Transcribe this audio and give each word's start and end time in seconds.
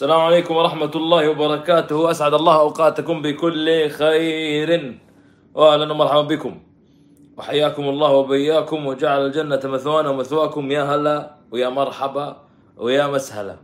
السلام 0.00 0.20
عليكم 0.20 0.56
ورحمة 0.56 0.90
الله 0.96 1.28
وبركاته. 1.28 2.10
أسعد 2.10 2.34
الله 2.34 2.60
أوقاتكم 2.60 3.22
بكل 3.22 3.90
خير. 3.90 5.00
وأهلا 5.54 5.92
ومرحبا 5.92 6.22
بكم. 6.22 6.62
وحياكم 7.36 7.84
الله 7.88 8.10
وبياكم. 8.10 8.86
وجعل 8.86 9.26
الجنة 9.26 9.60
مثوانا 9.64 10.08
ومثواكم 10.08 10.70
يا 10.70 10.82
هلا 10.82 11.36
ويا 11.52 11.68
مرحبا 11.68 12.36
ويا 12.76 13.06
مسهلا. 13.06 13.56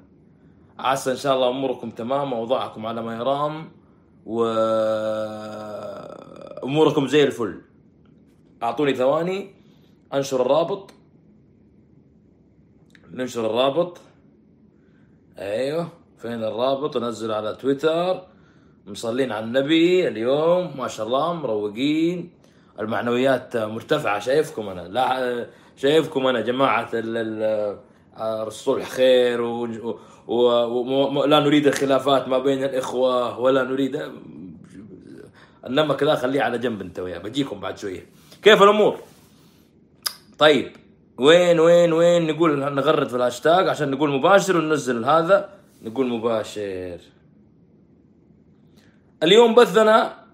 عسى 0.79 1.11
إن 1.11 1.17
شاء 1.17 1.35
الله 1.35 1.49
أموركم 1.49 1.91
تمام 1.91 2.33
وأوضاعكم 2.33 2.87
على 2.87 3.03
ما 3.03 3.17
يرام 3.17 3.73
وأموركم 4.27 4.69
زي 7.09 7.25
الفل. 7.25 7.63
أعطوني 8.63 8.95
ثواني. 8.95 9.55
أنشر 10.15 10.41
الرابط. 10.43 10.91
ننشر 13.11 13.47
الرابط. 13.47 14.01
أيوه. 15.39 16.05
فين 16.27 16.45
الرابط 16.45 16.97
انزل 16.97 17.33
على 17.33 17.55
تويتر 17.55 18.23
مصلين 18.87 19.33
على 19.33 19.45
النبي 19.45 20.09
اليوم 20.09 20.71
ما 20.79 20.89
شاء 20.89 21.07
الله 21.07 21.33
مروقين. 21.33 22.31
المعنويات 22.81 23.57
مرتفعة 23.57 24.19
شايفكم 24.19 24.69
أنا. 24.69 24.89
لا 24.89 25.47
شايفكم 25.77 26.27
أنا 26.27 26.41
جماعة 26.41 26.89
ال- 26.95 27.17
ال- 27.17 27.79
الصلح 28.47 28.89
خير 28.89 29.41
ولا. 29.41 31.27
لا 31.27 31.41
نريد 31.41 31.67
الخلافات 31.67 32.29
ما 32.29 32.39
بين 32.39 32.65
الإخوة 32.65 33.39
ولا 33.41 33.63
نريد. 33.63 34.03
النمك 35.67 36.03
ذا 36.03 36.15
خليه 36.15 36.43
على 36.43 36.59
جنب 36.59 36.81
أنت 36.81 36.99
وياه. 36.99 37.19
بجيكم 37.19 37.61
بعد 37.61 37.79
شوية. 37.79 38.07
كيف 38.43 38.63
الأمور؟ 38.63 38.97
طيب 40.39 40.73
وين 41.19 41.61
وين 41.61 41.93
وين 41.93 42.27
نقول 42.27 42.59
نغرد 42.59 43.09
في 43.09 43.17
الهاشتاج 43.17 43.69
عشان 43.69 43.91
نقول 43.91 44.11
مباشر 44.11 44.57
وننزل 44.57 45.05
هذا؟ 45.05 45.57
نقول 45.87 46.09
مباشر. 46.09 46.99
اليوم 49.23 49.55
بثنا 49.55 50.25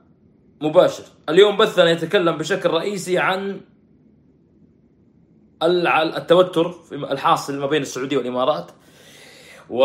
مباشر. 0.60 1.04
اليوم 1.28 1.56
بثنا 1.56 1.90
يتكلم 1.90 2.38
بشكل 2.38 2.70
رئيسي 2.70 3.18
عن 3.18 3.60
التوتر 5.62 6.74
الحاصل 6.92 7.58
ما 7.58 7.66
بين 7.66 7.82
السعودية 7.82 8.16
والإمارات. 8.16 8.70
و 9.70 9.84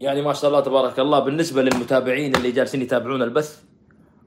يعني 0.00 0.22
ما 0.22 0.32
شاء 0.32 0.50
الله 0.50 0.60
تبارك 0.60 1.00
الله 1.00 1.18
بالنسبة 1.18 1.62
للمتابعين 1.62 2.36
اللي 2.36 2.50
جالسين 2.50 2.82
يتابعون 2.82 3.22
البث 3.22 3.62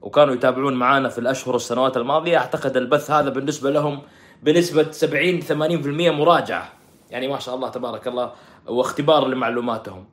وكانوا 0.02 0.34
يتابعون 0.34 0.74
معنا 0.74 1.08
في 1.08 1.18
الأشهر 1.18 1.54
والسنوات 1.54 1.96
الماضية 1.96 2.38
أعتقد 2.38 2.76
البث 2.76 3.10
هذا 3.10 3.28
بالنسبة 3.28 3.70
لهم 3.70 4.02
بنسبة 4.42 4.90
70 4.90 5.40
80% 5.42 6.10
مراجعة. 6.10 6.72
يعني 7.10 7.28
ما 7.28 7.38
شاء 7.38 7.54
الله 7.54 7.68
تبارك 7.68 8.08
الله 8.08 8.32
واختبار 8.68 9.28
لمعلوماتهم. 9.28 10.04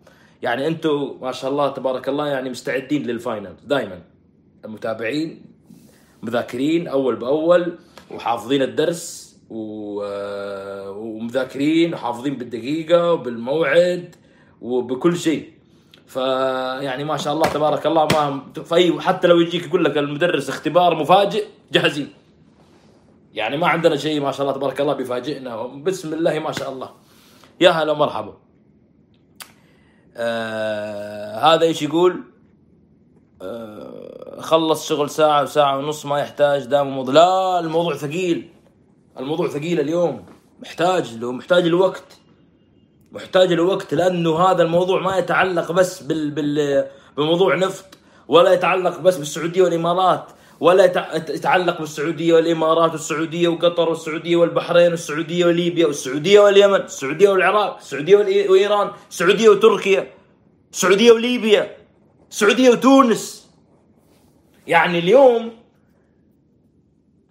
يعني 0.42 0.67
أنتم 0.67 1.17
ما 1.22 1.31
شاء 1.31 1.52
الله 1.52 1.70
تبارك 1.70 2.09
الله 2.09 2.28
يعني 2.28 2.50
مستعدين 2.50 3.03
للفاينل 3.03 3.56
دائما 3.64 4.02
المتابعين 4.66 5.45
مذاكرين 6.23 6.88
أول 6.88 7.16
بأول 7.16 7.78
وحافظين 8.12 8.62
الدرس 8.62 9.36
و... 9.50 10.02
آه، 10.03 10.92
ومذاكرين 10.92 11.94
وحافظين 11.94 12.36
بالدقيقة 12.36 13.12
وبالموعد 13.12 14.16
وبكل 14.62 15.17
شيء. 15.17 15.52
فيعني 16.08 17.03
ما 17.03 17.17
شاء 17.17 17.34
الله 17.34 17.47
تبارك 17.50 17.86
الله 17.88 18.08
ما 18.14 18.42
في 18.64 19.02
حتى 19.02 19.28
لو 19.28 19.40
يجيك 19.40 19.67
يقول 19.67 19.86
لك 19.86 19.97
المدرس 19.97 20.50
اختبار 20.50 20.95
مفاجئ 20.95 21.45
جاهزين. 21.72 22.14
يعني 23.34 23.58
ما 23.58 23.67
عندنا 23.67 23.95
شيء 23.95 24.22
ما 24.22 24.31
شاء 24.31 24.42
الله 24.42 24.58
تبارك 24.58 24.81
الله 24.81 24.94
بيفاجئنا. 24.94 25.66
بسم 25.66 26.14
الله 26.14 26.40
ما 26.40 26.52
شاء 26.52 26.69
الله. 26.72 26.90
يا 27.62 27.69
هلا 27.69 27.92
ومرحبا. 27.92 28.44
آه 30.18 31.56
هذا 31.56 31.64
إيش 31.64 31.81
يقول؟ 31.81 32.24
آه 33.42 34.42
خلص 34.42 34.90
شغل 34.90 35.09
ساعة 35.09 35.44
وساعة 35.44 35.78
ونص 35.78 36.06
ما 36.06 36.20
يحتاج 36.20 36.66
دام 36.66 36.88
الموضوع 36.88 37.14
لا 37.14 37.59
الموضوع 37.59 37.96
ثقيل. 37.96 38.50
الموضوع 39.20 39.48
ثقيل 39.48 39.80
اليوم. 39.80 40.26
محتاج 40.59 41.18
له 41.18 41.31
محتاج 41.31 41.66
الوقت. 41.66 42.20
محتاج 43.12 43.52
الوقت 43.52 43.94
لأنه 43.94 44.40
هذا 44.40 44.64
الموضوع 44.64 45.02
ما 45.02 45.18
يتعلق 45.18 45.72
بس 45.72 46.03
بال 46.03 46.32
بال 46.32 46.86
بموضوع 47.18 47.56
نفط 47.56 47.97
ولا 48.28 48.53
يتعلق 48.53 49.00
بس 49.00 49.18
بالسعودية 49.18 49.62
والإمارات. 49.62 50.26
ولا 50.59 50.83
يتع- 50.85 51.16
يتعلق 51.29 51.79
بالسعودية 51.79 52.33
والإمارات 52.33 52.91
والسعودية 52.91 53.47
وقطر 53.47 53.89
والسعودية 53.89 54.35
والبحرين 54.35 54.91
والسعودية 54.91 55.45
وليبيا 55.45 55.88
والسعودية 55.88 56.39
واليمن 56.39 56.75
السعوديه 56.81 57.29
والعراق 57.29 57.77
السعوديه 57.77 58.49
وإيران 58.49 58.91
السعوديه 59.09 59.49
وتركيا 59.49 60.07
السعوديه 60.73 61.11
وليبيا 61.11 61.77
السعوديه 62.31 62.69
وتونس. 62.69 63.49
يعني 64.67 64.99
اليوم 64.99 65.51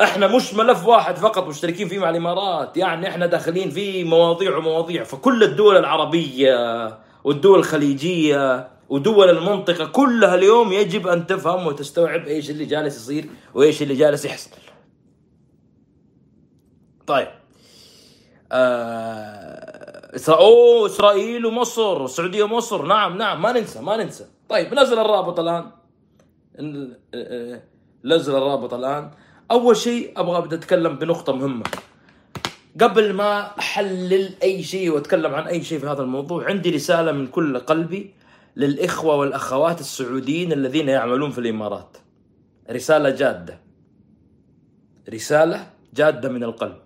إحنا 0.01 0.27
مش 0.37 0.55
ملف 0.55 0.87
واحد 0.87 1.17
فقط 1.17 1.47
مشتركين 1.49 1.89
فيه 1.89 1.99
مع 1.99 2.11
الإمارات 2.11 2.77
يعني 2.77 3.09
إحنا 3.09 3.27
داخلين 3.27 3.71
في 3.71 4.05
مواضيع 4.05 4.57
ومواضيع. 4.57 5.05
فكل 5.05 5.43
الدول 5.43 5.77
العربية 5.77 6.55
والدول 7.25 7.59
الخليجية 7.59 8.69
ودول 8.89 9.31
المنطقة 9.31 9.87
كلها 9.87 10.35
اليوم 10.35 10.73
يجب 10.73 11.07
أن 11.07 11.27
تفهم 11.27 11.67
وتستوعب 11.67 12.27
إيش 12.27 12.51
اللي 12.51 12.65
جالس 12.65 12.97
يصير 12.97 13.27
وإيش 13.55 13.83
اللي 13.83 13.95
جالس 13.95 14.25
يحصل. 14.25 14.51
طيب. 17.07 17.29
آه... 18.53 20.17
إسرا... 20.17 20.37
اوه 20.37 20.87
إسرائيل 20.87 21.47
ومصر 21.47 22.03
والسعوديه 22.03 22.43
ومصر. 22.45 22.87
نعم 22.87 23.19
نعم 23.19 23.43
ما 23.43 23.53
ننسى 23.53 23.81
ما 23.81 23.97
ننسى. 23.97 24.27
طيب 24.49 24.75
نزل 24.75 24.99
الرابط 24.99 25.41
الآن. 25.41 25.71
ن- 26.61 26.93
آه، 27.15 27.63
نزل 28.05 28.37
الرابط 28.37 28.75
الآن. 28.75 29.11
أول 29.51 29.77
شيء 29.77 30.13
أبغى 30.17 30.39
أبدأ 30.39 30.57
أتكلم 30.57 30.97
بنقطة 30.97 31.33
مهمة. 31.33 31.65
قبل 32.81 33.13
ما 33.13 33.59
أحلل 33.59 34.35
أي 34.43 34.63
شيء 34.63 34.91
وأتكلم 34.91 35.35
عن 35.35 35.47
أي 35.47 35.65
شيء 35.65 35.79
في 35.79 35.87
هذا 35.87 36.03
الموضوع 36.03 36.47
عندي 36.47 36.71
رسالة 36.71 37.13
من 37.13 37.27
كل 37.27 37.59
قلبي. 37.59 38.15
للإخوة 38.57 39.17
والأخوات 39.17 39.81
السعوديين 39.81 40.53
الذين 40.53 40.89
يعملون 40.89 41.31
في 41.31 41.39
الإمارات. 41.39 41.97
رسالة 42.71 43.11
جادة. 43.11 43.61
رسالة 45.09 45.71
جادة 45.95 46.29
من 46.29 46.45
القلب. 46.45 46.81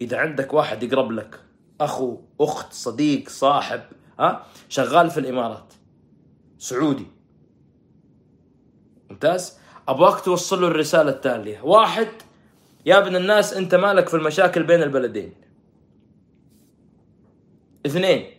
إذا 0.00 0.16
عندك 0.16 0.52
واحد 0.52 0.82
يقرب 0.82 1.12
لك 1.12 1.40
أخو 1.80 2.18
أخت 2.40 2.72
صديق 2.72 3.28
صاحب 3.28 3.80
ها 4.20 4.46
شغال 4.68 5.10
في 5.10 5.20
الإمارات 5.20 5.74
سعودي. 6.58 7.06
ممتاز؟ 9.10 9.58
أبغاك 9.88 10.20
توصل 10.20 10.60
له 10.60 10.68
الرسالة 10.68 11.10
التالية. 11.10 11.60
واحد 11.62 12.08
يا 12.86 12.98
ابن 12.98 13.16
الناس 13.16 13.54
أنت 13.54 13.74
مالك 13.74 14.08
في 14.08 14.14
المشاكل 14.14 14.62
بين 14.62 14.82
البلدين؟ 14.82 15.34
اثنين 17.86 18.33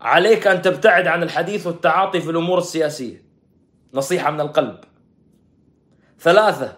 عليك 0.00 0.46
أن 0.46 0.62
تبتعد 0.62 1.06
عن 1.06 1.22
الحديث 1.22 1.66
والتعاطي 1.66 2.20
في 2.20 2.30
الأمور 2.30 2.58
السياسية. 2.58 3.24
نصيحة 3.94 4.30
من 4.30 4.40
القلب. 4.40 4.84
ثلاثة 6.20 6.76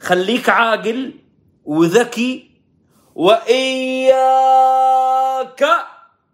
خليك 0.00 0.48
عاقل 0.48 1.14
وذكي 1.64 2.50
وإياك 3.14 4.22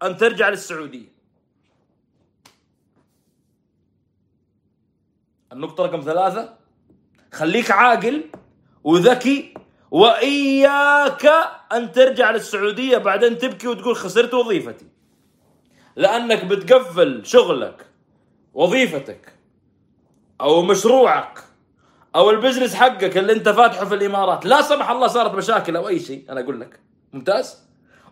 أن 0.03 0.17
ترجع 0.17 0.49
للسعودية. 0.49 1.19
النقطة 5.53 5.85
رقم 5.85 6.01
ثلاثة 6.01 6.57
خليك 7.33 7.71
عاقل 7.71 8.23
وذكي 8.83 9.53
وإياك 9.91 11.25
أن 11.71 11.91
ترجع 11.91 12.31
للسعودية 12.31 12.97
بعدين 12.97 13.37
تبكي 13.37 13.67
وتقول 13.67 13.95
خسرت 13.95 14.33
وظيفتي. 14.33 14.88
لأنك 15.95 16.45
بتقفل 16.45 17.25
شغلك 17.25 17.85
وظيفتك 18.53 19.33
أو 20.41 20.61
مشروعك 20.61 21.43
أو 22.15 22.29
البزنس 22.29 22.75
حقك 22.75 23.17
اللي 23.17 23.33
أنت 23.33 23.49
فاتحه 23.49 23.85
في 23.85 23.95
الإمارات. 23.95 24.45
لا 24.45 24.61
سمح 24.61 24.89
الله 24.89 25.07
صارت 25.07 25.35
مشاكل 25.35 25.75
أو 25.75 25.87
أي 25.87 25.99
شيء 25.99 26.25
أنا 26.29 26.39
أقول 26.41 26.61
لك. 26.61 26.79
ممتاز؟ 27.13 27.69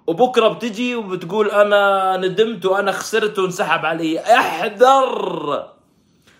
وبكرة 0.07 0.47
بتجي 0.47 0.95
وبتقول 0.95 1.51
أنا 1.51 2.17
ندمت 2.17 2.65
وأنا 2.65 2.91
خسرت 2.91 3.39
وانسحب 3.39 3.85
علي. 3.85 4.19
احذر! 4.19 5.73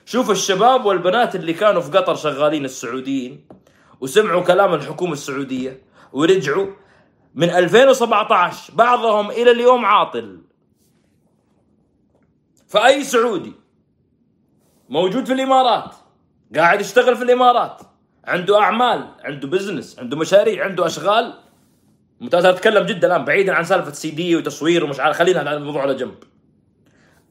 شوف 0.06 0.32
الشباب 0.32 0.86
والبنات 0.86 1.36
اللي 1.36 1.54
كانوا 1.54 1.82
في 1.82 1.98
قطر 1.98 2.16
شغالين 2.16 2.66
السعوديين 2.66 3.48
وسمعوا 4.02 4.42
كلام 4.42 4.74
الحكومة 4.74 5.14
السعودية 5.14 5.82
ورجعوا. 6.14 6.68
من 7.36 7.50
2017 7.50 8.74
بعضهم 8.76 9.32
إلى 9.32 9.52
اليوم 9.52 9.86
عاطل. 9.86 10.42
فأي 12.68 13.04
سعودي 13.04 13.54
موجود 14.90 15.26
في 15.26 15.34
الإمارات 15.34 15.96
قاعد 16.56 16.82
يشتغل 16.82 17.16
في 17.16 17.24
الإمارات 17.24 17.82
عنده 18.26 18.60
أعمال 18.60 19.08
عنده 19.24 19.48
business 19.48 20.00
عنده 20.00 20.18
مشاريع 20.18 20.66
عنده 20.66 20.86
أشغال 20.86 21.34
ممتاز. 22.22 22.46
أنا 22.46 22.54
أتكلم 22.56 22.86
جدا 22.86 23.08
الآن 23.08 23.26
بعيدا 23.26 23.54
عن 23.54 23.64
سالفة 23.64 23.92
سي 23.92 24.12
دي 24.12 24.36
وتصوير 24.36 24.84
ومش 24.84 25.00
عارف 25.00 25.18
خلينا 25.18 25.56
الموضوع 25.56 25.82
على 25.82 25.96
جنب. 25.96 26.24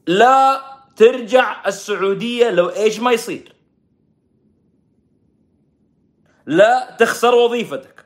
لا 0.07 0.61
ترجع 0.95 1.67
السعودية 1.67 2.49
لو 2.49 2.69
إيش 2.69 2.99
ما 2.99 3.11
يصير. 3.11 3.55
لا 6.45 6.95
تخسر 6.99 7.35
وظيفتك. 7.35 8.05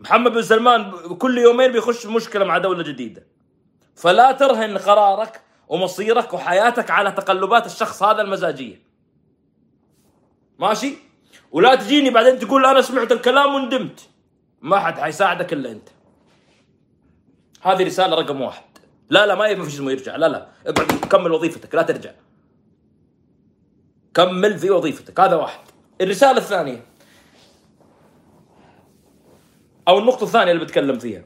محمد 0.00 0.32
بن 0.32 0.42
سلمان 0.42 0.90
كل 1.18 1.38
يومين 1.38 1.72
بيخش 1.72 2.06
مشكلة 2.06 2.44
مع 2.44 2.58
دولة 2.58 2.82
جديدة. 2.82 3.26
فلا 3.94 4.32
ترهن 4.32 4.78
قرارك 4.78 5.40
ومصيرك 5.72 6.34
وحياتك 6.34 6.90
على 6.90 7.12
تقلبات 7.12 7.66
الشخص 7.66 8.02
هذا 8.02 8.22
المزاجية. 8.22 8.82
ماشي؟ 10.58 10.94
ولا 11.52 11.74
تجيني 11.74 12.10
بعدين 12.10 12.38
تقول 12.38 12.66
أنا 12.66 12.82
سمعت 12.82 13.12
الكلام 13.12 13.54
وندمت. 13.54 14.08
ما 14.62 14.78
حد 14.78 14.98
حيساعدك 14.98 15.52
إلا 15.52 15.70
أنت. 15.70 15.88
هذه 17.62 17.84
رسالة 17.84 18.16
رقم 18.16 18.40
واحد. 18.40 18.64
لا 19.10 19.26
لا 19.26 19.34
ما 19.34 19.54
في 19.54 19.66
اسمه 19.66 19.90
يرجع. 19.90 20.16
لا 20.16 20.28
لا 20.28 20.48
اقعد 20.66 20.92
كمل 20.92 21.32
وظيفتك 21.32 21.74
لا 21.74 21.82
ترجع. 21.82 22.12
كمل 24.14 24.58
في 24.58 24.70
وظيفتك. 24.70 25.20
هذا 25.20 25.36
واحد. 25.36 25.64
الرسالة 26.00 26.38
الثانية. 26.38 26.84
أو 29.88 29.98
النقطة 29.98 30.24
الثانية 30.24 30.52
اللي 30.52 30.64
بتكلم 30.64 30.98
فيها. 30.98 31.24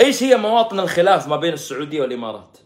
إيش 0.00 0.22
هي 0.22 0.36
مواطن 0.36 0.80
الخلاف 0.80 1.28
ما 1.28 1.36
بين 1.36 1.52
السعودية 1.52 2.00
والإمارات؟ 2.00 2.63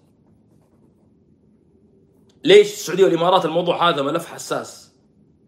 ليش 2.49 2.73
السعودية 2.73 3.05
والإمارات 3.05 3.45
الموضوع 3.45 3.89
هذا 3.89 4.03
ملف 4.03 4.27
حساس 4.27 4.93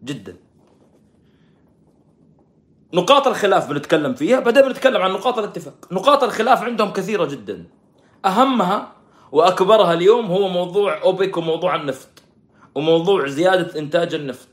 جدا؟ 0.03 0.35
نقاط 2.93 3.27
الخلاف 3.27 3.69
بنتكلم 3.69 4.13
فيها 4.13 4.39
بعدين 4.39 4.61
بنتكلم 4.61 5.01
عن 5.01 5.11
نقاط 5.11 5.37
الاتفاق. 5.37 5.87
نقاط 5.91 6.23
الخلاف 6.23 6.63
عندهم 6.63 6.93
كثيرة 6.93 7.25
جدا. 7.25 7.65
أهمها 8.25 8.91
وأكبرها 9.31 9.93
اليوم 9.93 10.25
هو 10.25 10.47
موضوع 10.47 11.01
أوبك 11.01 11.37
وموضوع 11.37 11.75
النفط 11.75 12.23
وموضوع 12.75 13.27
زيادة 13.27 13.79
إنتاج 13.79 14.13
النفط. 14.13 14.49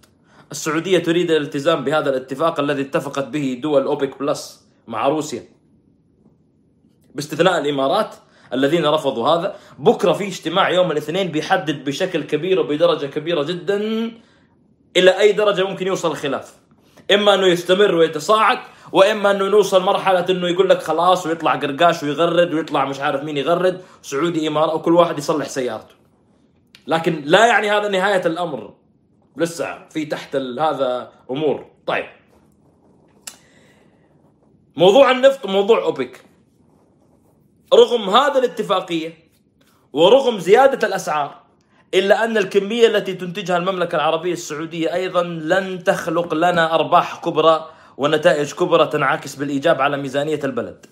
السعودية 0.51 0.99
تريد 0.99 1.31
الالتزام 1.31 1.85
بهذا 1.85 2.11
الاتفاق 2.11 2.61
الذي 2.61 2.83
اتفقت 2.83 3.25
به 3.29 3.61
دول 3.63 3.83
أوبك 3.83 4.19
بلس 4.19 4.69
مع 4.87 5.09
روسيا. 5.09 5.45
باستثناء 7.15 7.59
الإمارات 7.59 8.15
الذين 8.53 8.87
رفضوا 8.87 9.29
هذا. 9.29 9.57
بكرة 9.79 10.13
في 10.13 10.27
اجتماع 10.27 10.71
يوم 10.71 10.91
الاثنين 10.93 11.29
بيحدد 11.29 11.85
بشكل 11.85 12.23
كبير 12.23 12.61
وبدرجة 12.61 13.07
كبيرة 13.07 13.43
جدا 13.43 13.77
إلى 14.97 15.19
أي 15.21 15.33
درجة 15.33 15.65
ممكن 15.65 15.87
يوصل 15.87 16.11
الخلاف. 16.11 16.55
إما 17.15 17.35
أنه 17.35 17.47
يستمر 17.47 17.95
ويتصاعد 17.95 18.59
وإما 18.93 19.31
أنه 19.31 19.49
نوصل 19.49 19.83
مرحلة 19.83 20.27
إنه 20.31 20.49
يقول 20.49 20.69
لك 20.69 20.83
خلاص 20.83 21.27
ويطلع 21.27 21.55
قرقاش 21.55 22.03
ويغرد 22.03 22.55
ويطلع 22.55 22.85
مش 22.85 23.01
عارف 23.01 23.25
مين 23.25 23.37
يغرد 23.37 23.83
سعودي 24.03 24.49
امارات 24.49 24.75
وكل 24.75 24.95
واحد 24.95 25.19
يصلح 25.19 25.49
سيارته. 25.49 25.95
لكن 26.87 27.23
لا 27.25 27.47
يعني 27.47 27.71
هذا 27.71 27.89
نهاية 27.89 28.27
الأمر. 28.27 28.75
لسه 29.37 29.89
في 29.91 30.05
تحت 30.05 30.37
هذا 30.37 31.13
أمور. 31.31 31.67
طيب. 31.87 32.07
موضوع 34.77 35.11
النفط 35.11 35.45
وموضوع 35.45 35.83
أوبك. 35.83 36.28
رغم 37.75 38.11
هذا 38.11 38.39
الاتفاقية 38.39 39.19
ورغم 39.93 40.39
زيادة 40.39 40.89
الأسعار 40.89 41.43
إلا 41.95 42.25
أن 42.25 42.37
الكمية 42.37 42.87
التي 42.87 43.15
تنتجها 43.15 43.57
المملكة 43.57 43.97
العربية 43.97 44.33
السعودية 44.33 44.95
أيضا 44.95 45.23
لن 45.23 45.85
تخلق 45.85 46.35
لنا 46.35 46.75
أرباح 46.75 47.21
كبرى 47.21 47.71
ونتائج 47.97 48.53
كبرى 48.53 48.87
تنعكس 48.87 49.35
بالإيجاب 49.35 49.81
على 49.81 49.97
ميزانية 49.97 50.41
البلد. 50.45 50.87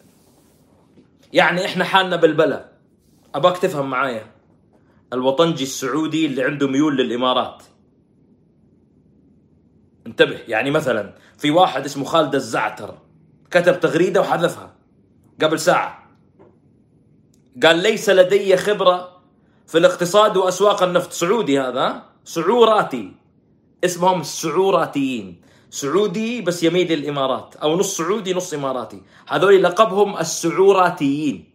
يعني 1.33 1.65
إحنا 1.65 1.85
حالنا 1.85 2.17
بالبلا. 2.17 2.73
أباك 3.35 3.59
تفهم 3.59 3.91
معايا. 3.91 4.27
الوطنجي 5.13 5.63
السعودي 5.63 6.27
اللي 6.27 6.45
عنده 6.45 6.69
ميول 6.69 6.97
للإمارات. 6.97 7.63
انتبه 10.07 10.39
يعني 10.49 10.71
مثلا 10.71 11.15
في 11.39 11.51
واحد 11.51 11.85
اسمه 11.85 12.05
خالد 12.05 12.35
الزعتر 12.35 12.99
كتب 13.51 13.81
تغريدة 13.81 14.21
وحذفها 14.21 14.75
قبل 15.43 15.61
ساعة. 15.61 16.06
قال 17.63 17.79
ليس 17.79 18.11
لدي 18.11 18.57
خبرة 18.57 19.23
في 19.67 19.79
الاقتصاد 19.79 20.37
وأسواق 20.37 20.83
النفط. 20.83 21.13
سعودي 21.13 21.61
هذا 21.61 22.03
سعوراتي. 22.25 23.13
اسمهم 23.85 24.21
السعوراتيين 24.21 25.43
سعودي 25.71 26.41
بس 26.41 26.63
يميل 26.63 26.93
للامارات 26.93 27.57
أو 27.57 27.77
نص 27.77 27.97
سعودي 27.97 28.35
نص 28.35 28.55
إماراتي. 28.55 29.03
هذول 29.29 29.63
لقبهم 29.63 30.19
السعوراتيين. 30.19 31.53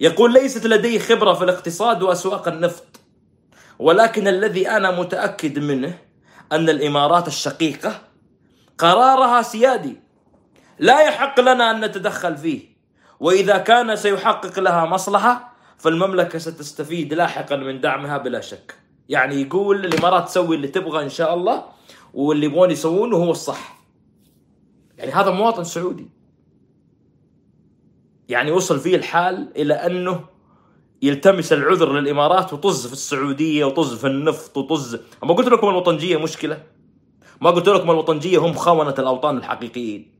يقول 0.00 0.32
ليست 0.32 0.66
لدي 0.66 0.98
خبرة 0.98 1.34
في 1.34 1.44
الاقتصاد 1.44 2.02
وأسواق 2.02 2.48
النفط 2.48 3.00
ولكن 3.78 4.28
الذي 4.28 4.70
أنا 4.70 4.90
متأكد 4.90 5.58
منه 5.58 5.98
أن 6.52 6.68
الإمارات 6.68 7.28
الشقيقة 7.28 8.00
قرارها 8.78 9.42
سيادي. 9.42 9.96
لا 10.78 11.00
يحق 11.00 11.40
لنا 11.40 11.70
أن 11.70 11.84
نتدخل 11.84 12.36
فيه. 12.36 12.67
وإذا 13.20 13.58
كان 13.58 13.96
سيحقق 13.96 14.58
لها 14.58 14.86
مصلحة 14.86 15.54
فالمملكة 15.78 16.38
ستستفيد 16.38 17.14
لاحقا 17.14 17.56
من 17.56 17.80
دعمها 17.80 18.18
بلا 18.18 18.40
شك. 18.40 18.74
يعني 19.08 19.42
يقول 19.42 19.84
الإمارات 19.84 20.28
تسوي 20.28 20.56
اللي 20.56 20.68
تبغى 20.68 21.04
إن 21.04 21.08
شاء 21.08 21.34
الله 21.34 21.64
واللي 22.14 22.46
يبغون 22.46 22.70
يسوونه 22.70 23.16
هو 23.16 23.30
الصح. 23.30 23.78
يعني 24.98 25.12
هذا 25.12 25.30
مواطن 25.30 25.64
سعودي. 25.64 26.10
يعني 28.28 28.50
وصل 28.50 28.80
فيه 28.80 28.96
الحال 28.96 29.52
إلى 29.56 29.74
أنه 29.74 30.24
يلتمس 31.02 31.52
العذر 31.52 31.92
للإمارات 31.92 32.52
وطز 32.52 32.86
في 32.86 32.92
السعودية 32.92 33.64
وطز 33.64 33.94
في 33.94 34.06
النفط 34.06 34.56
وطز. 34.56 35.00
ما 35.22 35.34
قلت 35.34 35.48
لكم 35.48 35.68
الوطنجية 35.68 36.16
مشكلة؟ 36.16 36.62
ما 37.40 37.50
قلت 37.50 37.68
لكم 37.68 37.90
الوطنجية 37.90 38.38
هم 38.38 38.52
خونة 38.52 38.94
الأوطان 38.98 39.36
الحقيقيين. 39.36 40.12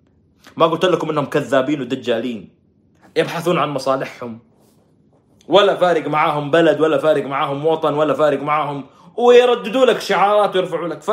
ما 0.56 0.66
قلت 0.66 0.84
لكم 0.84 1.10
أنهم 1.10 1.24
كذابين 1.24 1.80
ودجالين. 1.80 2.57
يبحثون 3.16 3.58
عن 3.58 3.68
مصالحهم. 3.68 4.38
ولا 5.48 5.76
فارق 5.76 6.06
معاهم 6.06 6.50
بلد 6.50 6.80
ولا 6.80 6.98
فارق 6.98 7.24
معاهم 7.26 7.66
وطن 7.66 7.94
ولا 7.94 8.14
فارق 8.14 8.42
معاهم 8.42 8.86
ويرددوا 9.16 9.86
لك 9.86 10.00
شعارات 10.00 10.56
ويرفعوا 10.56 10.88
لك. 10.88 11.02
ف... 11.02 11.10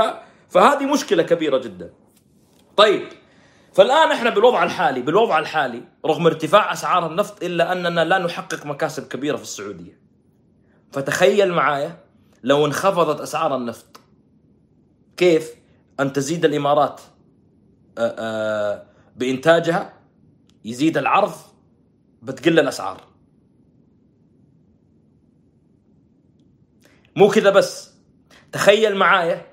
فهذه 0.50 0.86
مشكلة 0.86 1.24
كبيرة 1.24 1.58
جدا. 1.58 1.94
طيب 2.78 3.08
فالآن 3.74 4.12
إحنا 4.12 4.30
بالوضع 4.30 4.64
الحالي 4.64 5.02
بالوضع 5.02 5.40
الحالي 5.40 5.84
رغم 6.06 6.26
ارتفاع 6.26 6.74
أسعار 6.74 7.08
النفط 7.08 7.44
إلا 7.44 7.72
أننا 7.72 8.06
لا 8.06 8.18
نحقق 8.18 8.66
مكاسب 8.66 9.08
كبيرة 9.08 9.38
في 9.38 9.44
السعودية. 9.44 10.00
فتخيل 10.92 11.54
معايا 11.54 11.98
لو 12.44 12.66
انخفضت 12.66 13.22
أسعار 13.22 13.56
النفط 13.56 14.00
كيف 15.18 15.52
أن 16.00 16.14
تزيد 16.14 16.46
الإمارات؟ 16.46 17.02
بإنتاجها 19.16 19.94
يزيد 20.66 20.98
العرض 20.98 21.32
بتقل 22.26 22.60
الأسعار. 22.60 23.02
مو 27.16 27.30
كذا 27.30 27.50
بس. 27.50 27.96
تخيل 28.52 28.96
معايا 28.96 29.46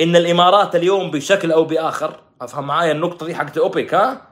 إن 0.00 0.16
الإمارات 0.16 0.76
اليوم 0.76 1.10
بشكل 1.10 1.52
أو 1.52 1.64
بآخر 1.64 2.20
أفهم 2.40 2.66
معايا 2.66 2.92
النقطة 2.92 3.26
دي 3.26 3.34
حقت 3.34 3.58
أوبك 3.58 3.94
ها؟ 3.94 4.28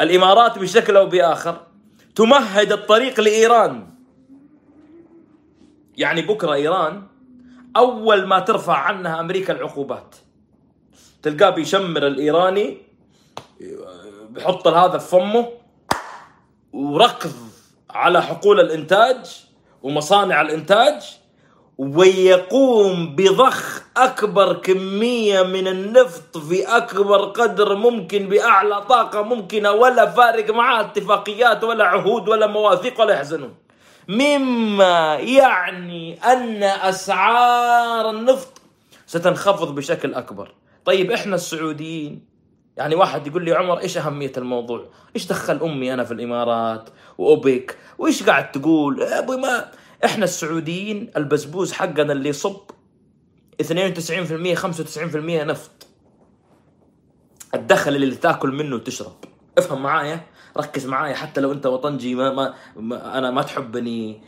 الإمارات 0.00 0.58
بشكل 0.58 0.96
أو 0.96 1.06
بآخر 1.06 1.66
تمهد 2.14 2.72
الطريق 2.72 3.20
لإيران. 3.20 3.94
يعني 5.96 6.22
بكرة 6.22 6.52
إيران 6.52 7.06
أول 7.76 8.26
ما 8.26 8.38
ترفع 8.38 8.76
عنها 8.76 9.20
أمريكا 9.20 9.52
العقوبات. 9.52 10.16
تلقاه 11.22 11.50
بيشمر 11.50 12.06
الإيراني 12.06 12.78
بيحط 14.30 14.68
هذا 14.68 14.98
في 14.98 15.08
فمه 15.08 15.63
وركض 16.74 17.32
على 17.90 18.22
حقول 18.22 18.60
الإنتاج 18.60 19.46
ومصانع 19.82 20.40
الإنتاج 20.40 21.18
ويقوم 21.78 23.16
بضخ 23.16 23.82
أكبر 23.96 24.52
كمية 24.52 25.42
من 25.42 25.68
النفط 25.68 26.38
في 26.38 26.76
أكبر 26.76 27.24
قدر 27.24 27.74
ممكن 27.74 28.28
بأعلى 28.28 28.82
طاقة 28.82 29.22
ممكنة 29.22 29.72
ولا 29.72 30.10
فارق 30.10 30.50
معاه 30.50 30.80
اتفاقيات 30.80 31.64
ولا 31.64 31.84
عهود 31.84 32.28
ولا 32.28 32.46
مواثيق 32.46 33.00
ولا 33.00 33.14
يحزنون. 33.14 33.54
مما 34.08 35.14
يعني 35.14 36.18
أن 36.24 36.62
أسعار 36.62 38.10
النفط 38.10 38.60
ستنخفض 39.06 39.74
بشكل 39.74 40.14
أكبر. 40.14 40.54
طيب 40.84 41.12
إحنا 41.12 41.34
السعوديين 41.34 42.33
يعني 42.76 42.94
واحد 42.94 43.26
يقول 43.26 43.44
لي 43.44 43.52
عمر 43.52 43.78
إيش 43.80 43.96
أهمية 43.98 44.32
الموضوع؟ 44.36 44.86
إيش 45.16 45.26
دخل 45.26 45.62
أمي 45.62 45.94
أنا 45.94 46.04
في 46.04 46.14
الإمارات 46.14 46.90
واوبك 47.18 47.78
وإيش 47.98 48.22
قاعد 48.22 48.52
تقول؟ 48.52 49.02
أبوي 49.02 49.36
ما 49.36 49.70
إحنا 50.04 50.24
السعوديين 50.24 51.10
البسبوس 51.16 51.72
حقنا 51.72 52.12
اللي 52.12 52.28
يصب 52.28 52.60
92% 53.62 53.66
95% 53.66 55.16
نفط. 55.16 55.86
الدخل 57.54 57.96
اللي 57.96 58.16
تاكل 58.16 58.52
منه 58.52 58.76
وتشرب. 58.76 59.16
افهم 59.58 59.82
معايا؟ 59.82 60.20
ركز 60.58 60.86
معايا 60.86 61.14
حتى 61.14 61.40
لو 61.40 61.52
انت 61.52 61.66
وطنجي 61.66 62.14
ما, 62.14 62.32
ما, 62.32 62.54
ما 62.76 63.18
أنا 63.18 63.30
ما 63.30 63.42
تحبني. 63.42 64.22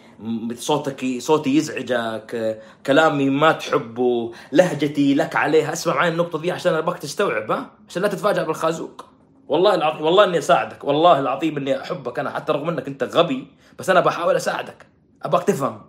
صوتك 0.54 1.06
صوتي 1.18 1.56
يزعجك. 1.56 2.62
كلامي 2.86 3.30
ما 3.30 3.52
تحبه. 3.52 4.32
لهجتي 4.52 5.14
لك 5.14 5.36
عليها. 5.36 5.72
اسمع 5.72 5.94
معي 5.94 6.08
النقطة 6.08 6.38
دي 6.38 6.52
عشان 6.52 6.74
ابغاك 6.74 6.98
تستوعب 6.98 7.50
ها؟ 7.50 7.70
عشان 7.88 8.02
لا 8.02 8.08
تتفاجأ 8.08 8.42
بالخازوق. 8.42 9.04
والله 9.48 9.74
العظيم 9.74 10.02
والله 10.02 10.24
إني 10.24 10.38
أساعدك. 10.38 10.84
والله 10.84 11.20
العظيم 11.20 11.56
إني 11.56 11.82
أحبك 11.82 12.18
أنا 12.18 12.30
حتى 12.30 12.52
رغم 12.52 12.68
إنك 12.68 12.88
أنت 12.88 13.04
غبي. 13.04 13.46
بس 13.78 13.90
أنا 13.90 14.00
بحاول 14.00 14.36
أساعدك. 14.36 14.86
ابغاك 15.22 15.42
تفهم. 15.44 15.80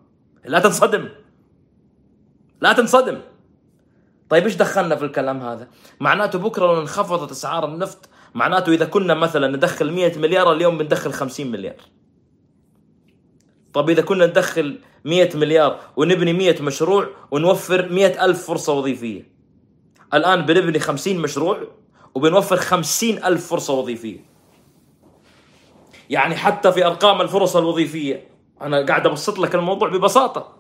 لا 0.46 0.60
تنصدم. 0.60 1.10
لا 2.62 2.74
تنصدم. 2.74 3.22
طيب 4.30 4.44
إيش 4.44 4.56
دخلنا 4.56 4.96
في 4.96 5.06
الكلام 5.06 5.42
هذا؟ 5.42 5.68
معناته 6.00 6.40
بكرة 6.40 6.66
لو 6.66 6.82
انخفضت 6.82 7.32
أسعار 7.32 7.66
النفط 7.66 8.10
معناته 8.38 8.72
إذا 8.72 8.86
كنا 8.86 9.14
مثلا 9.14 9.48
ندخل 9.48 9.92
100 9.92 10.18
مليار 10.18 10.54
اليوم 10.54 10.78
بندخل 10.78 11.14
50 11.14 11.48
مليار. 11.48 11.76
طب 13.74 13.90
إذا 13.90 14.02
كنا 14.02 14.26
ندخل 14.26 14.80
100 15.06 15.38
مليار 15.38 15.80
ونبني 15.96 16.34
100 16.34 16.62
مشروع 16.62 17.08
ونوفر 17.32 17.90
100 17.90 18.26
ألف 18.26 18.48
فرصة 18.48 18.74
وظيفية. 18.74 19.32
الآن 20.14 20.46
بنبني 20.46 20.80
50 20.80 21.18
مشروع 21.18 21.68
وبنوفر 22.16 22.58
50 22.58 23.24
ألف 23.24 23.48
فرصة 23.48 23.74
وظيفية. 23.74 24.26
يعني 26.10 26.36
حتى 26.36 26.72
في 26.72 26.86
أرقام 26.86 27.22
الفرص 27.22 27.56
الوظيفية 27.56 28.28
أنا 28.62 28.86
قاعد 28.86 29.08
أبسط 29.08 29.40
لك 29.40 29.56
الموضوع 29.56 29.90
ببساطة. 29.90 30.56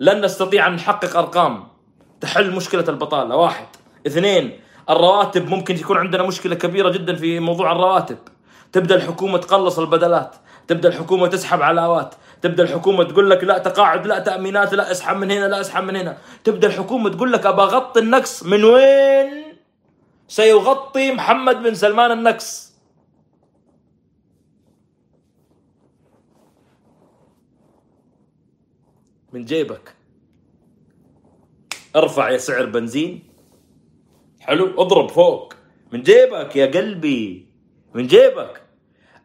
لن 0.00 0.24
نستطيع 0.24 0.66
أن 0.66 0.74
نحقق 0.74 1.16
أرقام 1.16 1.68
تحل 2.20 2.56
مشكلة 2.56 2.84
البطالة 2.88 3.36
واحد 3.36 3.66
اثنين 4.06 4.60
الرواتب 4.90 5.48
ممكن 5.48 5.76
يكون 5.76 5.96
عندنا 5.96 6.22
مشكلة 6.22 6.54
كبيرة 6.54 6.90
جدا 6.90 7.16
في 7.16 7.40
موضوع 7.40 7.72
الرواتب. 7.72 8.18
تبدأ 8.72 8.94
الحكومة 8.94 9.38
تقلص 9.38 9.78
البدلات 9.78 10.36
تبدأ 10.68 10.88
الحكومة 10.88 11.26
تسحب 11.26 11.62
علاوات 11.62 12.14
تبدأ 12.42 12.62
الحكومة 12.62 13.04
تقول 13.04 13.30
لك 13.30 13.44
لا 13.44 13.58
تقاعد 13.58 14.06
لا 14.06 14.18
تأمينات 14.18 14.74
لا 14.74 14.90
اسحب 14.90 15.16
من 15.16 15.30
هنا 15.30 15.46
لا 15.46 15.60
اسحب 15.60 15.84
من 15.84 15.96
هنا. 15.96 16.18
تبدأ 16.44 16.68
الحكومة 16.68 17.10
تقول 17.10 17.32
لك 17.32 17.46
ابى 17.46 17.62
أغطي 17.62 18.00
النقص 18.00 18.42
من 18.42 18.64
وين؟ 18.64 19.56
سيغطي 20.28 21.12
محمد 21.12 21.62
بن 21.62 21.74
سلمان 21.74 22.12
النقص. 22.12 22.74
من 29.32 29.44
جيبك. 29.44 29.94
ارفع 31.96 32.30
يا 32.30 32.38
سعر 32.38 32.66
بنزين. 32.66 33.33
حلو 34.46 34.82
اضرب 34.82 35.10
فوق. 35.10 35.54
من 35.92 36.02
جيبك 36.02 36.56
يا 36.56 36.66
قلبي 36.66 37.48
من 37.94 38.06
جيبك. 38.06 38.62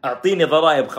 أعطيني 0.04 0.44
ضرائب 0.44 0.88
15% 0.88 0.94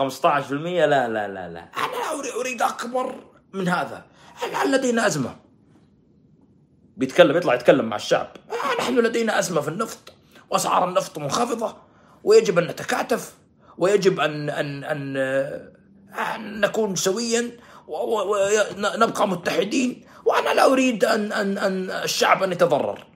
لا 0.86 0.86
لا 0.86 1.28
لا 1.28 1.48
لا. 1.48 1.68
أنا 1.76 2.40
أريد 2.40 2.62
أكبر 2.62 3.14
من 3.52 3.68
هذا. 3.68 4.04
هل 4.34 4.72
لدينا 4.72 5.06
ازمه 5.06 5.36
بيتكلم 6.96 7.36
يطلع 7.36 7.54
يتكلم 7.54 7.84
مع 7.84 7.96
الشعب. 7.96 8.28
نحن 8.78 8.98
لدينا 8.98 9.38
ازمه 9.38 9.60
في 9.60 9.68
النفط 9.68 10.12
وأسعار 10.50 10.88
النفط 10.88 11.18
منخفضة 11.18 11.76
ويجب 12.24 12.58
أن 12.58 12.64
نتكاتف 12.66 13.34
ويجب 13.78 14.20
ان 14.20 14.50
ان 14.50 14.84
ان, 14.84 15.16
أن 16.36 16.60
نكون 16.60 16.96
سويا 16.96 17.50
ونبقى 17.88 19.28
متحدين 19.28 20.04
وأنا 20.24 20.54
لا 20.54 20.72
أريد 20.72 21.04
ان 21.04 21.32
ان 21.32 21.58
أن 21.58 21.90
الشعب 21.90 22.42
أن 22.42 22.52
يتضرر. 22.52 23.06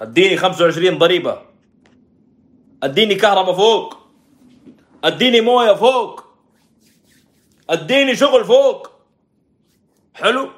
اديني 0.00 0.36
25 0.36 0.98
ضريبة. 0.98 1.42
أديني 2.82 3.14
كهرباء 3.14 3.54
فوق. 3.54 3.98
أديني 5.04 5.40
موية 5.40 5.74
فوق. 5.74 6.24
أديني 7.70 8.16
شغل 8.16 8.44
فوق. 8.44 8.90
حلو؟ 10.14 10.48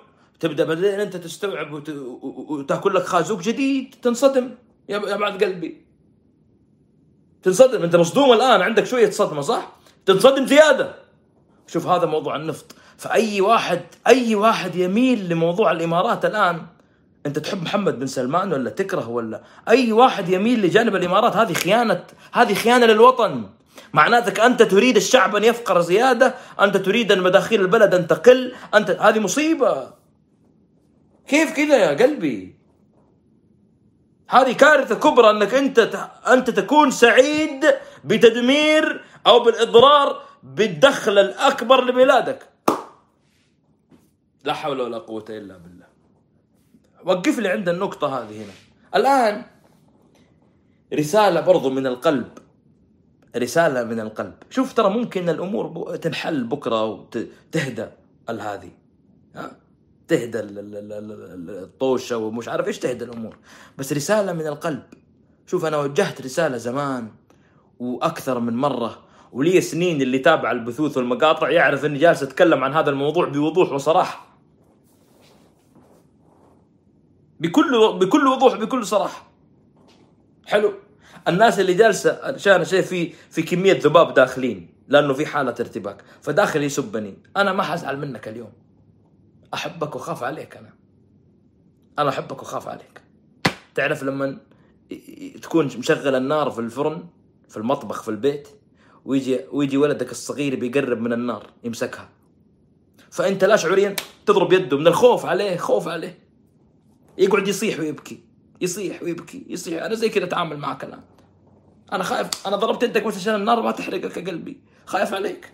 تبدأ 0.41 0.65
بعدين 0.65 0.85
أنت 0.85 1.17
تستوعب 1.17 1.73
وت... 1.73 1.89
وتأكل 1.89 2.95
لك 2.95 3.03
خازوق 3.03 3.41
جديد 3.41 3.95
تنصدم 4.03 4.55
يا 4.89 5.17
بعد 5.17 5.45
قلبي. 5.45 5.85
تنصدم 7.43 7.83
أنت 7.83 7.97
مصدوم 7.97 8.33
الآن 8.33 8.63
عندك 8.63 8.85
شوية 8.85 9.11
صدمة 9.11 9.41
صح؟ 9.41 9.77
تنصدم 10.07 10.47
زيادة. 10.47 10.95
شوف 11.67 11.87
هذا 11.87 12.07
موضوع 12.07 12.37
النفط. 12.37 12.77
فأي 12.99 13.41
واحد 13.41 13.81
أي 14.07 14.35
واحد 14.35 14.77
يميل 14.77 15.29
لموضوع 15.29 15.71
الإمارات 15.71 16.25
الآن 16.25 16.63
أنت 17.27 17.39
تحب 17.39 17.63
محمد 17.63 17.99
بن 17.99 18.07
سلمان 18.07 18.53
ولا 18.53 18.71
تكره 18.71 19.09
ولا؟ 19.09 19.43
أي 19.69 19.93
واحد 19.93 20.29
يميل 20.29 20.67
لجانب 20.67 20.97
الإمارات 20.97 21.37
هذه 21.37 21.53
خيانة 21.53 22.05
هذه 22.33 22.55
خيانة 22.55 22.87
للوطن. 22.87 23.51
معناتك 23.93 24.41
أنت 24.41 24.63
تريد 24.63 24.97
الشعب 24.97 25.37
أن 25.37 25.45
يفقر 25.45 25.81
زيادة 25.81 26.35
أنت 26.61 26.77
تريد 26.77 27.13
أن 27.13 27.21
مداخيل 27.21 27.61
البلد 27.61 27.95
أن 27.95 28.07
تقل 28.07 28.55
أنت 28.75 28.91
هذه 28.91 29.19
مصيبة. 29.19 29.91
كيف 31.29 31.57
كذا 31.57 31.77
يا 31.77 32.05
قلبي؟ 32.05 32.57
هذه 34.29 34.53
كارثة 34.53 34.95
كبرى 34.95 35.31
أنك 35.31 35.55
أنت 35.55 36.09
أنت 36.29 36.51
تكون 36.51 36.91
سعيد 36.91 37.67
بتدمير 38.05 39.05
أو 39.27 39.41
بالإضرار 39.41 40.23
بالدخل 40.43 41.19
الأكبر 41.19 41.85
لبلادك. 41.85 42.54
لا 44.45 44.53
حول 44.53 44.81
ولا 44.81 44.99
قوة 44.99 45.25
إلا 45.29 45.59
بالله. 45.59 45.87
وقف 47.05 47.39
لي 47.39 47.49
عند 47.49 47.69
النقطة 47.69 48.19
هذه 48.19 48.45
هنا. 48.45 48.53
الآن 48.95 49.45
رسالة 50.95 51.41
برضو 51.41 51.71
من 51.71 51.87
القلب. 51.87 52.29
رسالة 53.37 53.85
من 53.85 54.01
القلب. 54.01 54.35
شوف 54.51 54.73
ترى 54.73 54.91
ممكن 54.91 55.29
الأمور 55.29 55.97
تنحل 55.97 56.45
بكرة 56.45 56.85
وتهدى 56.85 57.87
هذه. 58.29 58.71
تهدى 60.09 60.41
الطوشة 60.41 62.17
ومش 62.17 62.49
عارف 62.49 62.67
إيش 62.67 62.79
تهدى 62.79 63.05
الأمور. 63.05 63.37
بس 63.79 63.93
رسالة 63.93 64.33
من 64.33 64.47
القلب. 64.47 64.83
شوف 65.47 65.65
أنا 65.65 65.77
وجهت 65.77 66.21
رسالة 66.21 66.57
زمان 66.57 67.09
وأكثر 67.79 68.41
من 68.41 68.57
مرة. 68.57 69.05
ولي 69.33 69.61
سنين 69.61 70.03
اللي 70.03 70.19
تابع 70.19 70.51
البثوث 70.51 70.97
والمقاطع 70.97 71.51
يعرف 71.51 71.85
إني 71.85 71.99
جالس 71.99 72.23
أتكلم 72.23 72.65
عن 72.65 72.73
هذا 72.73 72.91
الموضوع 72.91 73.29
بوضوح 73.29 73.73
وصراحة. 73.73 74.34
بكل 77.41 77.99
بكل 78.01 78.27
وضوح 78.27 78.55
بكل 78.55 78.87
صراحة. 78.87 79.31
حلو. 80.47 80.73
الناس 81.29 81.61
اللي 81.61 81.75
جالسة 81.75 82.21
عشان 82.23 82.65
شيء 82.65 82.83
في 82.83 83.13
في 83.31 83.43
كمية 83.43 83.81
ذباب 83.83 84.15
داخلين 84.15 84.75
لأنه 84.89 85.15
في 85.15 85.27
حالة 85.27 85.55
ارتباك. 85.61 86.05
فداخل 86.23 86.63
يسبني 86.63 87.19
أنا 87.37 87.53
ما 87.53 87.63
حزعل 87.63 87.99
منك 87.99 88.29
اليوم. 88.29 88.53
أحبك 89.55 89.97
واخاف 89.97 90.23
عليك 90.23 90.57
أنا. 90.57 90.75
أنا 91.99 92.09
أحبك 92.09 92.43
واخاف 92.43 92.69
عليك. 92.69 93.01
تعرف 93.75 94.03
لما 94.03 94.39
تكون 95.43 95.67
مشغل 95.67 96.15
النار 96.15 96.51
في 96.51 96.59
الفرن 96.59 97.05
في 97.49 97.57
المطبخ 97.57 98.03
في 98.03 98.09
البيت 98.09 98.49
ويجي 99.05 99.41
ويجي 99.53 99.77
ولدك 99.77 100.11
الصغير 100.11 100.57
بيقرب 100.57 101.01
من 101.01 101.13
النار 101.13 101.51
يمسكها. 101.65 102.09
فأنت 103.11 103.45
لا 103.45 103.57
شعوريا 103.57 103.97
تضرب 104.27 104.53
يده 104.53 104.77
من 104.77 104.87
الخوف 104.87 105.27
عليه 105.27 105.57
خوف 105.57 105.89
عليه. 105.89 106.24
يقعد 107.19 107.49
يصيح 107.49 107.81
ويبكي 107.81 108.21
يصيح 108.61 109.03
ويبكي 109.03 109.47
يصيح. 109.49 109.83
أنا 109.83 109.95
زي 109.95 110.09
كذا 110.09 110.25
أتعامل 110.25 110.57
معك 110.57 110.85
الآن. 110.85 111.01
أنا 111.93 112.05
خايف 112.05 112.47
أنا 112.47 112.57
ضربت 112.57 112.83
يدك 112.83 113.05
بس 113.05 113.17
عشان 113.17 113.35
النار 113.35 113.63
ما 113.63 113.71
تحرقك 113.71 114.29
قلبي. 114.29 114.61
خايف 114.87 115.15
عليك. 115.15 115.53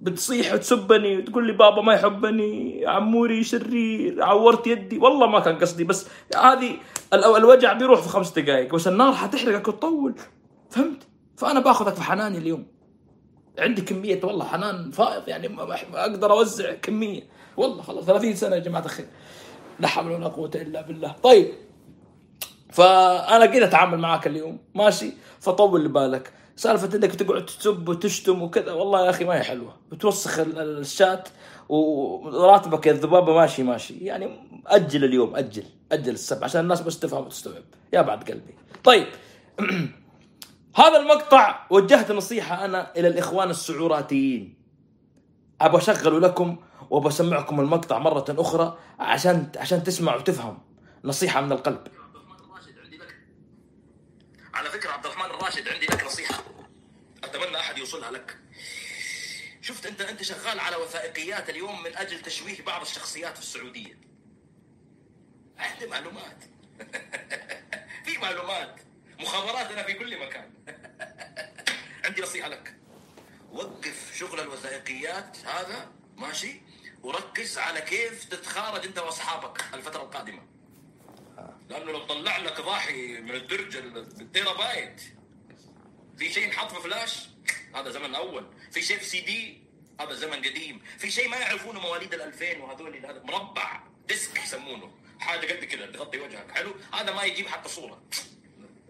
بتصيح 0.00 0.54
وتسبني 0.54 1.18
وتقول 1.18 1.46
لي 1.46 1.52
بابا 1.52 1.82
ما 1.82 1.94
يحبني 1.94 2.86
عموري 2.86 3.44
شرير 3.44 4.22
عورت 4.22 4.66
يدي. 4.66 4.98
والله 4.98 5.26
ما 5.26 5.40
كان 5.40 5.58
قصدي 5.58 5.84
بس 5.84 6.06
هذه 6.36 6.76
الوجع 7.14 7.72
بيروح 7.72 8.00
في 8.00 8.08
خمس 8.08 8.38
دقائق 8.38 8.74
بس 8.74 8.88
النار 8.88 9.12
حتحرقك 9.12 9.68
وتطول. 9.68 10.14
فهمت؟ 10.70 11.02
فأنا 11.36 11.60
باخذك 11.60 11.94
في 11.94 12.02
حناني 12.02 12.38
اليوم. 12.38 12.66
عندي 13.58 13.82
كمية 13.82 14.20
والله 14.24 14.44
حنان 14.44 14.90
فائض 14.90 15.28
يعني 15.28 15.48
ما 15.48 15.76
أقدر 15.94 16.32
أوزع 16.32 16.74
كمية. 16.74 17.22
والله 17.56 17.82
خلاص 17.82 18.04
30 18.04 18.34
سنة 18.34 18.56
يا 18.56 18.60
جماعة 18.60 18.84
الخير. 18.84 19.06
لا 19.80 19.88
حول 19.88 20.12
ولا 20.12 20.28
قوة 20.28 20.50
إلا 20.54 20.80
بالله. 20.80 21.12
طيب 21.22 21.52
فأنا 22.72 23.46
كذا 23.46 23.64
أتعامل 23.64 23.98
معاك 23.98 24.26
اليوم 24.26 24.58
ماشي؟ 24.74 25.12
فطول 25.40 25.88
بالك. 25.88 26.32
سالفة 26.56 26.96
إنك 26.96 27.14
تقعد 27.14 27.46
تسب 27.46 27.88
وتشتم 27.88 28.42
وكذا 28.42 28.72
والله 28.72 29.04
يا 29.04 29.10
أخي 29.10 29.24
ما 29.24 29.34
هي 29.34 29.42
حلوة. 29.42 29.76
بتوسخ 29.92 30.38
الشات 30.38 31.28
وراتبك 31.68 32.86
يا 32.86 32.92
الذبابه 32.92 33.34
ماشي 33.34 33.62
ماشي. 33.62 33.94
يعني 33.94 34.38
أجل 34.66 35.04
اليوم 35.04 35.36
أجل 35.36 35.64
أجل 35.92 36.12
السب 36.12 36.44
عشان 36.44 36.60
الناس 36.60 36.80
بس 36.80 36.98
تفهم 36.98 37.26
وتستوعب. 37.26 37.62
يا 37.92 38.02
بعد 38.02 38.30
قلبي. 38.30 38.54
طيب 38.84 39.06
هذا 40.80 40.96
المقطع 40.96 41.66
وجهت 41.70 42.12
نصيحة 42.12 42.64
أنا 42.64 42.92
إلى 42.96 43.08
الإخوان 43.08 43.50
السعوراتيين. 43.50 44.54
ابى 45.60 45.76
اشغله 45.76 46.20
لكم 46.20 46.56
وبسمعكم 46.90 47.60
المقطع 47.60 47.98
مرة 47.98 48.24
أخرى 48.28 48.78
عشان 48.98 49.52
عشان 49.56 49.84
تسمع 49.84 50.16
وتفهم 50.16 50.58
نصيحة 51.04 51.40
من 51.40 51.52
القلب. 51.52 51.88
على 54.54 54.70
فكرة 54.70 54.90
عبد 54.90 55.06
الرحمن 55.06 55.24
الراشد 55.24 55.68
عندي 55.68 55.86
لك 55.86 56.04
نصيحة. 56.04 56.44
أتمنى 57.24 57.56
أحد 57.56 57.78
يوصلها 57.78 58.10
لك. 58.10 58.38
شفت 59.60 59.86
أنت 59.86 60.00
أنت 60.00 60.22
شغال 60.22 60.60
على 60.60 60.76
وثائقيات 60.76 61.50
اليوم 61.50 61.82
من 61.82 61.96
أجل 61.96 62.20
تشويه 62.20 62.62
بعض 62.62 62.80
الشخصيات 62.80 63.34
في 63.34 63.42
السعودية. 63.42 64.00
عندي 65.58 65.86
معلومات. 65.86 66.44
في 68.04 68.18
معلومات. 68.22 68.80
مخابراتنا 69.20 69.82
في 69.82 69.94
كل 69.94 70.26
مكان. 70.26 70.50
عندي 72.04 72.22
نصيحة 72.22 72.48
لك. 72.48 72.76
وقف 73.52 74.16
شغل 74.16 74.40
الوثائقيات 74.40 75.38
هذا 75.46 75.88
ماشي؟ 76.16 76.69
وركز 77.02 77.58
على 77.58 77.80
كيف 77.80 78.24
تتخارج 78.24 78.86
انت 78.86 78.98
واصحابك 78.98 79.64
الفترة 79.74 80.02
القادمة. 80.02 80.42
لأنه 81.68 81.92
لو 81.92 82.04
طلع 82.06 82.36
لك 82.36 82.60
ضاحي 82.60 83.20
من 83.20 83.34
الدرج 83.34 83.76
التيرا 83.76 84.52
بايت 84.52 85.02
في 86.18 86.32
شيء 86.32 86.44
ينحط 86.44 86.72
في 86.72 86.82
فلاش 86.82 87.28
هذا 87.74 87.90
زمن 87.90 88.14
أول. 88.14 88.46
في 88.70 88.82
شيء 88.82 88.98
في 88.98 89.04
سي 89.04 89.20
دي 89.20 89.62
هذا 90.00 90.14
زمن 90.14 90.36
قديم. 90.36 90.82
في 90.98 91.10
شيء 91.10 91.28
ما 91.28 91.36
يعرفونه 91.36 91.80
مواليد 91.80 92.14
ال 92.14 92.22
2000 92.22 92.58
وهذول 92.58 92.96
هذا 92.96 93.22
مربع 93.24 93.82
disk 94.08 94.42
يسمونه. 94.42 94.94
حاجة 95.20 95.52
قد 95.52 95.64
كذا 95.64 95.86
تغطي 95.86 96.18
وجهك. 96.20 96.50
حلو؟ 96.50 96.74
هذا 96.94 97.12
ما 97.12 97.22
يجيب 97.22 97.48
حتى 97.48 97.68
صورة. 97.68 98.02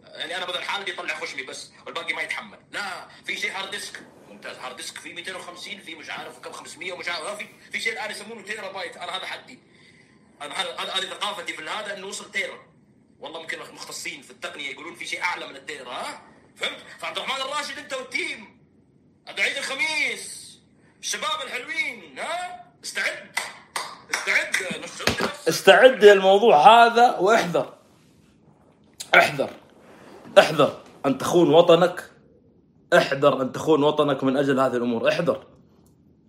يعني 0.05 0.37
أنا 0.37 0.45
بدل 0.47 0.63
حالتي 0.63 0.91
يطلع 0.91 1.21
خشمي 1.21 1.43
بس 1.43 1.71
والباقي 1.87 2.15
ما 2.15 2.23
يتحمل. 2.23 2.59
لا 2.73 3.09
في 3.25 3.37
شيء 3.37 3.53
hard 3.53 3.71
disk 3.71 4.03
ممتاز. 4.41 4.59
hard 4.59 4.77
disk 4.77 4.99
في 4.99 5.13
250 5.13 5.79
في 5.79 5.95
مش 5.95 6.11
عارف 6.11 6.39
كم 6.39 6.53
500 6.53 6.93
ومش 6.93 7.09
عارف 7.09 7.39
في 7.39 7.47
في 7.73 7.81
شيء 7.81 7.93
الآن 7.93 8.11
يسمونه 8.11 8.43
تيرا 8.43 8.73
بايت. 8.73 8.97
أنا 8.97 9.17
هذا 9.17 9.27
حدي 9.27 9.59
أنا 10.43 10.55
هذه 10.55 11.07
ثقافتي 11.07 11.53
في 11.53 11.63
هذا 11.63 11.97
إنه 11.97 12.07
وصل 12.07 12.31
tera. 12.31 12.59
والله 13.21 13.41
ممكن 13.41 13.59
مختصين 13.59 14.23
في 14.23 14.31
التقنية 14.31 14.71
يقولون 14.71 14.95
في 14.95 15.07
شيء 15.07 15.23
أعلى 15.23 15.47
من 15.47 15.57
ال 15.57 15.63
tera. 15.63 15.93
ها؟ 15.93 16.23
فهمت؟ 16.57 16.79
فعبد 16.99 17.19
الرحمن 17.19 17.43
الراشد 17.43 17.79
أنت 17.79 17.95
وال 17.95 18.14
team. 18.14 18.61
عيد 19.39 19.57
الخميس. 19.57 20.59
الشباب 21.01 21.43
الحلوين. 21.45 22.19
ها؟ 22.19 22.65
استعد. 22.85 23.39
استعد. 24.11 24.57
استعد 25.49 26.05
للموضوع 26.05 26.57
هذا 26.57 27.17
واحذر. 27.19 27.79
احذر. 29.15 29.51
احذر. 30.39 30.85
ان 31.07 31.19
تخون 31.19 31.55
وطنك. 31.55 32.10
احذر 32.97 33.43
أن 33.43 33.53
تخون 33.53 33.83
وطنك 33.83 34.25
من 34.25 34.37
أجل 34.37 34.61
هذه 34.61 34.77
الأمور. 34.77 35.09
احذر. 35.09 35.39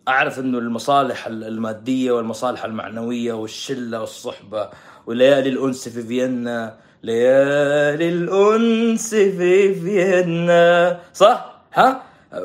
أعرف 0.08 0.40
إنه 0.40 0.58
المصالح 0.58 1.28
المادية 1.28 2.12
والمصالح 2.12 2.66
المعنوية 2.66 3.34
والشلة 3.34 4.00
والصحبة 4.00 4.70
وليالي 5.06 5.50
الأنس 5.50 5.90
في 5.90 6.04
فيينا 6.04 6.78
ليالي 7.04 8.10
الأنس 8.10 9.10
في 9.16 9.74
فيينا. 9.74 11.00
صح؟ 11.14 11.62
ها؟ 11.74 12.04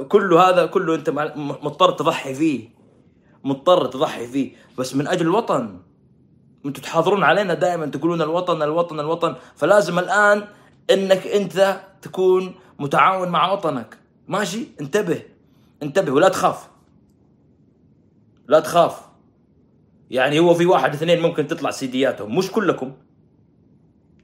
كل 0.09 0.35
هذا 0.35 0.67
كله 0.67 0.95
أنت 0.95 1.11
مضطر 1.37 1.91
تضحي 1.91 2.35
فيه. 2.35 2.69
مضطر 3.45 3.87
تضحي 3.87 4.27
فيه. 4.27 4.53
بس 4.79 4.95
من 4.95 5.09
أجل 5.09 5.27
الوطن. 5.27 5.79
أنتم 6.67 6.83
تحاضرون 6.83 7.25
علينا 7.25 7.55
دائما 7.55 7.87
تقولون 7.87 8.23
الوطن 8.23 8.63
الوطن 8.63 9.01
الوطن. 9.01 9.35
فلازم 9.57 9.99
الآن 9.99 10.45
إنك 10.91 11.27
أنت 11.27 11.81
تكون 12.03 12.55
متعاون 12.79 13.29
مع 13.29 13.53
وطنك. 13.53 14.06
ماشي؟ 14.29 14.67
انتبه. 14.81 15.23
انتبه 15.83 16.13
ولا 16.13 16.29
تخاف. 16.29 16.69
لا 18.49 18.61
تخاف. 18.61 19.01
يعني 20.11 20.39
هو 20.39 20.55
في 20.55 20.67
واحد 20.67 20.95
اثنين 20.95 21.21
ممكن 21.23 21.47
تطلع 21.47 21.71
سيدياتهم. 21.71 22.39
مش 22.39 22.51
كلكم. 22.51 22.97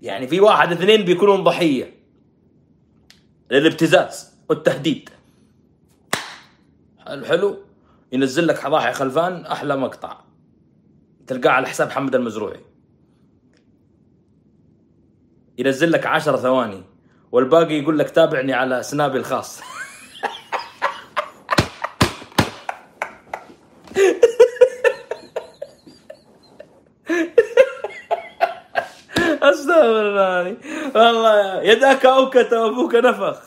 يعني 0.03 0.27
في 0.27 0.41
واحد 0.41 0.73
اثنين 0.73 1.05
بيكونون 1.05 1.45
ضحية. 1.45 1.95
للابتزاز 3.51 4.33
والتهديد. 4.49 5.09
حلو 6.99 7.25
حلو. 7.25 7.59
ينزل 8.13 8.47
لك 8.47 8.67
ضاحي 8.67 8.93
خلفان 8.93 9.47
أحلى 9.47 9.77
مقطع. 9.77 10.21
تلقاه 11.27 11.51
على 11.51 11.69
حساب 11.69 11.91
حمد 11.91 12.15
المزروعي. 12.15 12.61
ينزل 15.59 15.93
لك 15.93 16.07
عشر 16.07 16.37
ثواني. 16.37 16.83
والباقي 17.33 17.75
يقول 17.75 17.99
لك 17.99 18.11
تابعني 18.11 18.53
على 18.53 18.83
سنابي 18.83 19.19
الخاص. 19.19 19.61
استغفر 30.47 31.11
الله 31.11 31.13
والله 31.13 31.63
يداك 31.63 32.07
اوكت 32.07 32.53
وابوك 32.53 32.95
نفخ. 32.95 33.39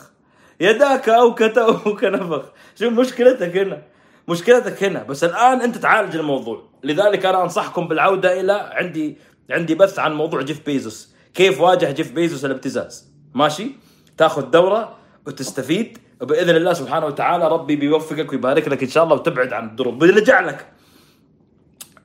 يداك 0.59 1.09
اوكت 1.09 1.57
وابوك 1.57 2.03
نفخ. 2.03 2.41
شوف 2.75 2.93
مشكلتك 2.93 3.57
هنا. 3.57 3.81
مشكلتك 4.27 4.83
هنا. 4.83 5.03
بس 5.03 5.23
الآن 5.23 5.61
أنت 5.61 5.77
تعالج 5.77 6.15
الموضوع. 6.15 6.63
لذلك 6.83 7.25
أنا 7.25 7.43
أنصحكم 7.43 7.87
بالعودة 7.87 8.41
إلى 8.41 8.53
عندي 8.53 9.17
عندي 9.49 9.75
بث 9.75 9.99
عن 9.99 10.13
موضوع 10.13 10.41
جيف 10.41 10.65
بيزوس. 10.65 11.15
كيف 11.33 11.61
واجه 11.61 11.91
جيف 11.91 12.11
بيزوس 12.11 12.45
الابتزاز. 12.45 13.11
ماشي؟ 13.33 13.71
تأخذ 14.17 14.51
دورة 14.51 14.95
وتستفيد. 15.27 15.97
وبإذن 16.21 16.55
الله 16.55 16.73
سبحانه 16.73 17.05
وتعالى 17.05 17.47
ربي 17.47 17.75
بيوفقك 17.75 18.31
ويبارك 18.31 18.67
لك 18.67 18.83
إن 18.83 18.89
شاء 18.89 19.03
الله 19.03 19.15
وتبعد 19.15 19.53
عن 19.53 19.67
الدروب. 19.67 19.99
بنرجع 19.99 20.39
لك. 20.39 20.65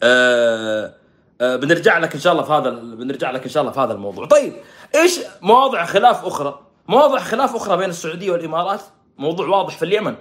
آه 0.03 0.95
آه 1.41 1.57
بنرجع 1.57 1.99
لك 1.99 2.15
إن 2.15 2.21
شاء 2.21 2.33
الله 2.33 2.45
في 2.45 2.53
هذا 2.53 2.71
بنرجع 2.71 3.31
لك 3.31 3.43
إن 3.43 3.49
شاء 3.51 3.61
الله 3.61 3.73
في 3.73 3.81
هذا 3.81 3.93
الموضوع. 3.93 4.27
طيب 4.27 4.53
إيش 4.95 5.21
مواضع 5.43 5.85
خلاف 5.85 6.25
أخرى؟ 6.25 6.61
مواضع 6.89 7.19
خلاف 7.19 7.57
أخرى 7.57 7.77
بين 7.77 7.91
السعودية 7.91 8.31
والإمارات؟ 8.31 8.81
موضوع 9.19 9.49
واضح 9.49 9.77
في 9.77 9.85
اليمن. 9.85 10.15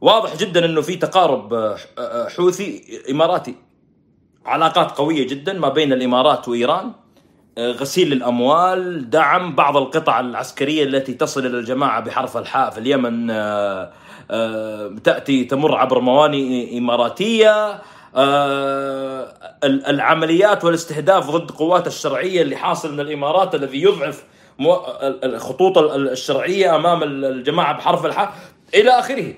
واضح 0.00 0.36
جدا 0.36 0.64
إنه 0.64 0.80
في 0.80 0.96
تقارب 0.96 1.54
آه، 1.54 1.76
آه، 1.98 2.28
حوثي 2.28 2.82
إماراتي. 3.10 3.54
علاقات 4.46 4.90
قوية 4.90 5.26
جدا 5.26 5.52
ما 5.52 5.68
بين 5.68 5.92
الإمارات 5.92 6.48
وإيران. 6.48 6.92
آه، 7.58 7.70
غسيل 7.72 8.12
الأموال 8.12 9.10
دعم 9.10 9.54
بعض 9.54 9.76
القطع 9.76 10.20
العسكرية 10.20 10.84
التي 10.84 11.14
تصل 11.14 11.46
إلى 11.46 11.58
الجماعة 11.58 12.00
بحرف 12.00 12.36
الحاء 12.36 12.70
في 12.70 12.78
اليمن. 12.78 13.26
تأتي 15.02 15.44
تمر 15.44 15.76
عبر 15.76 16.00
موانئ 16.00 16.78
إماراتية. 16.78 17.82
العمليات 19.64 20.64
والاستهداف 20.64 21.30
ضد 21.30 21.50
قوات 21.50 21.86
الشرعية 21.86 22.42
اللي 22.42 22.56
حاصل 22.56 22.92
من 22.92 23.00
الإمارات 23.00 23.54
الذي 23.54 23.82
يضعف 23.82 24.24
الخطوط 25.00 25.78
الشرعية 25.78 26.76
أمام 26.76 27.02
الجماعة 27.02 27.76
بحرف 27.76 28.06
الحاء 28.06 28.32
إلى 28.74 28.90
آخره. 28.90 29.34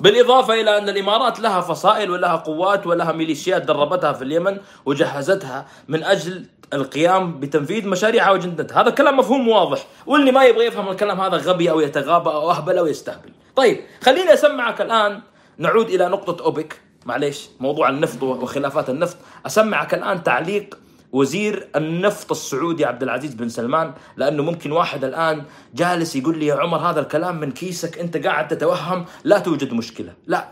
بالإضافة 0.00 0.60
إلى 0.60 0.78
أن 0.78 0.88
الإمارات 0.88 1.40
لها 1.40 1.60
فصائل 1.60 2.10
ولها 2.10 2.36
قوات 2.36 2.86
ولها 2.86 3.12
ميليشيات 3.12 3.62
دربتها 3.62 4.12
في 4.12 4.24
اليمن 4.24 4.58
وجهزتها 4.86 5.66
من 5.88 6.04
أجل 6.04 6.46
القيام 6.72 7.40
بتنفيذ 7.40 7.88
مشاريعها 7.88 8.30
وجندتها. 8.30 8.82
هذا 8.82 8.90
كلام 8.90 9.16
مفهوم 9.16 9.48
واضح. 9.48 9.86
واللي 10.06 10.32
ما 10.32 10.44
يبغى 10.44 10.66
يفهم 10.66 10.88
الكلام 10.88 11.20
هذا 11.20 11.36
غبي 11.36 11.70
أو 11.70 11.80
يتغابى 11.80 12.30
أو 12.30 12.50
أهبل 12.50 12.78
أو 12.78 12.86
يستهبل. 12.86 13.30
طيب 13.56 13.80
خليني 14.02 14.34
أسمعك 14.34 14.80
الآن 14.80 15.20
نعود 15.58 15.88
إلى 15.88 16.08
نقطة 16.08 16.44
أوبك. 16.44 16.80
معليش 17.06 17.48
موضوع 17.60 17.88
النفط 17.88 18.22
وخلافات 18.22 18.90
النفط. 18.90 19.16
أسمعك 19.46 19.94
الآن 19.94 20.22
تعليق 20.22 20.78
وزير 21.12 21.68
النفط 21.76 22.30
السعودي 22.30 22.84
عبد 22.84 23.02
العزيز 23.02 23.34
بن 23.34 23.48
سلمان 23.48 23.92
لأنه 24.16 24.42
ممكن 24.42 24.72
واحد 24.72 25.04
الآن 25.04 25.44
جالس 25.74 26.16
يقول 26.16 26.38
لي 26.38 26.46
يا 26.46 26.54
عمر 26.54 26.78
هذا 26.78 27.00
الكلام 27.00 27.40
من 27.40 27.52
كيسك 27.52 27.98
أنت 27.98 28.26
قاعد 28.26 28.48
تتوهم 28.48 29.04
لا 29.24 29.38
توجد 29.38 29.72
مشكلة. 29.72 30.14
لا. 30.26 30.48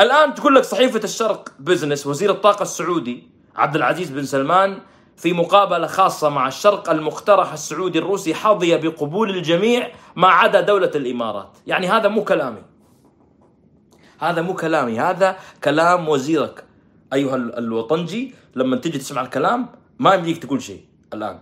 الآن 0.00 0.34
تقول 0.34 0.54
لك 0.54 0.64
صحيفة 0.64 1.00
الشرق 1.04 1.48
بزنس 1.58 2.06
وزير 2.06 2.30
الطاقة 2.30 2.62
السعودي 2.62 3.28
عبد 3.56 3.76
العزيز 3.76 4.10
بن 4.10 4.24
سلمان 4.24 4.78
في 5.16 5.32
مقابلة 5.32 5.86
خاصة 5.86 6.28
مع 6.28 6.48
الشرق 6.48 6.90
المقترح 6.90 7.52
السعودي 7.52 7.98
الروسي 7.98 8.34
حظي 8.34 8.76
بقبول 8.76 9.30
الجميع 9.30 9.90
ما 10.16 10.28
عدا 10.28 10.60
دولة 10.60 10.90
الإمارات. 10.94 11.58
يعني 11.66 11.88
هذا 11.88 12.08
مو 12.08 12.24
كلامي. 12.24 12.62
هذا 14.22 14.42
مو 14.42 14.54
كلامي 14.54 15.00
هذا 15.00 15.38
كلام 15.64 16.08
وزيرك. 16.08 16.64
أيها 17.12 17.36
الوطنجي 17.36 18.34
لما 18.54 18.76
تجي 18.76 18.98
تسمع 18.98 19.22
الكلام 19.22 19.68
ما 19.98 20.14
يمديك 20.14 20.42
تقول 20.42 20.62
شيء 20.62 20.84
الآن. 21.14 21.40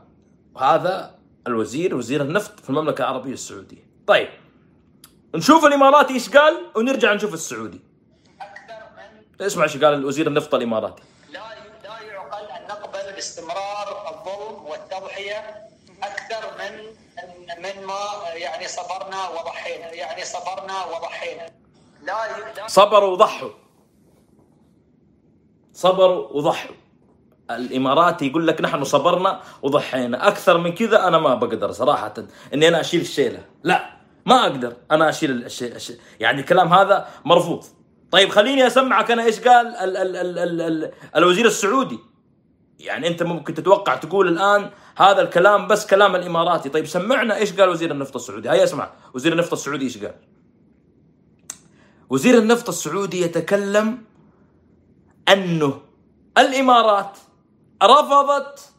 هذا 0.59 1.15
الوزير 1.47 1.95
وزير 1.95 2.23
النفط 2.23 2.61
في 2.61 2.71
المملكة 2.71 3.03
العربية 3.03 3.33
السعودية. 3.33 3.87
طيب 4.07 4.29
نشوف 5.35 5.65
الإماراتي 5.65 6.15
إيش 6.15 6.31
قال 6.31 6.57
ونرجع 6.77 7.15
نشوف 7.15 7.35
السعودي. 7.35 7.81
اسمع 9.41 9.65
إيش 9.65 9.77
قال 9.77 9.95
الوزير 9.95 10.27
النفط 10.27 10.55
الإماراتي. 10.55 11.03
لا 11.33 11.39
لا 11.85 12.01
يعقل 12.01 12.45
أن 12.51 12.63
نقبل 12.69 13.13
باستمرار 13.15 13.89
الظلم 14.11 14.65
والتضحية 14.65 15.69
أكثر 16.03 16.43
من 16.59 16.73
من 17.63 17.87
ما 17.87 17.99
يعني 18.35 18.69
صبرنا 18.69 19.29
وضحينا 19.29 19.93
يعني 19.93 20.25
صبرنا 20.25 20.85
وضحينا. 20.85 21.47
صبروا 22.67 23.13
وضحوا. 23.13 23.51
صبروا 25.73 26.29
وضحوا. 26.33 26.77
الاماراتي 27.51 28.27
يقول 28.27 28.47
لك 28.47 28.61
نحن 28.61 28.85
صبرنا 28.85 29.41
وضحينا. 29.63 30.29
أكثر 30.29 30.59
من 30.59 30.75
كذا 30.75 31.09
أنا 31.09 31.19
ما 31.19 31.35
بقدر 31.35 31.73
صراحة 31.73 32.15
إني 32.55 32.69
أنا 32.69 32.81
أشيل 32.81 33.01
الشيلة. 33.01 33.45
لا 33.65 33.91
ما 34.27 34.43
أقدر 34.43 34.77
أنا 34.91 35.09
أشيل 35.09 35.31
الشيء 35.45 35.77
الشي... 35.77 35.95
يعني 36.21 36.41
الكلام 36.41 36.75
هذا 36.75 37.09
مرفوض. 37.25 37.65
طيب 38.11 38.29
خليني 38.29 38.67
أسمعك 38.67 39.11
أنا 39.11 39.25
إيش 39.25 39.41
قال 39.41 39.67
ال 39.67 39.97
ال 39.97 40.17
ال 40.17 40.39
ال 40.39 40.61
ال 40.61 40.93
الوزير 41.17 41.47
السعودي. 41.47 41.99
يعني 42.79 43.09
أنت 43.09 43.23
ممكن 43.23 43.55
تتوقع 43.55 43.95
تقول 43.95 44.29
الآن 44.29 44.71
هذا 44.97 45.23
الكلام 45.23 45.67
بس 45.67 45.87
كلام 45.87 46.17
الإماراتي. 46.17 46.69
طيب 46.69 46.87
سمعنا 46.87 47.37
إيش 47.37 47.61
قال 47.61 47.69
وزير 47.69 47.91
النفط 47.91 48.17
السعودي. 48.17 48.51
هيا 48.51 48.65
اسمع 48.65 48.91
وزير 49.15 49.33
النفط 49.33 49.53
السعودي 49.53 49.85
إيش 49.85 49.99
قال؟ 49.99 50.15
وزير 52.11 52.39
النفط 52.39 52.69
السعودي 52.69 53.21
يتكلم 53.21 54.05
أنه 55.29 55.81
الإمارات 56.39 57.19
رفضت 57.83 58.73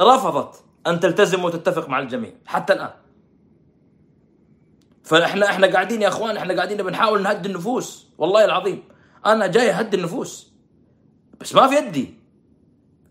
رفضت 0.00 0.64
أن 0.86 1.00
تلتزم 1.00 1.44
وتتفق 1.44 1.88
مع 1.88 1.98
الجميع 1.98 2.32
حتى 2.46 2.72
الآن. 2.72 2.94
فاحنا 5.04 5.50
إحنا 5.50 5.66
قاعدين 5.72 6.02
يا 6.02 6.08
إخوان 6.08 6.36
إحنا 6.36 6.54
قاعدين 6.54 6.76
بنحاول 6.76 7.22
نهدي 7.22 7.48
النفوس 7.48 8.06
والله 8.18 8.44
العظيم. 8.44 8.84
أنا 9.26 9.46
جاي 9.46 9.70
أهدي 9.70 9.96
النفوس 9.96 10.52
بس 11.40 11.54
ما 11.54 11.68
في 11.68 11.74
يدي. 11.74 12.14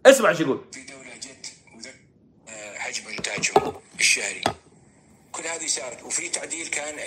اسمع 0.06 0.30
إيش 0.30 0.40
يقول. 0.40 0.62
في 0.72 0.82
جد 0.82 0.94
وذك 1.76 1.96
آه، 2.48 2.78
حجم 2.78 3.08
إنتاجهم 3.08 3.74
الشهري. 4.00 4.42
كل 5.34 5.48
هذه 5.48 5.68
صارت. 5.68 6.04
وفي 6.04 6.30
تعديل 6.30 6.68
كان 6.68 7.00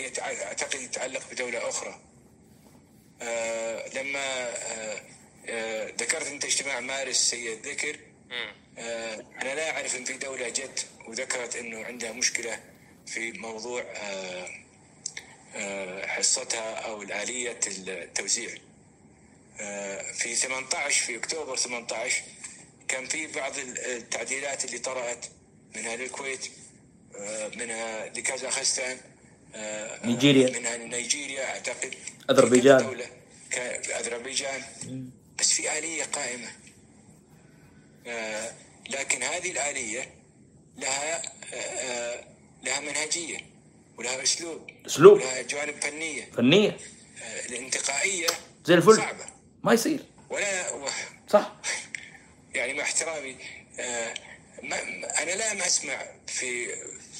أعتقد 0.42 0.80
يتعلق 0.80 1.22
بدولة 1.30 1.68
أخرى. 1.68 2.00
آه، 3.22 3.88
لما 3.88 4.48
آه، 4.48 5.02
آه، 5.48 5.86
ذكرت 5.86 6.26
أنت 6.26 6.44
اجتماع 6.44 6.80
مارس 6.80 7.16
سيد 7.30 7.66
ذكر. 7.66 7.98
آه، 8.78 9.14
أنا 9.42 9.54
لا 9.54 9.70
أعرف 9.70 9.96
أن 9.96 10.04
في 10.04 10.12
دولة 10.12 10.48
جد 10.48 10.80
وذكرت 11.08 11.56
أنه 11.56 11.84
عندها 11.84 12.12
مشكلة 12.12 12.60
في 13.06 13.32
موضوع 13.32 13.82
آه، 13.82 14.48
آه، 15.54 16.06
حصتها 16.06 16.74
أو 16.74 17.02
الآلية 17.02 17.60
التوزيع. 17.88 18.54
آه، 19.60 20.12
في 20.12 20.34
18 20.34 21.04
في 21.06 21.16
أكتوبر 21.16 21.56
18 21.56 22.22
كان 22.88 23.06
في 23.06 23.26
بعض 23.26 23.52
التعديلات 23.58 24.64
اللي 24.64 24.78
طرأت 24.78 25.26
منها 25.76 25.96
للكويت 25.96 26.50
آه، 27.20 27.48
منها 27.56 28.06
لكازاخستان 28.06 28.98
آه، 29.54 30.06
نيجيريا. 30.06 30.58
منها 30.58 30.76
نيجيريا 30.76 31.44
أعتقد. 31.44 31.94
كا- 33.50 34.00
أذربيجان. 34.00 34.62
بس 35.38 35.52
في 35.52 35.78
آلية 35.78 36.04
قائمة. 36.04 36.48
آه، 38.06 38.52
لكن 38.90 39.22
هذه 39.22 39.50
الآلية 39.50 40.10
لها 40.78 41.22
آه، 41.54 41.56
آه، 41.56 42.24
لها 42.62 42.80
منهجية 42.80 43.38
ولها 43.98 44.22
أسلوب 44.22 44.70
أسلوب. 44.86 45.14
ولها 45.18 45.42
جوانب 45.42 45.74
فنية. 45.82 46.24
فنية. 46.36 46.76
آه، 47.22 47.46
الانتقائية 47.46 48.26
زي 48.64 48.74
الفل. 48.74 48.96
صعبة. 48.96 49.24
ما 49.64 49.72
يصير. 49.72 50.04
ولا 50.30 50.72
و- 50.72 50.88
صح. 51.28 51.56
يعني 52.54 52.74
مع 52.74 52.82
احترامي 52.82 53.36
آه، 53.80 54.14
ما 54.62 54.78
أنا 55.22 55.30
لا 55.30 55.66
أسمع 55.66 56.06
في 56.26 56.66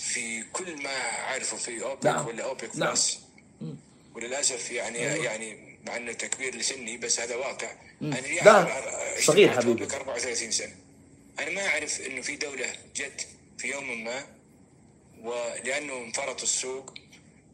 في 0.07 0.43
كل 0.53 0.83
ما 0.83 0.91
أعرفه 1.11 1.57
في 1.57 1.83
أوبك 1.83 2.05
نعم. 2.07 2.27
ولا 2.27 2.45
أوبك 2.45 2.77
نعم. 2.77 2.91
بلس 2.91 3.19
وللأسف 4.15 4.71
يعني 4.71 4.99
يعني 4.99 5.79
مع 5.87 5.97
أنه 5.97 6.13
تكبير 6.13 6.55
لسني 6.57 6.97
بس 6.97 7.21
هذا 7.21 7.37
واقع 7.37 7.73
أنا 8.03 8.21
أعرف- 8.21 9.21
صغير 9.21 9.51
حبيبي. 9.51 9.83
أوبك 9.83 9.95
34 9.95 10.51
سنة 10.51 10.75
أنا 11.39 11.51
ما 11.51 11.67
أعرف 11.67 12.01
إنه 12.01 12.23
في 12.23 12.37
دولة 12.37 12.67
جت 12.97 13.27
في 13.59 13.69
يوم 13.71 14.05
ما 14.05 14.27
ولأنه 15.21 15.97
انفرط 15.99 16.43
السوق 16.43 16.95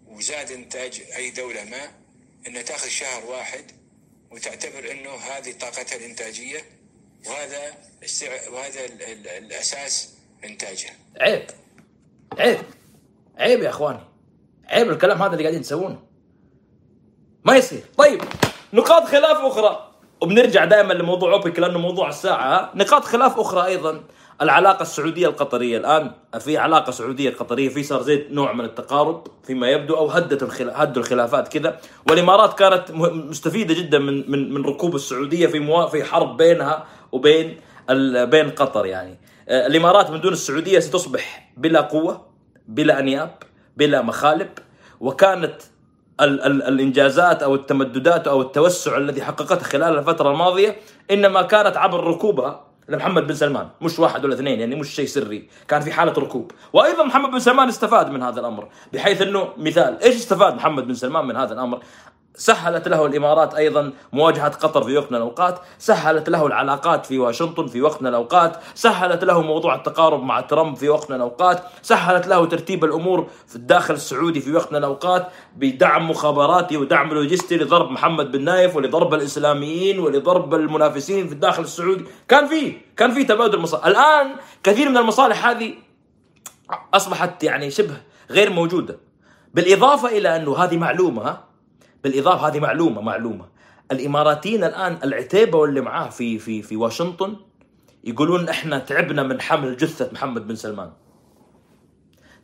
وزاد 0.07 0.51
إنتاج 0.51 1.03
أي 1.17 1.31
دولة 1.31 1.65
ما 1.65 1.91
انها 2.47 2.63
تأخذ 2.63 2.89
شهر 2.89 3.25
واحد 3.27 3.71
وتعتبر 4.31 4.91
إنه 4.91 5.15
هذه 5.15 5.53
طاقتها 5.53 5.97
الإنتاجية 5.97 6.65
وهذا 7.27 7.79
وهذا 8.49 8.85
ال- 8.85 9.03
ال- 9.03 9.29
الأساس 9.29 10.09
إنتاجها. 10.45 10.97
عيب 11.21 11.47
عيب 12.39 12.59
عيب 13.39 13.63
يا 13.63 13.69
إخواني 13.69 14.01
عيب 14.69 14.91
الكلام 14.91 15.23
هذا 15.23 15.33
اللي 15.33 15.43
قاعدين 15.43 15.63
تسوونه 15.63 15.99
ما 17.45 17.57
يصير 17.57 17.83
طيب 17.99 18.23
نقاط 18.73 19.05
خلاف 19.05 19.39
أخرى 19.39 19.89
وبنرجع 20.21 20.65
دائما 20.65 20.93
لموضوع 20.93 21.33
أوبك 21.33 21.59
لأنه 21.59 21.79
موضوع 21.79 22.09
الساعة؟ 22.09 22.71
نقاط 22.75 23.05
خلاف 23.05 23.41
أخرى 23.41 23.67
أيضا 23.67 24.01
العلاقة 24.43 24.83
السعودية 24.83 25.27
القطرية 25.27 25.79
الآن 25.79 26.11
في 26.41 26.59
علاقة 26.59 26.91
سعودية 26.91 27.31
قطرية 27.31 27.69
في 27.69 27.83
صار 27.83 28.03
زي 28.03 28.27
نوع 28.31 28.53
من 28.53 28.65
التقارب 28.65 29.27
فيما 29.45 29.71
يبدو 29.71 29.97
أو 29.97 30.09
هدت. 30.09 30.61
هدوا 30.61 31.03
الخلافات 31.03 31.49
كذا 31.49 31.81
والإمارات 32.09 32.59
كانت 32.59 32.91
مستفيدة 32.91 33.75
جدا 33.75 33.99
من 33.99 34.31
من 34.31 34.55
من 34.55 34.65
ركوب 34.65 34.95
السعودية 34.95 35.47
في. 35.47 35.89
في 35.91 36.05
حرب 36.05 36.37
بينها 36.37 36.87
وبين. 37.13 37.61
بين 38.25 38.51
قطر 38.51 38.87
يعني 38.87 39.19
الإمارات 39.49 40.11
من 40.11 40.21
دون 40.21 40.33
السعودية 40.33 40.79
ستصبح 40.79 41.53
بلا 41.57 41.81
قوة 41.81 42.27
بلا 42.69 42.99
أنياب 42.99 43.35
بلا 43.77 44.03
مخالب. 44.03 44.49
وكانت 45.01 45.55
ال 46.21 46.43
ال 46.43 46.63
الإنجازات 46.63 47.43
أو 47.43 47.55
التمددات 47.55 48.29
أو 48.29 48.43
التوسع 48.43 48.97
الذي 48.97 49.23
حققته 49.23 49.65
خلال 49.65 49.99
الفترة 49.99 50.31
الماضية 50.31 50.77
إنما 51.11 51.43
كانت 51.43 51.77
عبر 51.77 52.05
ركوبها 52.05 52.65
لمحمد 52.89 53.27
بن 53.27 53.35
سلمان. 53.35 53.69
مش 53.81 53.99
واحد 53.99 54.25
ولا 54.25 54.35
اثنين 54.35 54.61
يعني 54.61 54.75
مش 54.75 54.95
شيء 54.95 55.07
سري. 55.07 55.49
كان 55.69 55.81
في 55.81 55.93
حالة 55.93 56.13
ركوب. 56.13 56.53
وأيضا 56.73 57.05
محمد 57.05 57.31
بن 57.31 57.39
سلمان 57.39 57.69
استفاد 57.69 58.11
من 58.11 58.23
هذا 58.23 58.41
الأمر 58.41 58.69
بحيث 58.93 59.23
إنه 59.23 59.49
مثال. 59.57 60.03
إيش 60.03 60.17
استفاد 60.17 60.55
محمد 60.55 60.87
بن 60.87 60.95
سلمان 60.95 61.25
من 61.25 61.37
هذا 61.37 61.53
الأمر؟ 61.53 61.83
سهلت 62.35 62.89
له 62.89 63.07
الإمارات 63.07 63.55
أيضا 63.55 63.93
مواجهة 64.13 64.49
قطر 64.49 64.85
في 64.85 64.97
وقت 64.97 65.11
من 65.11 65.17
الأوقات، 65.17 65.59
سهلت 65.79 66.29
له 66.29 66.47
العلاقات 66.47 67.07
في 67.07 67.19
واشنطن 67.19 67.67
في 67.67 67.83
وقت 67.83 68.03
من 68.03 68.09
الأوقات، 68.09 68.57
سهلت 68.75 69.25
له 69.25 69.43
موضوع 69.43 69.75
التقارب 69.75 70.23
مع 70.23 70.41
ترامب 70.41 70.77
في 70.77 70.89
وقت 70.89 71.11
من 71.11 71.17
الأوقات، 71.17 71.65
سهلت 71.83 72.27
له 72.27 72.47
ترتيب 72.47 72.85
الأمور 72.85 73.27
في 73.47 73.57
الداخل 73.57 73.95
السعودي 73.95 74.41
في 74.41 74.53
وقت 74.53 74.73
من 74.73 74.79
الأوقات 74.79 75.29
بدعم 75.57 76.11
مخابراتي 76.11 76.77
ودعم 76.77 77.15
لوجستي 77.15 77.57
لضرب 77.57 77.91
محمد 77.91 78.33
بن 78.33 78.45
نايف 78.45 78.77
ولضرب 78.77 79.15
الإسلاميين 79.15 79.99
ولضرب 79.99 80.55
المنافسين 80.55 81.27
في 81.27 81.33
الداخل 81.33 81.63
السعودي، 81.63 82.05
كان 82.29 82.47
في 82.47 82.77
كان 82.97 83.11
في 83.11 83.25
تبادل 83.25 83.59
مصالح، 83.59 83.87
الآن 83.87 84.37
كثير 84.63 84.89
من 84.89 84.97
المصالح 84.97 85.47
هذه 85.47 85.75
أصبحت 86.95 87.45
يعني 87.45 87.71
شبه 87.71 87.97
غير 88.31 88.51
موجودة. 88.51 88.99
بالإضافة 89.55 90.09
إلى 90.09 90.37
أنه 90.37 90.57
هذه 90.57 90.77
معلومة 90.77 91.52
بالإضافة 92.05 92.49
هذه 92.49 92.61
معلومة 92.61 93.01
معلومة. 93.01 93.49
الإماراتيين 93.93 94.65
الآن 94.65 94.99
العتيبة 95.05 95.59
واللي 95.59 95.81
معاه 95.81 96.09
في 96.09 96.39
في 96.39 96.63
في 96.63 96.77
واشنطن 96.77 97.37
يقولون 98.05 98.49
إحنا 98.49 98.79
تعبنا 98.79 99.23
من 99.23 99.41
حمل 99.41 99.77
جثة 99.77 100.11
محمد 100.13 100.49
بن 100.49 100.55
سلمان. 100.55 100.93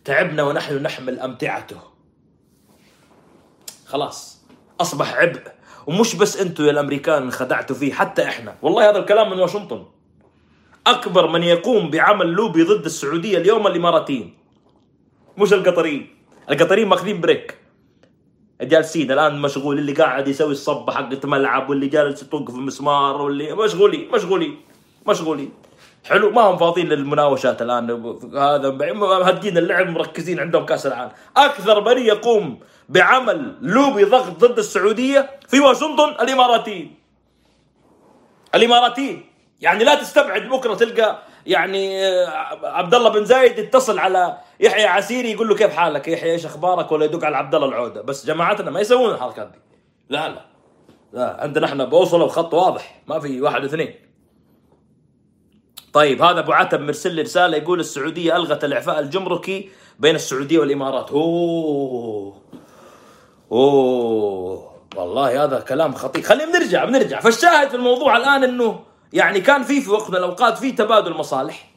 تعبنا 0.05 0.43
ونحن 0.43 0.83
نحمل 0.83 1.21
أمتعته. 1.21 1.81
خلاص. 3.87 4.45
أصبح 4.81 5.15
عبء. 5.15 5.43
ومش 5.87 6.15
بس 6.15 6.37
أنتم 6.41 6.65
يا 6.65 6.71
الأمريكان 6.71 7.23
انخدعتوا 7.23 7.77
فيه 7.77 7.93
حتى 7.93 8.25
إحنا. 8.25 8.55
والله 8.63 8.91
هذا 8.91 8.99
الكلام 8.99 9.31
من 9.31 9.39
واشنطن. 9.39 9.85
أكبر 10.87 11.27
من 11.27 11.43
يقوم 11.43 11.91
بعمل 11.91 12.27
لوبي 12.27 12.63
ضد 12.63 12.85
السعودية 12.85 13.39
اليوم 13.39 13.67
الإماراتيين. 13.67 14.35
مش 15.39 15.53
القطريين. 15.53 16.17
القطريين 16.51 16.89
ماخذين 16.89 17.21
بريك. 17.21 17.59
جالسين 18.63 19.13
الآن 19.13 19.43
مشغول 19.43 19.79
اللي 19.79 19.93
قاعد 19.93 20.29
يسوي 20.29 20.53
الصبه 20.53 20.93
حقت 20.93 21.27
ملعب 21.27 21.71
واللي 21.71 21.87
جالس 21.87 22.23
يطق 22.23 22.51
في 22.51 22.57
مسمار 22.57 23.23
واللي 23.23 23.55
مشغولين 23.55 24.11
مشغولين 24.13 24.61
مشغولين. 25.07 25.53
حلو 26.05 26.31
ما 26.31 26.43
هم 26.43 26.57
فاضيين 26.57 26.89
للمناوشات 26.89 27.63
الآن. 27.63 27.91
هذا 28.37 28.71
مهدين 28.71 29.59
اللعب 29.59 29.89
مركزين 29.89 30.41
عندهم 30.41 30.67
كأس 30.67 30.87
العالم. 30.87 31.11
أكثر 31.37 31.81
من 31.81 31.99
يقوم 32.03 32.61
بعمل 32.89 33.55
لوبي 33.63 34.05
ضغط 34.05 34.45
ضد 34.45 34.59
السعودية 34.59 35.31
في 35.49 35.61
واشنطن؟ 35.61 36.09
الإماراتيين. 36.09 36.95
الإماراتيين. 38.55 39.27
يعني 39.61 39.85
لا 39.85 39.95
تستبعد 39.95 40.43
بكرة 40.49 40.75
تلقى 40.75 41.19
يعني 41.47 42.07
آه، 42.07 42.29
عبد 42.67 42.95
الله 42.95 43.11
بن 43.11 43.25
زايد 43.25 43.59
يتصل 43.59 43.99
على 43.99 44.39
يحيى 44.61 44.85
عسيري 44.85 45.31
يقول 45.31 45.49
له 45.49 45.55
كيف 45.55 45.77
حالك؟ 45.77 46.09
يحيى 46.09 46.33
إيش 46.33 46.47
أخبارك؟ 46.47 46.93
ولا 46.93 47.05
يدق 47.05 47.25
على 47.25 47.37
عبد 47.37 47.55
الله 47.55 47.69
العودة. 47.69 48.03
بس 48.03 48.27
جماعتنا 48.27 48.71
ما 48.71 48.81
يسوون 48.81 49.11
الحركات 49.11 49.47
دي. 49.47 49.59
لا 50.09 50.29
لا. 50.29 50.45
لا 51.13 51.37
عندنا 51.41 51.67
إحنا 51.67 51.85
بوصلة 51.85 52.25
وخط 52.25 52.55
واضح. 52.55 53.03
ما 53.07 53.21
في 53.21 53.41
واحد 53.41 53.65
اثنين 53.65 53.95
طيب 55.93 56.23
هذا 56.23 56.39
أبو 56.41 56.53
عتب 56.53 56.81
مرسل 56.81 57.13
لي 57.15 57.23
رسالة 57.23 57.57
يقول 57.57 57.81
السعودية 57.81 58.37
ألغت 58.37 58.65
الإعفاء 58.65 59.01
الجمركي 59.01 59.71
بين 59.99 60.15
السعودية 60.15 60.59
والإمارات. 60.59 61.11
أوه. 61.11 62.43
أوه. 63.53 64.73
والله 64.97 65.45
هذا 65.45 65.61
كلام 65.61 65.95
خطير. 65.95 66.23
خلينا 66.23 66.53
بنرجع 66.53 66.85
بنرجع. 66.85 67.21
فالشاهد 67.21 67.69
في 67.69 67.77
الموضوع 67.77 68.17
الآن 68.17 68.45
إنه 68.45 68.81
يعني 69.13 69.41
كان 69.41 69.63
في 69.63 69.81
في 69.81 69.91
وقت 69.91 70.11
من 70.11 70.17
الأوقات 70.17 70.59
في 70.59 70.73
تبادل 70.73 71.13
مصالح. 71.13 71.68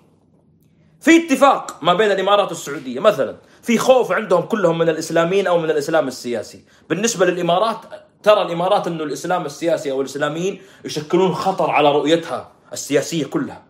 في 1.02 1.26
اتفاق 1.26 1.78
ما 1.82 1.94
بين 1.94 2.12
الإمارات 2.12 2.50
والسعودية 2.50 3.00
مثلا 3.00 3.36
في 3.62 3.78
خوف 3.78 4.12
عندهم 4.12 4.42
كلهم 4.42 4.78
من 4.78 4.90
الإسلاميين 4.90 5.48
أو 5.48 5.60
من 5.60 5.70
الإسلام 5.70 6.08
السياسي. 6.08 6.64
بالنسبة 6.90 7.26
للإمارات 7.26 7.78
ترى 8.24 8.42
الإمارات 8.42 8.88
إنه 8.88 9.04
الإسلام 9.04 9.46
السياسي 9.46 9.92
أو 9.92 10.02
الإسلاميين 10.02 10.62
يشكلون 10.86 11.34
خطر 11.34 11.70
على 11.70 11.92
رؤيتها 11.92 12.52
السياسية 12.74 13.26
كلها. 13.26 13.64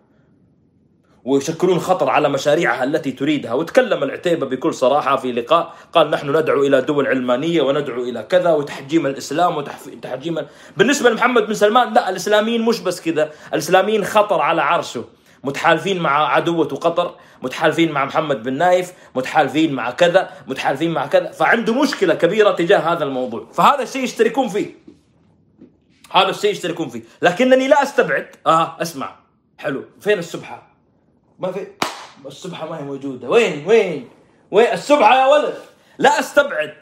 ويشكلون 1.24 1.80
خطر 1.80 2.10
على 2.10 2.30
مشاريعها 2.30 2.84
التي 2.84 3.12
تريدها. 3.12 3.54
وتكلم 3.54 4.04
العتيبة 4.04 4.46
بكل 4.46 4.74
صراحة 4.74 5.16
في 5.18 5.32
لقاء 5.32 5.74
قال 5.94 6.10
نحن 6.10 6.38
ندعو 6.38 6.64
إلى 6.64 6.82
دول 6.82 7.08
علمانية 7.08 7.62
وندعو 7.62 8.04
إلى 8.04 8.24
كذا 8.24 8.52
وتحجيم 8.52 9.06
الإسلام 9.06 9.58
وتحجيم 9.58 10.38
بالنسبة 10.78 11.10
لمحمد 11.10 11.48
بن 11.48 11.54
سلمان 11.54 11.94
لا 11.94 12.10
الإسلاميين 12.10 12.62
مش 12.62 12.80
بس 12.80 13.02
كذا. 13.02 13.32
الإسلاميين 13.54 14.06
خطر 14.06 14.42
على 14.42 14.62
عرشه. 14.62 15.06
متحالفين 15.44 16.00
مع 16.00 16.28
عدوة 16.28 16.68
قطر 16.68 17.16
متحالفين 17.42 17.92
مع 17.92 18.06
محمد 18.06 18.44
بن 18.44 18.54
نايف 18.54 18.94
متحالفين 19.16 19.74
مع 19.74 19.92
كذا 19.92 20.30
متحالفين 20.48 20.92
مع 20.92 21.08
كذا. 21.08 21.32
فعنده 21.32 21.82
مشكلة 21.82 22.14
كبيرة 22.14 22.52
تجاه 22.52 22.78
هذا 22.78 23.04
الموضوع. 23.04 23.48
فهذا 23.54 23.84
الشيء 23.84 24.04
يشتركون 24.04 24.48
فيه. 24.48 24.76
هذا 26.12 26.30
الشيء 26.30 26.52
يشتركون 26.52 26.90
فيه. 26.90 27.02
لكنني 27.22 27.68
لا 27.68 27.84
أستبعد. 27.84 28.28
آه 28.48 28.82
اسمع. 28.82 29.16
حلو. 29.58 29.86
فين 30.00 30.20
السبحة؟ 30.20 30.68
ما 31.40 31.52
في. 31.52 31.68
السبحة 32.26 32.70
ما 32.70 32.80
هي 32.80 32.82
موجودة. 32.82 33.30
وين؟ 33.30 33.68
وين؟ 33.68 34.10
وين؟ 34.52 34.68
السبحة 34.68 35.16
يا 35.16 35.26
ولد. 35.26 35.54
لا 35.98 36.20
أستبعد 36.20 36.74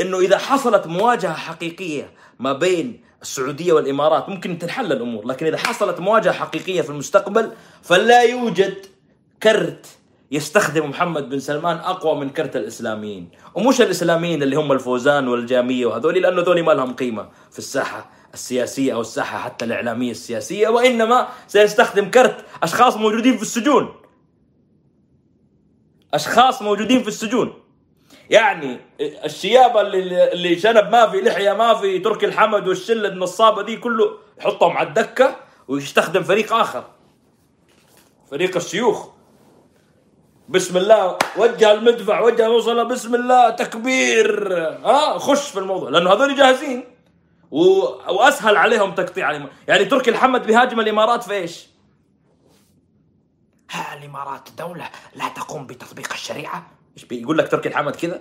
إنه 0.00 0.18
إذا 0.18 0.38
حصلت 0.38 0.86
مواجهة 0.86 1.34
حقيقية 1.34 2.10
ما 2.38 2.52
بين 2.52 3.04
السعودية 3.22 3.72
والإمارات 3.72 4.28
ممكن 4.28 4.58
تنحل 4.58 4.92
الأمور 4.92 5.26
لكن 5.26 5.46
إذا 5.46 5.56
حصلت 5.56 6.00
مواجهة 6.00 6.32
حقيقية 6.32 6.82
في 6.82 6.90
المستقبل 6.90 7.52
فلا 7.82 8.22
يوجد 8.22 8.86
كرت 9.42 9.86
يستخدم 10.30 10.90
محمد 10.90 11.28
بن 11.28 11.40
سلمان 11.40 11.76
أقوى 11.76 12.20
من 12.20 12.30
كرت 12.30 12.56
الإسلاميين. 12.56 13.28
ومش 13.54 13.80
الإسلاميين 13.80 14.42
اللي 14.42 14.56
هم 14.56 14.72
الفوزان 14.72 15.28
والجامية 15.28 15.86
وهذول 15.86 16.14
لأنه 16.14 16.42
ذولي 16.42 16.62
ما 16.62 16.72
لهم 16.72 16.94
قيمة 16.94 17.28
في 17.50 17.58
الساحة 17.58 18.10
السياسية 18.34 18.94
أو 18.94 19.00
الساحة 19.00 19.38
حتى 19.38 19.64
الإعلامية 19.64 20.10
السياسية 20.10 20.68
وإنما 20.68 21.28
سيستخدم 21.46 22.10
كرت 22.10 22.44
أشخاص 22.62 22.96
موجودين 22.96 23.36
في 23.36 23.42
السجون. 23.42 23.94
أشخاص 26.14 26.62
موجودين 26.62 27.02
في 27.02 27.08
السجون. 27.08 27.52
يعني 28.30 28.80
الشيابة 29.00 29.80
اللي 29.80 30.32
اللي 30.32 30.58
شنب 30.58 30.90
ما 30.92 31.08
في 31.08 31.20
لحية 31.20 31.52
ما 31.52 31.74
في 31.74 31.98
تركي 31.98 32.26
الحمد 32.26 32.68
والشلة 32.68 33.08
النصابه 33.08 33.62
دي 33.62 33.76
كله 33.76 34.18
يحطهم 34.40 34.76
على 34.76 34.88
الدكة 34.88 35.36
ويستخدم 35.68 36.22
فريق 36.22 36.52
آخر. 36.52 36.84
فريق 38.30 38.56
الشيوخ. 38.56 39.08
بسم 40.48 40.76
الله 40.76 41.18
وجه 41.36 41.72
المدفع 41.72 42.20
وجه 42.20 42.46
الموصله 42.46 42.82
بسم 42.82 43.14
الله 43.14 43.50
تكبير. 43.50 44.58
ها 44.84 45.18
خش 45.18 45.50
في 45.50 45.58
الموضوع 45.58 45.90
لأنه 45.90 46.12
هذول 46.12 46.36
جاهزين. 46.36 46.84
و... 47.50 47.64
وأسهل 48.08 48.56
عليهم 48.56 48.94
تقطيع. 48.94 49.48
يعني 49.68 49.84
تركي 49.84 50.10
الحمد 50.10 50.46
بيهاجم 50.46 50.80
الإمارات 50.80 51.22
في 51.22 51.32
إيش؟ 51.32 51.66
ها 53.70 53.98
الإمارات 53.98 54.48
دولة 54.58 54.90
لا 55.14 55.28
تقوم 55.28 55.66
بتطبيق 55.66 56.12
الشريعة؟ 56.12 56.77
إيش 56.98 57.04
بيقول 57.04 57.38
لك 57.38 57.48
تركي 57.48 57.68
الحمد 57.68 57.96
كذا؟ 57.96 58.20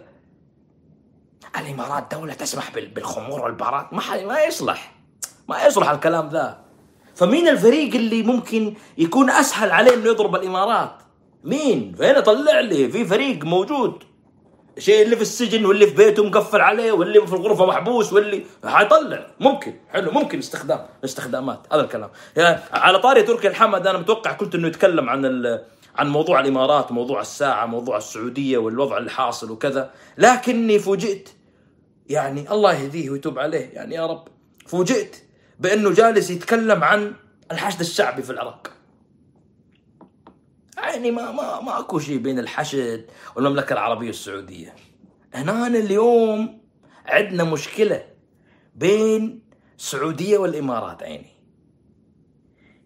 الامارات 1.60 2.16
دوله 2.16 2.34
تسمح 2.34 2.72
بال... 2.72 2.88
بالخمور 2.88 3.42
والبارات. 3.42 3.94
ما 3.94 4.02
ح... 4.02 4.14
ما 4.14 4.44
يصلح. 4.44 4.96
ما 5.50 5.66
يصلح 5.66 5.90
الكلام 5.90 6.30
ذا. 6.30 6.60
فمين 7.16 7.48
الفريق 7.48 7.96
اللي 7.96 8.24
ممكن 8.24 8.74
يكون 8.98 9.30
أسهل 9.30 9.72
عليه 9.72 9.94
إنه 9.94 10.06
يضرب 10.06 10.36
الإمارات؟ 10.36 10.92
مين؟ 11.44 11.96
فين 11.98 12.20
طلع 12.20 12.60
لي؟ 12.60 12.90
في 12.90 13.06
فريق 13.06 13.44
موجود. 13.44 14.04
شيء 14.78 15.06
اللي 15.06 15.16
في 15.16 15.22
السجن 15.22 15.66
واللي 15.66 15.88
في 15.88 15.96
بيته 15.96 16.24
مقفل 16.24 16.62
عليه 16.62 16.92
واللي 16.92 17.28
في 17.28 17.34
الغرفة 17.34 17.66
محبوس 17.66 18.14
واللي 18.14 18.46
حيطلع. 18.66 19.28
ممكن. 19.40 19.74
حلو. 19.90 20.12
ممكن 20.12 20.38
استخدام. 20.38 20.86
استخدامات. 21.04 21.68
هذا 21.74 21.82
الكلام. 21.82 22.10
يعني 22.36 22.60
على 22.72 23.00
طاري 23.00 23.24
تركي 23.24 23.48
الحمد 23.48 23.88
أنا 23.88 23.98
متوقع 23.98 24.34
كنت 24.34 24.56
إنه 24.56 24.68
يتكلم 24.68 25.10
عن 25.10 25.26
عن 25.98 26.10
موضوع 26.10 26.40
الإمارات 26.40 26.92
موضوع 26.92 27.22
الساعة 27.22 27.66
موضوع 27.66 27.98
السعودية 27.98 28.58
والوضع 28.58 28.98
اللي 28.98 29.10
حاصل 29.10 29.52
وكذا. 29.52 29.94
لكني 30.18 30.80
فوجئت 30.80 31.30
يعني 32.10 32.52
الله 32.52 32.74
يهديه 32.74 33.10
ويتوب 33.10 33.40
عليه 33.40 33.70
يعني 33.74 33.96
يا 33.96 34.06
رب. 34.06 34.28
فوجئت 34.68 35.16
بأنه 35.60 35.94
جالس 35.94 36.30
يتكلم 36.30 36.84
عن 36.84 37.14
الحشد 37.52 37.80
الشعبي 37.80 38.22
في 38.22 38.30
العراق. 38.30 38.72
يعني 40.78 41.12
ما 41.12 41.32
ما 41.32 41.62
ما 41.62 41.80
اكو 41.80 42.00
شيء 42.00 42.18
بين 42.18 42.40
الحشد 42.40 43.06
والمملكة 43.36 43.74
العربية 43.74 44.10
السعودية. 44.10 44.76
هنا 45.34 45.68
اليوم 45.68 46.62
عندنا 47.06 47.44
مشكلة 47.44 48.04
بين 48.76 49.42
السعوديه 49.78 50.38
والإمارات 50.38 51.04
عيني. 51.04 51.38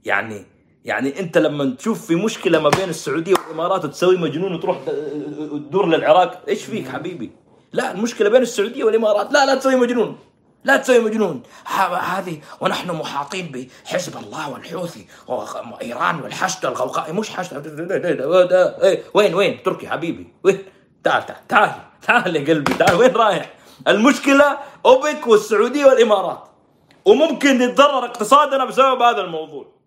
يعني 0.03 0.45
يعني 0.85 1.19
انت 1.19 1.37
لما 1.37 1.75
تشوف 1.75 2.05
في 2.07 2.15
مشكلة 2.15 2.59
ما 2.59 2.69
بين 2.69 2.89
السعودية 2.89 3.33
والإمارات 3.33 3.85
وتسوي 3.85 4.17
مجنون 4.17 4.53
وتروح 4.53 4.77
تدور 5.51 5.85
للعراق 5.85 6.41
إيش 6.47 6.63
فيك 6.63 6.89
حبيبي؟ 6.89 7.31
لا 7.73 7.91
المشكلة 7.91 8.29
بين 8.29 8.41
السعودية 8.41 8.83
والإمارات 8.83 9.31
لا 9.31 9.45
لا 9.45 9.55
تسوي 9.55 9.75
مجنون 9.75 10.17
لا 10.63 10.77
تسوي 10.77 10.99
مجنون. 10.99 11.43
هذه 12.01 12.41
ونحن 12.61 12.91
محاطين 12.91 13.51
بحزب 13.85 14.17
الله 14.17 14.49
والحوثي 14.49 15.05
وايران 15.27 16.21
والحشد 16.21 16.65
والغوغاء 16.65 17.13
مش 17.13 17.29
حشد 17.29 17.53
وين 19.13 19.33
وين؟ 19.33 19.63
تركي 19.63 19.87
حبيبي. 19.87 20.27
وين؟ 20.43 20.57
تعال 21.03 21.25
تعال 21.25 21.47
تعال 21.47 21.71
تعال 22.01 22.35
يا 22.35 22.53
قلبي 22.53 22.73
تعال. 22.73 22.95
وين 22.95 23.11
رايح؟ 23.11 23.53
المشكلة 23.87 24.57
أوبك 24.85 25.27
والسعودية 25.27 25.85
والإمارات. 25.85 26.43
وممكن 27.05 27.61
يتضرر 27.61 28.05
اقتصادنا 28.05 28.65
بسبب 28.65 29.01
هذا 29.01 29.21
الموضوع. 29.21 29.80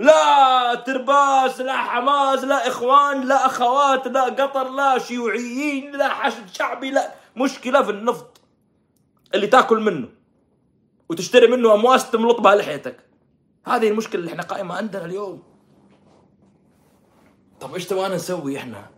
لا 0.00 0.74
ترباس 0.74 1.60
لا 1.60 1.76
حماس 1.76 2.44
لا 2.44 2.68
إخوان 2.68 3.26
لا 3.26 3.46
أخوات 3.46 4.06
لا 4.06 4.24
قطر 4.24 4.68
لا 4.68 4.98
شيوعيين 4.98 5.92
لا 5.92 6.08
حشد 6.08 6.48
شعبي 6.52 6.90
لا 6.90 7.14
مشكلة 7.36 7.82
في 7.82 7.90
النفط 7.90 8.40
اللي 9.34 9.46
تاكل 9.46 9.80
منه 9.80 10.08
وتشتري 11.08 11.46
منه 11.46 11.74
امواس 11.74 12.10
تملط 12.10 12.40
بها 12.40 12.54
لحيتك. 12.54 12.96
هذه 13.66 13.88
المشكلة 13.88 14.20
اللي 14.20 14.30
إحنا 14.30 14.42
قائمة 14.42 14.74
عندنا 14.74 15.04
اليوم. 15.04 15.42
طب 17.60 17.74
إيش 17.74 17.86
تبغانا 17.86 18.14
نسوي 18.14 18.58
إحنا؟ 18.58 18.90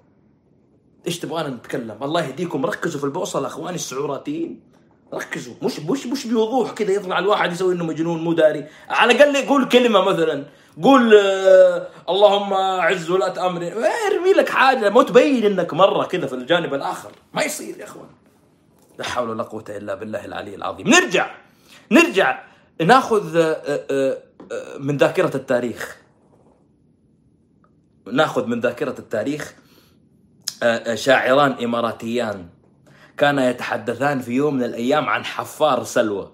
إيش 1.06 1.18
تبغانا 1.18 1.48
نتكلم؟ 1.48 1.98
الله 2.02 2.24
يهديكم 2.24 2.66
ركزوا 2.66 3.00
في 3.00 3.06
البوصله 3.06 3.46
اخواني 3.46 3.74
السعوراتيين. 3.74 4.60
ركزوا 5.14 5.54
مش 5.62 5.80
مش 5.80 6.06
مش 6.06 6.26
بوضوح 6.26 6.70
كذا 6.70 6.92
يطلع 6.92 7.18
الواحد 7.18 7.52
يسوي 7.52 7.74
إنه 7.74 7.84
مجنون 7.84 8.24
مو 8.24 8.32
داري. 8.32 8.68
على 8.88 9.12
الأقل 9.12 9.48
قول 9.48 9.68
كلمة 9.68 10.00
مثلا. 10.00 10.44
قول 10.82 11.14
آه 11.14 11.88
اللهم 12.08 12.54
عز 12.54 13.10
ولاة 13.10 13.46
أمري. 13.46 13.72
ارمي 13.72 14.32
لك 14.36 14.48
حاجة 14.48 14.90
مو 14.90 15.02
تبين 15.02 15.44
إنك 15.44 15.74
مرة 15.74 16.04
كذا 16.04 16.26
في 16.26 16.34
الجانب 16.34 16.74
الآخر. 16.74 17.10
ما 17.32 17.42
يصير 17.42 17.78
يا 17.78 17.84
إخوان. 17.84 18.08
لا 18.98 19.04
حول 19.04 19.28
ولا 19.28 19.42
قوة 19.42 19.64
إلا 19.68 19.94
بالله 19.94 20.24
العلي 20.24 20.54
العظيم. 20.54 20.88
نرجع 20.88 21.30
نرجع. 21.90 22.44
ناخذ 22.80 23.36
آه، 23.36 23.62
آه، 23.90 24.18
من 24.78 24.96
ذاكرة 24.96 25.36
التاريخ. 25.36 25.96
ناخذ 28.12 28.46
من 28.46 28.60
ذاكرة 28.60 28.94
التاريخ 28.98 29.54
شاعران 30.94 31.52
إماراتيان. 31.64 32.48
كانا 33.16 33.50
يتحدثان 33.50 34.20
في 34.20 34.32
يوم 34.32 34.54
من 34.54 34.62
الأيام 34.62 35.08
عن 35.08 35.24
حفار 35.24 35.84
سلوى. 35.84 36.32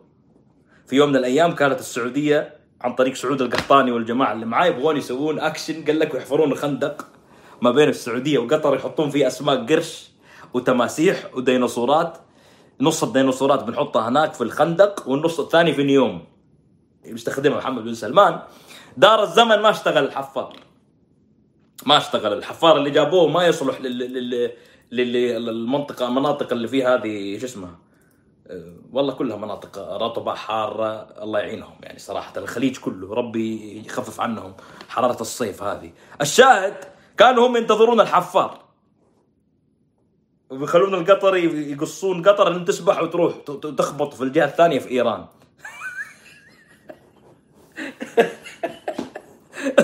في 0.86 0.96
يوم 0.96 1.08
من 1.08 1.16
الأيام 1.16 1.54
كانت 1.54 1.80
السعودية 1.80 2.57
عن 2.80 2.94
طريق 2.94 3.14
سعود 3.14 3.42
القحطاني 3.42 3.92
والجماعة 3.92 4.32
اللي 4.32 4.46
معاه 4.46 4.66
يبغون 4.66 4.96
يسوون 4.96 5.38
أكشن 5.38 5.84
قال 5.84 5.98
لك 5.98 6.14
يحفرون 6.14 6.54
خندق 6.54 7.06
ما 7.62 7.70
بين 7.70 7.88
السعودية 7.88 8.38
وقطر 8.38 8.74
يحطون 8.74 9.10
فيه 9.10 9.26
أسماك 9.26 9.72
قرش 9.72 10.10
وتماسيح 10.54 11.34
وديناصورات. 11.34 12.18
نص 12.80 13.04
الديناصورات 13.04 13.64
بنحطها 13.64 14.08
هناك 14.08 14.34
في 14.34 14.40
الخندق 14.40 15.08
والنص 15.08 15.40
الثاني 15.40 15.72
في 15.72 15.82
نيوم 15.82 16.24
بيستخدمها 17.04 17.58
محمد 17.58 17.84
بن 17.84 17.94
سلمان. 17.94 18.40
دار 18.96 19.22
الزمن 19.22 19.58
ما 19.58 19.70
اشتغل 19.70 20.04
الحفار. 20.04 20.56
ما 21.86 21.96
اشتغل 21.96 22.32
الحفار. 22.32 22.76
اللي 22.76 22.90
جابوه 22.90 23.28
ما 23.28 23.46
يصلح 23.46 23.80
لل 23.80 24.52
للمنطقة 24.92 26.08
المناطق 26.08 26.52
اللي 26.52 26.68
فيها 26.68 26.96
هذه 26.96 27.38
شو 27.38 27.46
اسمها؟ 27.46 27.87
والله 28.92 29.12
كلها 29.12 29.36
مناطق 29.36 29.78
رطبة 29.78 30.34
حارة 30.34 31.22
الله 31.22 31.40
يعينهم 31.40 31.74
يعني 31.82 31.98
صراحة. 31.98 32.32
الخليج 32.36 32.78
كله 32.78 33.14
ربي 33.14 33.78
يخفف 33.86 34.20
عنهم 34.20 34.54
حرارة 34.88 35.20
الصيف 35.20 35.62
هذه. 35.62 35.92
الشاهد 36.20 36.74
كانوا 37.16 37.46
هم 37.46 37.56
ينتظرون 37.56 38.00
الحفار. 38.00 38.58
وبيخلون 40.50 40.94
القطر 40.94 41.36
يقصون 41.36 42.22
قطر 42.22 42.56
إن 42.56 42.64
تسبح 42.64 43.02
وتروح 43.02 43.34
تخبط 43.78 44.14
في 44.14 44.22
الجهة 44.24 44.44
الثانية 44.44 44.78
في 44.78 44.90
إيران. 44.90 45.26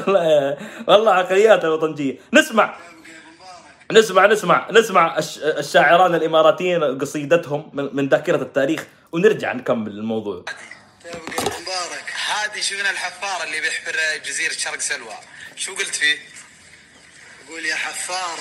والله 0.88 1.12
عقليات 1.12 1.64
الوطنجيه 1.64 2.18
نسمع. 2.32 2.76
نسمع 3.92 4.26
نسمع 4.26 4.68
نسمع 4.70 5.18
الش- 5.18 5.38
الشاعران 5.38 6.14
الإماراتيين 6.14 6.98
قصيدتهم 6.98 7.70
من 7.72 7.96
من 7.96 8.08
ذاكرة 8.08 8.42
التاريخ 8.42 8.84
ونرجع 9.12 9.52
نكمل 9.52 9.90
الموضوع. 9.90 10.44
تبقى 11.04 11.60
مبارك. 11.60 12.12
هذه 12.34 12.60
شغل 12.60 12.80
الحفار 12.80 13.46
اللي 13.46 13.60
بيحفر 13.60 13.96
جزيرة 14.26 14.52
شرق 14.52 14.80
سلوى؟ 14.80 15.14
شو 15.56 15.74
قلت 15.74 15.94
فيه؟ 15.94 16.18
قول 17.48 17.66
يا 17.66 17.74
حفار. 17.74 18.38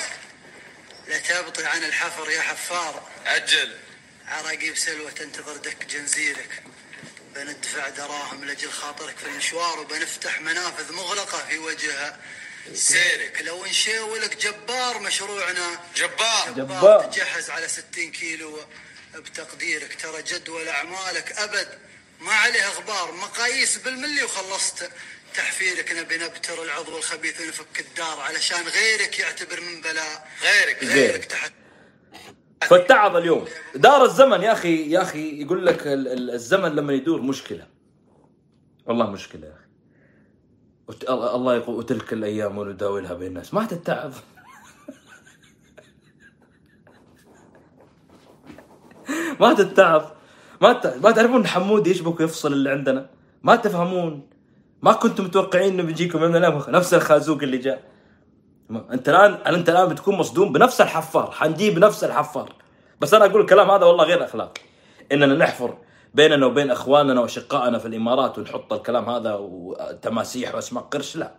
لا 1.07 1.17
تبطي 1.19 1.65
عن 1.65 1.83
الحفر 1.83 2.29
يا 2.29 2.41
حفار. 2.41 3.03
عجل. 3.25 3.69
عراقيب 4.27 4.77
سلوى 4.77 5.11
تنتظر 5.11 5.57
دك 5.57 5.85
جنزيرك. 5.85 6.63
بندفع 7.35 7.89
دراهم 7.89 8.45
لجل 8.45 8.69
خاطرك 8.71 9.17
في 9.17 9.29
المشوار 9.29 9.79
وبنفتح 9.79 10.41
منافذ 10.41 10.93
مغلقة 10.93 11.37
في 11.37 11.57
وجهها. 11.59 12.17
سيرك. 12.73 13.41
لو 13.45 13.65
نشاولك 13.65 14.37
جبار 14.37 14.99
مشروعنا. 14.99 15.79
جبار. 15.95 16.53
جبار. 16.57 17.03
تجهز 17.03 17.49
على 17.49 17.67
60 17.67 18.11
كيلو 18.11 18.59
بتقديرك. 19.15 19.97
ترى 20.01 20.21
جدول 20.21 20.67
أعمالك 20.67 21.31
أبد. 21.31 21.67
ما 22.21 22.31
عليه 22.33 22.67
أخبار. 22.67 23.11
مقاييس 23.11 23.77
بالملي 23.77 24.23
وخلصت. 24.23 24.89
تحفيرك 25.35 25.91
نبي 25.91 26.17
نبتر 26.17 26.63
العضو 26.63 26.97
الخبيث 26.97 27.41
ونفك 27.41 27.79
الدار. 27.79 28.19
علشان 28.19 28.63
غيرك 28.67 29.19
يعتبر 29.19 29.61
من 29.61 29.81
بلاء. 29.81 30.27
غيرك. 30.43 30.83
غيرك 30.83 31.25
تحت. 31.25 31.53
فاتعظ 32.69 33.15
اليوم. 33.15 33.47
دار 33.75 34.05
الزمن 34.05 34.41
يا 34.41 34.51
أخي 34.51 34.91
يا 34.91 35.01
أخي 35.01 35.41
يقول 35.41 35.65
لك 35.65 35.87
ال- 35.87 36.07
ال- 36.07 36.31
الزمن 36.31 36.75
لما 36.75 36.93
يدور 36.93 37.21
مشكلة. 37.21 37.67
والله 38.85 39.11
مشكلة 39.11 39.47
يا 39.47 39.53
أخي. 39.53 39.62
وت- 40.87 41.09
الله 41.09 41.55
يقول 41.55 41.75
وتلك 41.75 42.13
الأيام 42.13 42.69
نداولها 42.69 43.13
بين 43.13 43.27
الناس. 43.27 43.53
ما 43.53 43.65
تتعظ. 43.65 44.13
ما 49.41 49.53
تتعظ. 49.53 50.03
ما. 50.61 50.81
ما 51.03 51.11
تعرفون 51.11 51.47
حمود 51.47 51.87
يشبك 51.87 52.19
ويفصل 52.19 52.53
اللي 52.53 52.69
عندنا؟ 52.69 53.09
ما 53.43 53.55
تفهمون. 53.55 54.29
ما 54.81 54.93
كنتم 54.93 55.23
متوقعين 55.23 55.73
إنه 55.73 55.83
بيجيكم. 55.83 56.23
نفس 56.67 56.93
الخازوق 56.93 57.41
اللي 57.43 57.57
جاء. 57.57 57.83
أنت 58.71 59.09
الان 59.09 59.33
أنت 59.33 59.69
الآن 59.69 59.89
بتكون 59.89 60.15
مصدوم 60.15 60.53
بنفس 60.53 60.81
الحفار. 60.81 61.31
حنجيب 61.31 61.79
نفس 61.79 62.03
الحفار. 62.03 62.53
بس 63.01 63.13
أنا 63.13 63.25
أقول 63.25 63.41
الكلام 63.41 63.71
هذا 63.71 63.85
والله 63.85 64.03
غير 64.05 64.23
أخلاقي. 64.25 64.61
إننا 65.11 65.35
نحفر 65.35 65.77
بيننا 66.13 66.45
وبين 66.45 66.71
إخواننا 66.71 67.21
وأشقائنا 67.21 67.77
في 67.77 67.87
الإمارات 67.87 68.37
ونحط 68.37 68.73
الكلام 68.73 69.09
هذا 69.09 69.35
وتماسيح 69.35 70.55
وأسماء 70.55 70.83
قرش 70.83 71.15
لا. 71.15 71.31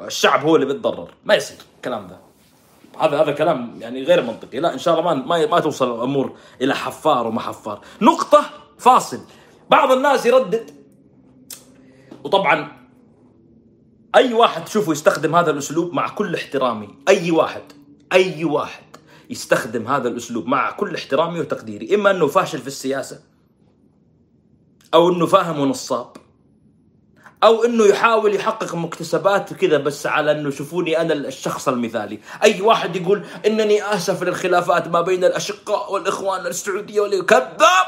الشعب 0.00 0.44
هو 0.44 0.56
اللي 0.56 0.66
بيتضرر. 0.66 1.08
ما 1.24 1.34
يصير 1.34 1.56
الكلام 1.76 2.06
ذا. 2.08 2.20
هذا 2.98 3.22
هذا 3.22 3.32
كلام 3.32 3.76
يعني 3.80 4.02
غير 4.02 4.22
منطقي. 4.22 4.60
لا 4.60 4.72
إن 4.72 4.78
شاء 4.78 5.00
الله 5.00 5.14
ما 5.14 5.46
ما, 5.46 5.60
توصل 5.60 5.94
الأمور 5.94 6.32
إلى 6.62 6.74
حفار 6.74 7.26
وما 7.26 7.40
حفار. 7.40 7.80
نقطة 8.02 8.44
فاصل. 8.78 9.20
بعض 9.70 9.92
الناس 9.92 10.26
يردد. 10.26 10.70
وطبعا 12.24 12.72
أي 14.14 14.34
واحد 14.34 14.64
تشوفه 14.64 14.92
يستخدم 14.92 15.36
هذا 15.36 15.50
الأسلوب 15.50 15.92
مع 15.92 16.08
كل 16.08 16.34
احترامي. 16.34 16.88
أي 17.08 17.30
واحد. 17.30 17.62
أي 18.12 18.44
واحد 18.44 18.82
يستخدم 19.30 19.86
هذا 19.86 20.08
الأسلوب 20.08 20.46
مع 20.46 20.70
كل 20.70 20.94
احترامي 20.94 21.40
وتقديري. 21.40 21.94
إما 21.94 22.10
إنه 22.10 22.26
فاشل 22.26 22.58
في 22.58 22.66
السياسة 22.66 23.29
أو 24.94 25.08
إنه 25.08 25.26
فاهم 25.26 25.60
ونصاب. 25.60 26.16
أو 27.44 27.64
إنه 27.64 27.84
يحاول 27.84 28.34
يحقق 28.34 28.74
مكتسبات 28.74 29.52
كذا 29.54 29.78
بس 29.78 30.06
على 30.06 30.30
إنه 30.32 30.50
شوفوني 30.50 31.00
أنا 31.00 31.14
الشخص 31.14 31.68
المثالي. 31.68 32.18
أي 32.42 32.60
واحد 32.60 32.96
يقول 32.96 33.24
إنني 33.46 33.94
آسف 33.94 34.22
للخلافات 34.22 34.88
ما 34.88 35.00
بين 35.00 35.24
الأشقاء 35.24 35.92
والإخوان 35.92 36.46
السعودية 36.46 37.22
كذاب 37.22 37.86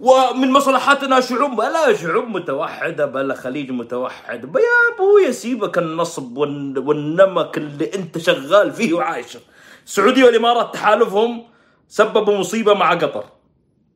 ومن 0.00 0.50
مصلحتنا 0.50 1.20
شعوب 1.20 1.50
بلا 1.56 1.96
شعوب 1.96 2.24
متوحدة 2.24 3.06
بلا 3.06 3.34
خليج 3.34 3.70
متوحد. 3.70 4.44
يا 4.44 4.94
ابويا 4.94 5.30
سيبك 5.30 5.78
النصب 5.78 6.36
والن- 6.38 6.78
والنمك 6.78 7.58
اللي 7.58 7.94
أنت 7.94 8.18
شغال 8.18 8.72
فيه 8.72 8.92
وعايشه. 8.94 9.40
السعودية 9.86 10.24
والإمارات 10.24 10.74
تحالفهم 10.74 11.44
سببوا 11.88 12.38
مصيبة 12.38 12.74
مع 12.74 12.94
قطر. 12.94 13.24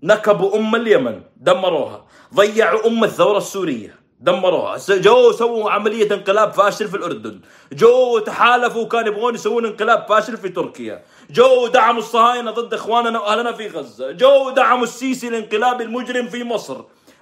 نكبوا 0.02 0.56
أم 0.56 0.74
اليمن 0.74 1.22
دمروها. 1.36 2.04
ضيعوا 2.34 2.86
أم 2.86 3.04
الثورة 3.04 3.38
السورية 3.38 3.98
دمروها. 4.20 4.78
جو 4.88 5.32
سووا 5.32 5.70
عملية 5.70 6.14
انقلاب 6.14 6.52
فاشل 6.52 6.88
في 6.88 6.96
الأردن. 6.96 7.40
جو 7.72 8.18
تحالفوا 8.18 8.82
وكان 8.82 9.06
يبغون 9.06 9.34
يسوون 9.34 9.66
انقلاب 9.66 10.06
فاشل 10.08 10.36
في 10.36 10.48
تركيا. 10.48 11.02
جو 11.30 11.66
دعموا 11.66 11.98
الصهاينة 12.00 12.50
ضد 12.50 12.74
إخواننا 12.74 13.20
وأهلنا 13.20 13.52
في 13.52 13.68
غزة. 13.68 14.10
جو 14.10 14.50
دعموا 14.50 14.84
السيسي 14.84 15.28
الانقلابي 15.28 15.84
المجرم 15.84 16.28
في 16.28 16.44
مصر. 16.44 16.76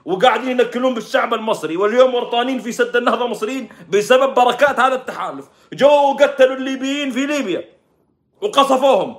وقاعدين 0.04 0.50
ينكلون 0.50 0.94
بالشعب 0.94 1.34
المصري. 1.34 1.76
واليوم 1.76 2.14
ورطانين 2.14 2.58
في 2.58 2.72
سد 2.72 2.96
النهضة 2.96 3.24
المصريين 3.24 3.68
بسبب 3.88 4.34
بركات 4.34 4.80
هذا 4.80 4.94
التحالف. 4.94 5.44
جو 5.72 6.16
قتلوا 6.20 6.56
الليبيين 6.56 7.10
في 7.10 7.26
ليبيا. 7.26 7.64
وقصفوهم. 8.40 9.16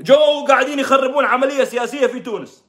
جو 0.00 0.44
قاعدين 0.48 0.78
يخربون 0.78 1.24
عملية 1.24 1.64
سياسية 1.64 2.06
في 2.06 2.20
تونس. 2.20 2.61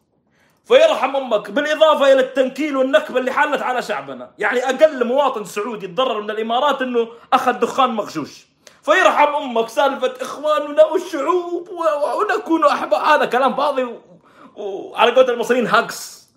فيرحم 0.66 1.16
أمك 1.16 1.52
بالإضافة 1.52 2.14
إلى 2.14 2.22
التنكيل 2.22 2.78
والنكبة 2.78 3.20
اللي 3.20 3.32
حلت 3.32 3.62
على 3.62 3.82
شعبنا، 3.82 4.32
يعني 4.38 4.60
أقل 4.60 5.08
مواطن 5.08 5.46
سعودي 5.46 5.86
يتضرر 5.86 6.22
من 6.22 6.30
الإمارات 6.30 6.82
إنه 6.82 7.08
أخذ 7.34 7.52
دخان 7.52 7.90
مغشوش. 7.90 8.48
فيرحم 8.82 9.36
أمك 9.36 9.70
سالفة 9.70 10.14
إخواننا 10.22 10.86
والشعوب 10.86 11.70
ونكون 12.18 12.66
احباب 12.66 13.02
هذا 13.02 13.26
كلام 13.26 13.56
فاضي 13.56 13.88
وعلى 14.56 15.12
قولة 15.12 15.34
المصريين 15.34 15.68
هاكس. 15.68 16.30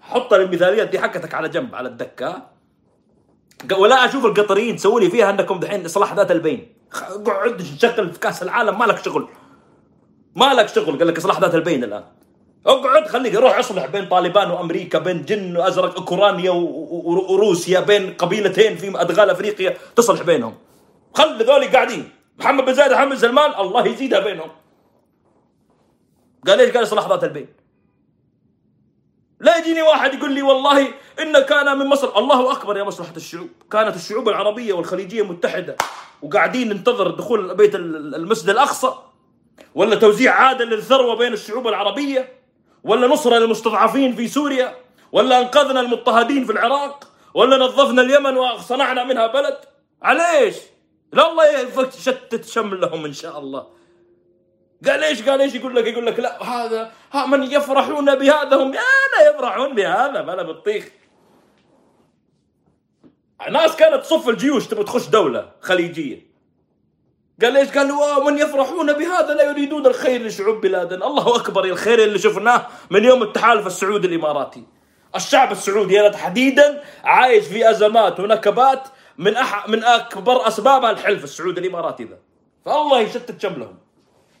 حط 0.00 0.32
المثاليات 0.32 0.88
دي 0.88 0.98
حقتك 0.98 1.34
على 1.34 1.48
جنب 1.48 1.74
على 1.74 1.88
الدكة. 1.88 2.42
ولا 3.78 4.04
أشوف 4.04 4.24
القطريين 4.24 4.76
تسووا 4.76 5.00
لي 5.00 5.10
فيها 5.10 5.30
أنكم 5.30 5.60
دحين 5.60 5.84
إصلاح 5.84 6.14
ذات 6.14 6.30
البين. 6.30 6.74
اقعد 6.92 7.62
شغل 7.78 8.12
في 8.12 8.18
كأس 8.18 8.42
العالم 8.42 8.78
ما 8.78 8.84
لك 8.84 9.04
شغل. 9.04 9.28
ما 10.36 10.54
لك 10.54 10.68
شغل 10.68 10.98
قال 10.98 11.06
لك 11.06 11.16
إصلاح 11.18 11.40
ذات 11.40 11.54
البين 11.54 11.84
الآن. 11.84 12.04
أقعد 12.66 13.06
خليك 13.08 13.34
روح 13.34 13.58
أصلح 13.58 13.86
بين 13.86 14.08
طالبان 14.08 14.50
وأمريكا 14.50 14.98
بين 14.98 15.24
جن 15.24 15.56
وأزرق 15.56 15.96
أوكرانيا 15.98 16.50
وروسيا 17.30 17.80
بين 17.80 18.14
قبيلتين 18.14 18.76
في 18.76 19.00
أدغال 19.00 19.30
أفريقيا. 19.30 19.76
تصلح 19.96 20.22
بينهم. 20.22 20.54
خلي 21.14 21.44
ذولي 21.44 21.66
قاعدين. 21.66 22.10
محمد 22.38 22.64
بن 22.64 22.74
زايد 22.74 22.92
ومحمد 22.92 23.16
سلمان 23.16 23.60
الله 23.60 23.86
يزيدها 23.86 24.20
بينهم. 24.20 24.50
قال 26.46 26.58
ليش 26.58 26.70
قال 26.70 26.82
إصلاح 26.82 27.08
ذات 27.08 27.24
البين 27.24 27.46
لا 29.40 29.56
يجيني 29.58 29.82
واحد 29.82 30.14
يقول 30.14 30.32
لي 30.32 30.42
والله 30.42 30.88
إن 31.20 31.38
كان 31.38 31.78
من 31.78 31.86
مصر. 31.86 32.18
الله 32.18 32.52
أكبر 32.52 32.76
يا 32.76 32.84
مصلحة 32.84 33.16
الشعوب. 33.16 33.48
كانت 33.70 33.96
الشعوب 33.96 34.28
العربية 34.28 34.72
والخليجية 34.72 35.22
متحدة. 35.22 35.76
وقاعدين 36.22 36.68
ننتظر 36.68 37.10
دخول 37.10 37.54
بيت 37.54 37.74
ال- 37.74 38.14
المسجد 38.14 38.50
الأقصى. 38.50 38.92
ولا 39.74 39.96
توزيع 39.96 40.32
عادل 40.32 40.66
للثروة 40.68 41.16
بين 41.16 41.32
الشعوب 41.32 41.68
العربية؟ 41.68 42.39
ولا 42.84 43.06
نصره 43.06 43.38
للمستضعفين 43.38 44.16
في 44.16 44.28
سوريا 44.28 44.76
ولا 45.12 45.40
أنقذنا 45.40 45.80
المضطهدين 45.80 46.44
في 46.44 46.52
العراق 46.52 47.08
ولا 47.34 47.56
نظفنا 47.56 48.02
اليمن 48.02 48.36
وصنعنا 48.36 49.04
منها 49.04 49.26
بلد؟ 49.26 49.58
عليش؟ 50.02 50.56
لا 51.12 51.30
الله 51.30 51.44
يشتت 51.98 52.44
شملهم 52.44 53.04
إن 53.04 53.12
شاء 53.12 53.38
الله. 53.38 53.66
قال 54.86 55.04
إيش؟ 55.04 55.22
قال 55.22 55.40
إيش 55.40 55.54
يقول 55.54 55.76
لك؟ 55.76 55.86
يقول 55.86 56.06
لك 56.06 56.20
لا 56.20 56.42
هذا 56.42 56.92
ها 57.12 57.26
من 57.26 57.42
يفرحون 57.42 58.14
بهذا 58.14 58.56
هم؟ 58.56 58.72
لا 58.72 59.30
يفرحون 59.30 59.74
بهذا 59.74 60.20
بلا 60.20 60.42
بطيخ 60.42 60.88
ناس 63.50 63.76
كانت 63.76 64.04
تصف 64.04 64.28
الجيوش 64.28 64.66
تبغى 64.66 64.84
تخش 64.84 65.06
دولة 65.06 65.52
خليجية. 65.60 66.29
قال 67.42 67.56
إيش؟ 67.56 67.68
قال 67.70 67.92
واو 67.92 68.24
من 68.24 68.38
يفرحون 68.38 68.92
بهذا 68.92 69.34
لا 69.34 69.50
يريدون 69.50 69.86
الخير 69.86 70.22
لشعوب 70.22 70.60
بلادنا 70.60 71.06
الله 71.06 71.36
أكبر 71.36 71.64
الخير 71.64 71.98
اللي 72.02 72.18
شفناه 72.18 72.66
من 72.90 73.04
يوم 73.04 73.22
التحالف 73.22 73.66
السعودي 73.66 74.06
الإماراتي. 74.08 74.64
الشعب 75.16 75.52
السعودي 75.52 76.00
هنا 76.00 76.08
تحديدا 76.08 76.82
عايش 77.04 77.46
في 77.46 77.70
أزمات 77.70 78.20
ونكبات 78.20 78.88
من 79.18 79.36
أح 79.36 79.68
من 79.68 79.84
أكبر 79.84 80.48
اسبابها 80.48 80.90
الحلف 80.90 81.24
السعودي 81.24 81.60
الإماراتي 81.60 82.04
ذا. 82.04 82.18
فالله 82.64 83.00
يشتت 83.00 83.42
شملهم. 83.42 83.78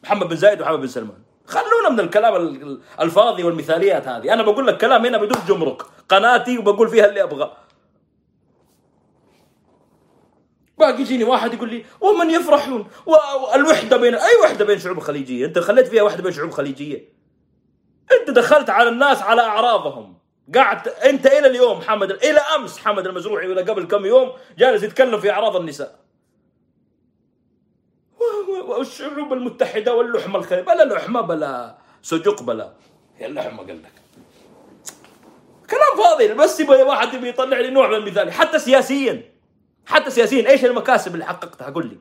محمد 0.04 0.28
بن 0.28 0.36
زايد 0.36 0.60
ومحمد 0.60 0.80
بن 0.80 0.86
سلمان. 0.86 1.18
خلونا 1.46 1.88
من 1.88 2.00
الكلام 2.00 2.36
ال- 2.36 2.62
ال- 2.62 2.80
الفاضي 3.00 3.44
والمثاليات 3.44 4.08
هذه. 4.08 4.32
أنا 4.32 4.42
بقول 4.42 4.66
لك 4.66 4.76
كلام 4.78 5.06
هنا 5.06 5.18
بدون 5.18 5.38
جمرك. 5.48 5.82
قناتي 6.08 6.58
وبقول 6.58 6.88
فيها 6.88 7.06
اللي 7.06 7.22
أبغى. 7.22 7.52
باقي 10.80 11.00
يجيني 11.00 11.24
واحد 11.24 11.54
يقول 11.54 11.70
لي 11.70 11.84
ومن 12.00 12.30
يفرحون؟ 12.30 12.88
والوحده 13.06 13.96
بين 13.96 14.14
أي 14.14 14.36
وحدة 14.42 14.64
بين 14.64 14.78
شعوب 14.78 14.98
خليجية؟ 14.98 15.46
أنت 15.46 15.58
خليت 15.58 15.86
فيها 15.86 16.02
وحدة 16.02 16.22
بين 16.22 16.32
شعوب 16.32 16.50
خليجية. 16.50 17.12
أنت 18.20 18.30
دخلت 18.30 18.70
على 18.70 18.88
الناس 18.88 19.22
على 19.22 19.42
أعراضهم. 19.42 20.18
قاعد 20.54 20.88
أنت 20.88 21.26
إلى 21.26 21.46
اليوم 21.46 21.78
محمد 21.78 22.10
إلى 22.10 22.40
أمس 22.56 22.78
محمد 22.78 23.06
المزروعي 23.06 23.48
ولا 23.48 23.62
قبل 23.62 23.84
كم 23.84 24.06
يوم 24.06 24.32
جالس 24.58 24.82
يتكلم 24.82 25.20
في 25.20 25.30
أعراض 25.30 25.56
النساء. 25.56 26.00
والشعوب 28.66 29.32
المتحدة 29.32 29.94
واللحمة 29.94 30.38
الخليج 30.38 30.64
بلا 30.64 30.94
لحمة 30.94 31.20
بلا 31.20 31.78
سجق 32.02 32.42
بلا 32.42 32.72
هي 33.18 33.26
اللحمه 33.26 33.58
قال 33.58 33.82
لك 33.82 33.92
كلام 35.70 36.04
فاضي 36.04 36.28
بس 36.28 36.60
يبغى 36.60 36.82
واحد 36.82 37.14
يبي 37.14 37.28
يطلع 37.28 37.60
لي 37.60 37.70
نوع 37.70 37.88
من 37.88 37.94
المثال 37.94 38.32
حتى 38.32 38.58
سياسيا. 38.58 39.29
حتى 39.90 40.10
سياسيا 40.10 40.50
إيش 40.50 40.64
المكاسب 40.64 41.14
اللي 41.14 41.24
حققتها؟ 41.24 41.70
قل 41.70 41.86
لي. 41.86 41.98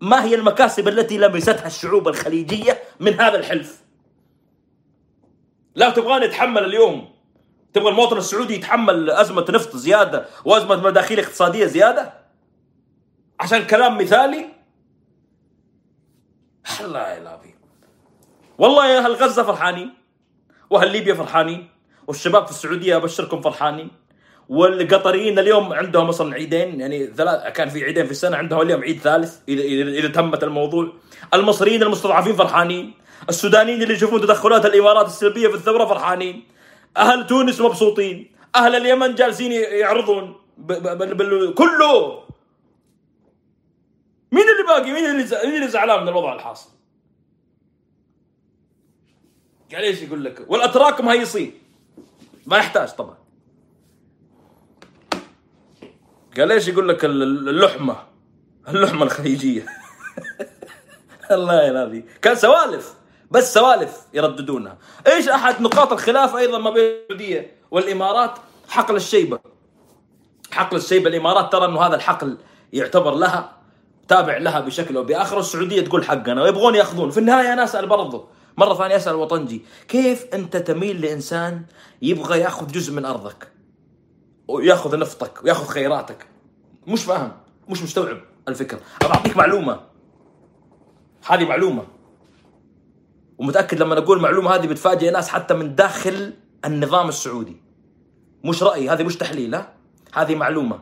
ما 0.00 0.24
هي 0.24 0.34
المكاسب 0.34 0.88
التي 0.88 1.18
لمستها 1.18 1.66
الشعوب 1.66 2.08
الخليجية 2.08 2.82
من 3.00 3.20
هذا 3.20 3.38
الحلف؟ 3.38 3.82
لا 5.74 5.90
تبغاني 5.90 6.24
أتحمل 6.24 6.64
اليوم. 6.64 7.16
تبغى 7.72 7.88
المواطن 7.88 8.18
السعودي 8.18 8.54
يتحمل 8.54 9.10
أزمة 9.10 9.46
نفط 9.50 9.76
زيادة 9.76 10.26
وأزمة 10.44 10.76
مداخيل 10.76 11.20
اقتصادية 11.20 11.66
زيادة؟ 11.66 12.12
عشان 13.40 13.66
كلام 13.66 13.98
مثالي؟ 13.98 14.46
الله 16.80 17.18
العظيم 17.18 17.54
والله 18.58 18.86
يا 18.86 18.98
أهل 18.98 19.12
غزة 19.12 19.42
فرحانين 19.42 19.94
وأهل 20.70 20.92
ليبيا 20.92 21.14
فرحانين 21.14 21.68
والشباب 22.06 22.44
في 22.44 22.50
السعودية 22.50 22.96
أبشركم 22.96 23.40
فرحانين. 23.40 23.90
والقطريين 24.48 25.38
اليوم 25.38 25.72
عندهم 25.72 26.08
أصلا 26.08 26.34
عيدين 26.34 26.80
يعني 26.80 27.06
ثلاث 27.06 27.52
كان 27.52 27.68
في 27.68 27.84
عيدين 27.84 28.04
في 28.04 28.10
السنة 28.10 28.36
عندهم 28.36 28.60
اليوم 28.60 28.82
عيد 28.82 29.00
ثالث 29.00 29.38
اذا 29.48 29.62
اذا 29.90 30.08
تمت 30.08 30.44
الموضوع. 30.44 30.92
المصريين 31.34 31.82
المستضعفين 31.82 32.36
فرحانين 32.36 32.94
السودانيين 33.28 33.82
اللي 33.82 33.94
يشوفون 33.94 34.20
تدخلات 34.20 34.66
الإمارات 34.66 35.06
السلبية 35.06 35.48
في 35.48 35.54
الثورة 35.54 35.84
فرحانين 35.84 36.44
أهل 36.96 37.26
تونس 37.26 37.60
مبسوطين 37.60 38.32
أهل 38.56 38.74
اليمن 38.74 39.14
جالسين 39.14 39.52
يعرضون 39.52 40.36
ب 40.58 40.72
ب 40.72 40.98
ب 40.98 41.16
ب 41.16 41.54
كله. 41.54 42.22
مين 44.32 44.44
اللي 44.48 44.62
باقي؟ 44.68 44.92
مين 44.92 45.06
اللي 45.06 45.24
مين 45.44 45.54
اللي 45.56 45.68
زعلان 45.68 46.02
من 46.02 46.08
الوضع 46.08 46.34
الحاصل؟ 46.34 46.70
قال 49.74 49.82
إيش 49.82 50.02
يقول 50.02 50.24
لك؟ 50.24 50.44
والأتراك 50.48 51.00
مهيصين. 51.00 51.58
ما 52.46 52.58
يحتاج 52.58 52.88
طبعا. 52.88 53.25
قال 56.38 56.52
إيش 56.52 56.68
يقول 56.68 56.88
لك 56.88 57.04
ال- 57.04 57.22
اللحمة؟ 57.48 57.96
اللحمة 58.68 59.02
الخليجية. 59.02 59.66
الله 61.30 61.62
ينادي. 61.62 62.04
كان 62.22 62.34
سوالف 62.36 62.94
بس 63.30 63.54
سوالف 63.54 63.96
يرددونها. 64.14 64.78
إيش 65.06 65.28
أحد 65.28 65.62
نقاط 65.62 65.92
الخلاف 65.92 66.36
أيضا 66.36 66.58
ما 66.58 66.70
بين 66.70 66.82
السعودية 67.02 67.52
والإمارات؟ 67.70 68.30
حقل 68.68 68.96
الشيبة. 68.96 69.38
حقل 70.50 70.76
الشيبة 70.76 71.08
الإمارات 71.10 71.52
ترى 71.52 71.64
إنه 71.64 71.80
هذا 71.82 71.96
الحقل 71.96 72.38
يعتبر 72.72 73.14
لها 73.14 73.52
تابع 74.08 74.36
لها 74.36 74.60
بشكل 74.60 74.96
أو 74.96 75.02
بآخر. 75.04 75.36
والسعوديه 75.36 75.80
تقول 75.80 76.04
حقنا 76.04 76.42
ويبغون 76.42 76.74
يأخذون. 76.74 77.10
في 77.10 77.18
النهاية 77.20 77.52
أنا 77.52 77.64
أسأل 77.64 77.86
برضه 77.86 78.28
مرة 78.56 78.74
ثانية 78.74 78.96
أسأل 78.96 79.14
وطنجي. 79.14 79.64
كيف 79.88 80.26
أنت 80.34 80.56
تميل 80.56 81.00
لإنسان 81.00 81.62
يبغى 82.02 82.40
يأخذ 82.40 82.66
جزء 82.72 82.92
من 82.92 83.04
أرضك؟ 83.04 83.48
وياخذ 84.48 84.98
نفطك 84.98 85.44
وياخذ 85.44 85.66
خيراتك. 85.66 86.26
مش 86.86 87.04
فاهم 87.04 87.32
مش 87.68 87.82
مستوعب 87.82 88.20
الفكرة. 88.48 88.80
أبى 89.02 89.14
أعطيك 89.14 89.36
معلومة. 89.36 89.80
هذه 91.26 91.44
معلومة. 91.44 91.86
ومتأكد 93.38 93.80
لما 93.82 93.98
أقول 93.98 94.20
معلومة 94.20 94.54
هذه 94.54 94.66
بتفاجئ 94.66 95.10
ناس 95.10 95.28
حتى 95.28 95.54
من 95.54 95.74
داخل 95.74 96.32
النظام 96.64 97.08
السعودي. 97.08 97.56
مش 98.44 98.62
رأي 98.62 98.88
هذه 98.88 99.02
مش 99.02 99.16
تحليل 99.16 99.54
ها؟ 99.54 99.72
هذه 100.14 100.34
معلومة. 100.34 100.80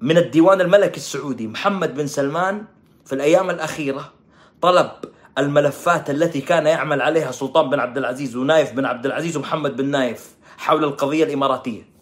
من 0.00 0.18
الديوان 0.18 0.60
الملكي 0.60 0.96
السعودي 0.96 1.46
محمد 1.46 1.94
بن 1.94 2.06
سلمان 2.06 2.64
في 3.04 3.14
الأيام 3.14 3.50
الأخيرة 3.50 4.12
طلب 4.60 4.90
الملفات 5.38 6.10
التي 6.10 6.40
كان 6.40 6.66
يعمل 6.66 7.02
عليها 7.02 7.30
سلطان 7.30 7.70
بن 7.70 7.80
عبد 7.80 7.98
العزيز 7.98 8.36
ونايف 8.36 8.72
بن 8.72 8.84
عبد 8.84 9.06
العزيز 9.06 9.36
ومحمد 9.36 9.76
بن 9.76 9.84
نايف 9.84 10.36
حول 10.58 10.84
القضية 10.84 11.24
الإماراتية. 11.24 11.97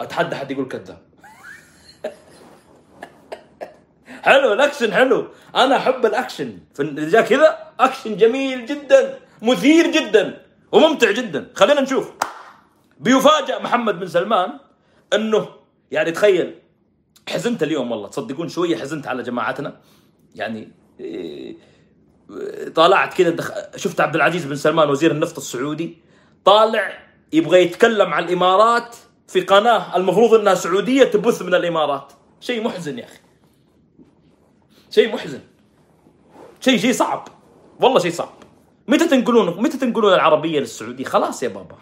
أتحدى 0.00 0.36
حد 0.36 0.50
يقول 0.50 0.68
كذاب 0.68 1.02
حلو 4.22 4.52
الأكشن 4.52 4.92
حلو. 4.92 5.28
أنا 5.54 5.76
أحب 5.76 6.06
الأكشن. 6.06 6.58
جاء 6.80 7.22
كذا 7.22 7.58
أكشن 7.80 8.16
جميل 8.16 8.66
جدا 8.66 9.18
مثير 9.42 9.86
جدا 9.86 10.42
وممتع 10.72 11.10
جدا. 11.10 11.50
خلينا 11.54 11.80
نشوف. 11.80 12.12
بيفاجأ 12.98 13.58
محمد 13.58 14.00
بن 14.00 14.06
سلمان 14.06 14.58
إنه 15.14 15.48
يعني 15.90 16.10
تخيل 16.10 16.58
حزنت 17.28 17.62
اليوم 17.62 17.90
والله. 17.90 18.08
تصدقون 18.08 18.48
شوية 18.48 18.76
حزنت 18.76 19.06
على 19.06 19.22
جماعتنا. 19.22 19.80
يعني 20.34 20.72
إيه، 21.00 21.56
طالعت 22.74 23.14
كذا 23.14 23.30
دخ... 23.30 23.52
شفت 23.76 24.00
عبد 24.00 24.14
العزيز 24.14 24.44
بن 24.44 24.56
سلمان 24.56 24.90
وزير 24.90 25.10
النفط 25.10 25.36
السعودي 25.36 25.98
طالع 26.44 27.02
يبغى 27.32 27.62
يتكلم 27.62 28.14
عن 28.14 28.24
الإمارات. 28.24 28.96
في 29.30 29.40
قناة 29.40 29.96
المفروض 29.96 30.34
إنها 30.34 30.54
سعودية 30.54 31.04
تبث 31.04 31.42
من 31.42 31.54
الإمارات. 31.54 32.12
شيء 32.40 32.64
محزن 32.64 32.98
يا 32.98 33.04
أخي. 33.04 33.18
شيء 34.90 35.14
محزن. 35.14 35.40
شيء 36.60 36.78
شيء 36.78 36.92
صعب. 36.92 37.28
والله 37.80 37.98
شيء 37.98 38.10
صعب. 38.10 38.34
متى 38.88 39.08
تنقلون 39.08 39.62
متى 39.62 39.78
تنقلون 39.78 40.12
العربية 40.14 40.60
للسعودية؟ 40.60 41.04
خلاص 41.04 41.42
يا 41.42 41.48
بابا. 41.48 41.76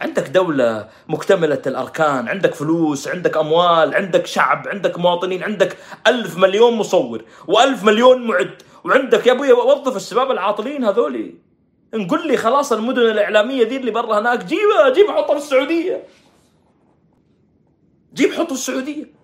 عندك 0.00 0.28
دولة 0.28 0.88
مكتملة 1.08 1.62
الأركان 1.66 2.28
عندك 2.28 2.54
فلوس 2.54 3.08
عندك 3.08 3.36
أموال 3.36 3.94
عندك 3.94 4.26
شعب 4.26 4.68
عندك 4.68 4.98
مواطنين 4.98 5.42
عندك 5.42 5.76
ألف 6.06 6.36
مليون 6.36 6.74
مصور 6.74 7.24
وألف 7.48 7.84
مليون 7.84 8.26
معد 8.26 8.62
وعندك 8.84 9.26
يا 9.26 9.32
أبوي 9.32 9.52
وظف 9.52 9.96
الشباب 9.96 10.30
العاطلين 10.30 10.84
هذولي. 10.84 11.34
نقول 11.94 12.28
لي 12.28 12.36
خلاص 12.36 12.72
المدن 12.72 13.02
الإعلامية 13.02 13.66
ذي 13.66 13.76
اللي 13.76 13.90
برا 13.90 14.18
هناك. 14.18 14.44
جيبها 14.44 14.90
جيب 14.94 15.10
حطها 15.10 15.38
في 15.38 15.44
السعودية. 15.44 16.04
جيب 18.14 18.32
حطه 18.32 18.46
في 18.46 18.52
السعودية. 18.52 19.14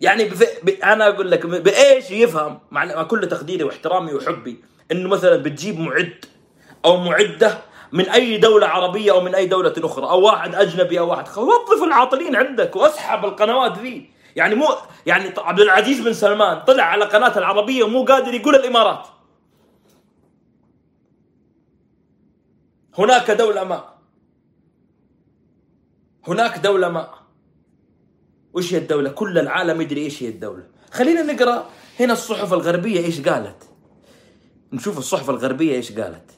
يعني 0.00 0.24
بف... 0.24 0.64
ب... 0.64 0.68
أنا 0.68 1.08
أقول 1.08 1.30
لك 1.30 1.46
بإيش 1.46 2.10
يفهم 2.10 2.58
مع 2.70 3.02
كل 3.02 3.28
تقديري 3.28 3.64
واحترامي 3.64 4.14
وحبي 4.14 4.64
إنه 4.92 5.08
مثلا 5.08 5.36
بتجيب 5.36 5.80
معد 5.80 6.24
أو 6.84 6.96
معدة 6.96 7.58
من 7.92 8.08
أي 8.08 8.36
دولة 8.36 8.66
عربية 8.66 9.12
أو 9.12 9.20
من 9.20 9.34
أي 9.34 9.46
دولة 9.46 9.74
أخرى 9.78 10.06
أو 10.06 10.20
واحد 10.20 10.54
أجنبي 10.54 10.98
أو 10.98 11.10
واحد. 11.10 11.38
وظف 11.38 11.82
العاطلين 11.82 12.36
عندك 12.36 12.76
وأسحب 12.76 13.24
القنوات 13.24 13.78
ذي. 13.78 14.10
يعني 14.36 14.54
مو 14.54 14.68
يعني 15.06 15.34
عبد 15.38 15.60
العزيز 15.60 16.00
بن 16.00 16.12
سلمان 16.12 16.60
طلع 16.60 16.84
على 16.84 17.04
قناة 17.04 17.38
العربية 17.38 17.84
ومو 17.84 18.04
قادر 18.04 18.34
يقول 18.34 18.54
الإمارات. 18.54 19.06
هناك 22.98 23.30
دولة 23.30 23.64
ما. 23.64 23.95
هناك 26.28 26.58
دولة 26.58 26.88
ما 26.88 27.10
وش 28.52 28.74
هي 28.74 28.78
الدولة؟ 28.78 29.10
كل 29.10 29.38
العالم 29.38 29.80
يدري 29.80 30.04
إيش 30.04 30.22
هي 30.22 30.28
الدولة. 30.28 30.66
خلينا 30.90 31.22
نقرأ 31.22 31.70
هنا 32.00 32.12
الصحف 32.12 32.52
الغربية 32.52 33.00
إيش 33.00 33.20
قالت. 33.20 33.62
نشوف 34.72 34.98
الصحف 34.98 35.30
الغربية 35.30 35.74
إيش 35.74 35.92
قالت. 35.92 36.30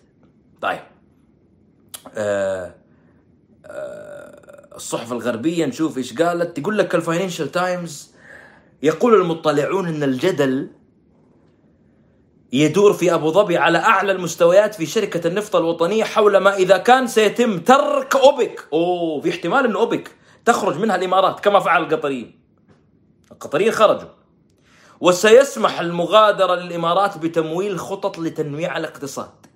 طيب. 0.61 0.80
آه 2.14 2.74
آه 3.66 4.76
الصحف 4.76 5.12
الغربية 5.12 5.66
نشوف 5.66 5.99
إيش 5.99 6.12
قالت، 6.12 6.61
تقول 6.61 6.78
لك 6.78 6.95
الفاينانشال 6.95 7.53
تايمز 7.53 8.11
يقول 8.82 9.14
المطلعون 9.14 9.89
إن 9.89 10.03
الجدل 10.03 10.70
يدور 12.53 12.93
في 12.93 13.15
أبو 13.15 13.33
ظبي 13.33 13.57
على 13.57 13.79
أعلى 13.79 14.13
المستويات 14.13 14.75
في 14.75 14.87
شركة 14.87 15.29
النفط 15.29 15.57
الوطنية 15.57 16.05
حول 16.05 16.37
ما 16.37 16.57
إذا 16.57 16.77
كان 16.77 17.07
سيتم 17.07 17.59
ترك 17.59 18.17
أوبك، 18.17 18.69
أوه 18.73 19.21
في 19.21 19.31
احتمال 19.31 19.65
إن 19.65 19.77
أوبك 19.77 20.11
تخرج 20.45 20.79
منها 20.79 20.97
الإمارات 20.97 21.41
كما 21.41 21.61
فعل 21.61 21.83
القطريين. 21.83 22.41
القطريين 23.33 23.73
خرجوا. 23.73 24.09
وسيسمح 25.01 25.81
المغادرة 25.81 26.55
للإمارات 26.55 27.19
بتمويل 27.19 27.79
خطط 27.79 28.19
لتنويع 28.19 28.77
الاقتصاد. 28.77 29.47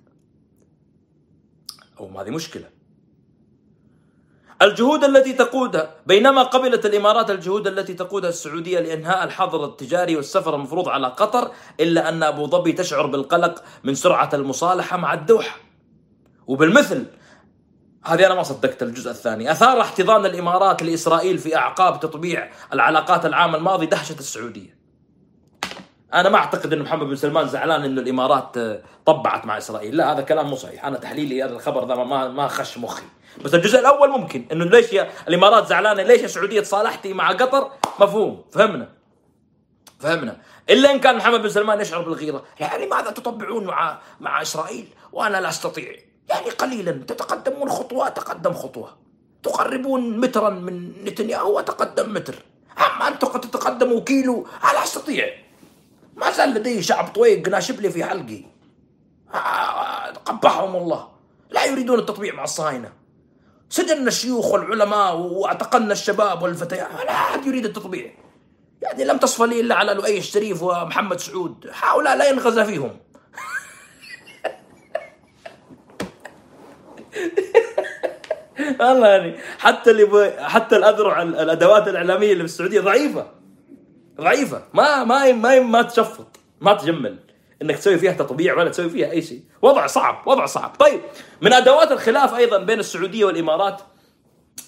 أو 1.99 2.19
هذه 2.19 2.29
مشكلة. 2.29 2.69
الجهود 4.63 5.03
التي 5.03 5.33
تقودها 5.33 5.95
بينما 6.05 6.43
قبلت 6.43 6.85
الإمارات 6.85 7.31
الجهود 7.31 7.67
التي 7.67 7.93
تقودها 7.93 8.29
السعودية 8.29 8.79
لإنهاء 8.79 9.23
الحظر 9.23 9.65
التجاري 9.65 10.15
والسفر 10.15 10.55
المفروض 10.55 10.89
على 10.89 11.07
قطر 11.07 11.51
إلا 11.79 12.09
أن 12.09 12.23
أبو 12.23 12.47
ظبي 12.47 12.71
تشعر 12.71 13.05
بالقلق 13.05 13.63
من 13.83 13.95
سرعة 13.95 14.29
المصالحة 14.33 14.97
مع 14.97 15.13
الدوحة. 15.13 15.57
وبالمثل 16.47 17.05
هذه 18.05 18.25
أنا 18.25 18.35
ما 18.35 18.43
صدقت 18.43 18.83
الجزء 18.83 19.11
الثاني. 19.11 19.51
أثار 19.51 19.81
احتضان 19.81 20.25
الإمارات 20.25 20.83
لإسرائيل 20.83 21.37
في 21.37 21.55
أعقاب 21.55 21.99
تطبيع 21.99 22.49
العلاقات 22.73 23.25
العام 23.25 23.55
الماضي 23.55 23.85
دهشة 23.85 24.19
السعودية. 24.19 24.77
أنا 26.13 26.29
ما 26.29 26.37
أعتقد 26.37 26.73
إن 26.73 26.81
محمد 26.81 27.07
بن 27.07 27.15
سلمان 27.15 27.47
زعلان 27.47 27.83
إنه 27.83 28.01
الإمارات 28.01 28.57
آه، 28.57 28.81
طبعت 29.05 29.45
مع 29.45 29.57
إسرائيل. 29.57 29.97
لا 29.97 30.13
هذا 30.13 30.21
كلام 30.21 30.49
مو 30.49 30.55
صحيح. 30.55 30.85
أنا 30.85 30.97
تحليلي 30.97 31.43
هذا 31.43 31.53
الخبر 31.53 31.87
ذا 31.87 31.95
ما 31.95 32.27
ما 32.27 32.47
خش 32.47 32.77
مخي. 32.77 33.03
بس 33.41 33.53
الجزء 33.53 33.79
الأول 33.79 34.09
ممكن 34.09 34.45
إنه 34.51 34.65
ليش 34.65 34.93
يا 34.93 35.11
الإمارات 35.27 35.67
زعلانة؟ 35.67 36.03
ليش 36.03 36.21
يا 36.21 36.27
سعودية 36.27 36.61
تصالحتي 36.61 37.13
مع 37.13 37.31
قطر؟ 37.31 37.71
مفهوم. 37.99 38.45
فهمنا. 38.51 38.89
فهمنا. 39.99 40.37
إلا 40.69 40.91
إن 40.91 40.99
كان 40.99 41.15
محمد 41.15 41.41
بن 41.41 41.49
سلمان 41.49 41.81
يشعر 41.81 42.01
بالغيرة. 42.01 42.43
يعني 42.59 42.85
ماذا 42.85 43.11
تطبعون 43.11 43.65
مع 43.65 43.99
مع 44.19 44.41
إسرائيل؟ 44.41 44.87
وأنا 45.11 45.41
لا 45.41 45.49
أستطيع. 45.49 45.95
يعني 46.29 46.49
قليلا. 46.49 46.91
تتقدمون 46.91 47.69
خطوة 47.69 48.09
تقدم 48.09 48.53
خطوة. 48.53 48.97
تقربون 49.43 50.19
مترا 50.19 50.49
من 50.49 51.03
نتنياهو 51.03 51.57
وتقدم 51.57 52.13
متر. 52.13 52.35
أما 52.77 53.07
أنتم 53.07 53.27
قد 53.27 53.41
تتقدموا 53.41 54.01
كيلو 54.01 54.47
لا 54.73 54.83
أستطيع. 54.83 55.29
ما 56.15 56.31
زال 56.31 56.49
لدي 56.49 56.83
شعب 56.83 57.07
طويق 57.07 57.47
ناشب 57.47 57.81
لي 57.81 57.89
في 57.89 58.03
حلقي. 58.03 58.43
آه، 59.33 60.11
قبحهم 60.11 60.75
الله. 60.75 61.07
لا 61.49 61.65
يريدون 61.65 61.99
التطبيع 61.99 62.33
مع 62.33 62.43
الصهاينة. 62.43 63.02
سجننا 63.73 64.07
الشيوخ 64.07 64.51
والعلماء 64.51 65.15
واعتقلنا 65.15 65.93
الشباب 65.93 66.41
والفتيات 66.41 66.87
لا 67.05 67.11
أحد 67.11 67.45
يريد 67.45 67.65
التطبيع. 67.65 68.11
يعني 68.81 69.05
لم 69.05 69.17
تصفى 69.17 69.47
لي 69.47 69.59
إلا 69.59 69.75
على 69.75 69.93
لؤي 69.93 70.17
الشريف 70.17 70.63
ومحمد 70.63 71.19
سعود. 71.19 71.69
هؤلاء 71.73 72.17
لا 72.17 72.29
ينغزى 72.29 72.65
فيهم. 72.65 72.97
والله 78.79 79.07
يعني 79.07 79.37
حتى 79.59 79.91
اللي 79.91 80.05
ب... 80.05 80.33
حتى 80.39 80.75
الأذرع 80.75 81.21
الأدوات 81.21 81.87
الإعلامية 81.87 82.31
اللي 82.31 82.43
في 82.43 82.49
السعودية 82.49 82.81
ضعيفة. 82.81 83.31
ضعيفة. 84.21 84.63
ما 84.73 85.03
ما 85.03 85.31
ما 85.31 85.59
ما 85.59 85.81
تشفط. 85.81 86.27
ما 86.61 86.73
تجمل. 86.73 87.19
إنك 87.63 87.77
تسوي 87.77 87.97
فيها 87.97 88.11
تطبيع 88.11 88.57
ولا 88.57 88.69
تسوي 88.69 88.89
فيها 88.89 89.11
أي 89.11 89.21
شيء. 89.21 89.41
وضع 89.61 89.87
صعب 89.87 90.27
وضع 90.27 90.45
صعب. 90.45 90.75
طيب 90.79 90.99
من 91.41 91.53
أدوات 91.53 91.91
الخلاف 91.91 92.33
أيضا 92.33 92.57
بين 92.57 92.79
السعودية 92.79 93.25
والإمارات 93.25 93.81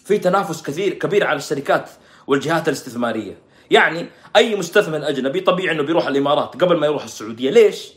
في 0.05 0.17
تنافس 0.17 0.61
كثير 0.63 0.93
كبير 0.93 1.27
على 1.27 1.37
الشركات 1.37 1.89
والجهات 2.27 2.67
الاستثمارية. 2.67 3.37
يعني 3.71 4.07
أي 4.35 4.55
مستثمر 4.55 5.09
أجنبي 5.09 5.39
طبيعي 5.39 5.75
إنه 5.75 5.83
بيروح 5.83 6.07
الإمارات 6.07 6.63
قبل 6.63 6.77
ما 6.77 6.87
يروح 6.87 7.03
السعودية. 7.03 7.51
ليش؟ 7.51 7.93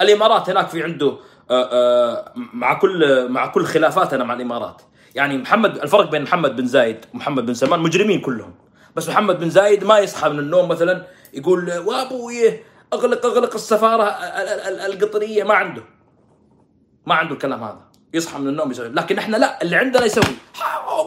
الإمارات 0.00 0.50
هناك 0.50 0.68
في 0.68 0.82
عنده 0.82 1.16
آه، 1.50 1.68
آه، 1.72 2.32
مع 2.36 2.74
كل 2.74 3.28
مع 3.28 3.46
كل 3.46 3.64
خلافاتنا 3.64 4.24
مع 4.24 4.34
الإمارات. 4.34 4.82
يعني 5.14 5.38
محمد 5.38 5.76
الفرق 5.78 6.10
بين 6.10 6.22
محمد 6.22 6.56
بن 6.56 6.66
زايد 6.66 7.04
ومحمد 7.14 7.46
بن 7.46 7.54
سلمان 7.54 7.80
مجرمين 7.80 8.20
كلهم. 8.20 8.54
بس 8.96 9.08
محمد 9.08 9.40
بن 9.40 9.50
زايد 9.50 9.84
ما 9.84 9.98
يصحى 9.98 10.28
من 10.28 10.38
النوم 10.38 10.68
مثلا 10.68 11.06
يقول 11.34 11.78
وأبوي 11.78 12.60
اغلق 12.94 13.26
أغلق 13.26 13.54
السفارة 13.54 14.02
ال- 14.02 14.48
ال- 14.48 14.80
ال- 14.80 14.92
القطريه 14.92 15.44
ما 15.44 15.54
عنده. 15.54 15.82
ما 17.06 17.14
عنده 17.14 17.34
الكلام 17.34 17.62
هذا. 17.64 17.80
يصحى 18.14 18.38
من 18.38 18.48
النوم 18.48 18.70
يسوي. 18.70 18.88
لكن 18.88 19.18
إحنا 19.18 19.36
لا. 19.36 19.62
اللي 19.62 19.76
عندنا 19.76 20.04
يسوي. 20.04 20.24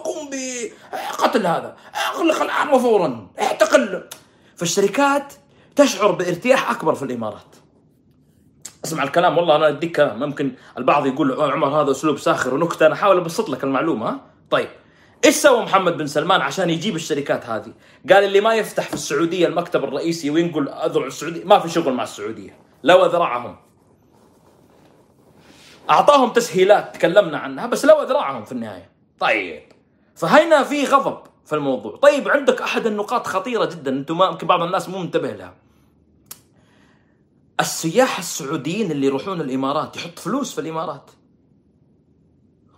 قوم 0.04 0.30
بقتل 0.30 1.48
هذا. 1.48 1.76
أغلق 2.16 2.42
الآن 2.42 2.70
وفورا. 2.70 3.28
اعتقل 3.42 4.04
فالشركات 4.56 5.34
تشعر 5.76 6.12
بارتياح 6.12 6.72
أكبر 6.72 6.96
في 6.96 7.04
الإمارات. 7.04 7.56
اسمع 8.86 9.04
الكلام. 9.04 9.38
والله 9.38 9.56
أنا 9.56 9.68
أديك 9.68 9.96
كلام. 9.96 10.20
ممكن 10.20 10.52
البعض 10.78 11.06
يقول 11.06 11.32
"أوه 11.32 11.52
عمر 11.52 11.68
هذا 11.82 11.92
أسلوب 11.92 12.18
ساخر 12.18 12.54
ونكتة. 12.54 12.86
أنا 12.86 12.94
أحاول 12.94 13.18
أبسط 13.18 13.50
لك 13.50 13.64
المعلومة. 13.64 14.20
طيب. 14.52 14.68
إيش 15.26 15.36
سوى 15.36 15.64
محمد 15.64 15.98
بن 15.98 16.08
سلمان 16.08 16.42
عشان 16.42 16.70
يجيب 16.70 16.96
الشركات 16.96 17.46
هذه؟ 17.46 17.74
قال 18.10 18.24
اللي 18.24 18.42
ما 18.42 18.56
يفتح 18.56 18.88
في 18.88 18.94
السعودية 18.94 19.48
المكتب 19.48 19.84
الرئيسي 19.84 20.30
وينقل 20.30 20.70
أذرع 20.70 21.06
السعودية 21.06 21.44
ما 21.44 21.60
في 21.60 21.70
شغل 21.70 21.94
مع 21.94 22.04
السعودية 22.04 22.58
لو 22.84 23.06
ذراعهم 23.06 23.56
أعطاهم 25.90 26.30
تسهيلات 26.30 26.96
تكلمنا 26.96 27.38
عنها 27.38 27.66
بس 27.66 27.86
لو 27.86 28.04
ذراعهم 28.04 28.46
في 28.46 28.52
النهاية. 28.52 28.92
طيب 29.20 29.64
فهنا 30.16 30.64
في 30.64 30.86
غضب 30.86 31.20
في 31.46 31.56
الموضوع. 31.56 31.96
طيب 31.96 32.30
عندك 32.30 32.62
أحد 32.62 32.86
النقاط 32.86 33.28
خطيرة 33.28 33.66
جدا 33.66 33.92
أنتم 33.92 34.18
ما 34.18 34.32
بعض 34.32 34.62
الناس 34.62 34.90
مو 34.90 35.00
منتبه 35.00 35.32
لها. 35.32 35.54
السياح 37.60 38.18
السعوديين 38.18 38.92
اللي 38.92 39.08
يروحون 39.08 39.42
الإمارات 39.42 39.98
يحط 39.98 40.20
فلوس 40.20 40.54
في 40.54 40.62
الإمارات. 40.62 41.12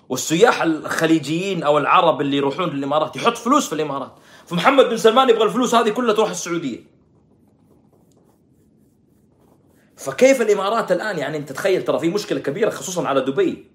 والسياح 0.10 0.62
الخليجيين 0.62 1.64
أو 1.64 1.78
العرب 1.78 2.22
اللي 2.22 2.38
يروحون 2.38 2.70
الامارات 2.70 3.16
يحط 3.16 3.38
فلوس 3.38 3.68
في 3.68 3.74
الإمارات. 3.74 4.16
فمحمد 4.46 4.86
بن 4.86 4.98
سلمان 4.98 5.30
يبغى 5.30 5.44
الفلوس 5.44 5.76
هذه 5.76 5.90
كلها 5.90 6.14
تروح 6.14 6.30
السعودية. 6.30 6.80
فكيف 9.98 10.42
الإمارات 10.42 10.92
الآن؟ 10.92 11.18
يعني 11.18 11.38
أنت 11.38 11.52
تخيل 11.52 11.84
ترى 11.84 12.00
في 12.00 12.10
مشكلة 12.10 12.40
كبيرة 12.40 12.70
خصوصا 12.70 13.08
على 13.08 13.22
دبي. 13.22 13.66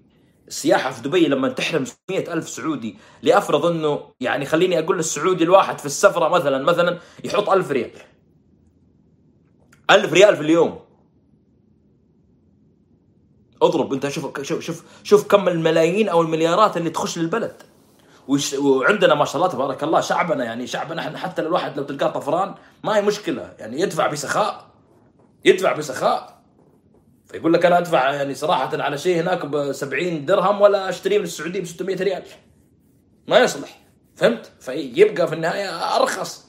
السياحة 0.47 0.91
في 0.91 1.01
دبي 1.01 1.27
لما 1.27 1.49
تحرم 1.49 1.85
600 1.85 2.33
ألف 2.33 2.49
سعودي 2.49 2.97
لأفرض 3.21 3.65
أنه 3.65 3.99
يعني 4.19 4.45
خليني 4.45 4.79
أقول 4.79 4.97
للسعودي 4.97 5.43
الواحد 5.43 5.79
في 5.79 5.85
السفرة 5.85 6.29
مثلا 6.29 6.63
مثلا 6.63 6.99
يحط 7.23 7.49
ألف 7.49 7.71
ريال. 7.71 7.91
ألف 9.91 10.13
ريال 10.13 10.35
في 10.35 10.41
اليوم. 10.41 10.84
اضرب 13.61 13.93
انت 13.93 14.07
شوف 14.07 14.41
شوف 14.41 14.59
شوف 14.61 14.83
شوف 15.03 15.27
كم 15.27 15.47
الملايين 15.47 16.09
أو 16.09 16.21
المليارات 16.21 16.77
اللي 16.77 16.89
تخش 16.89 17.17
للبلد. 17.17 17.53
وعندنا 18.59 19.15
ما 19.15 19.25
شاء 19.25 19.35
الله 19.35 19.47
تبارك 19.47 19.83
الله 19.83 20.01
شعبنا 20.01 20.43
يعني 20.43 20.67
شعبنا 20.67 21.01
إحنا 21.01 21.17
حتى 21.17 21.41
الواحد 21.41 21.77
لو 21.77 21.83
تلقاه 21.83 22.07
طفران 22.07 22.53
ما 22.83 22.97
هي 22.97 23.01
مشكلة 23.01 23.53
يعني 23.59 23.81
يدفع 23.81 24.07
بسخاء 24.07 24.65
يدفع 25.45 25.71
بسخاء. 25.71 26.35
فيقول 27.25 27.53
لك 27.53 27.65
أنا 27.65 27.77
أدفع 27.77 28.11
يعني 28.11 28.35
صراحة 28.35 28.81
على 28.81 28.97
شيء 28.97 29.21
هناك 29.21 29.45
ب 29.45 29.71
70 29.71 30.25
درهم 30.25 30.61
ولا 30.61 30.89
أشتريه 30.89 31.17
من 31.17 31.23
السعودية 31.23 31.61
ب 31.61 31.65
600 31.65 31.95
ريال. 31.95 32.23
ما 33.27 33.39
يصلح. 33.39 33.79
فهمت؟ 34.15 34.51
فيبقى 34.59 35.27
في 35.27 35.35
النهاية 35.35 35.95
أرخص. 35.95 36.45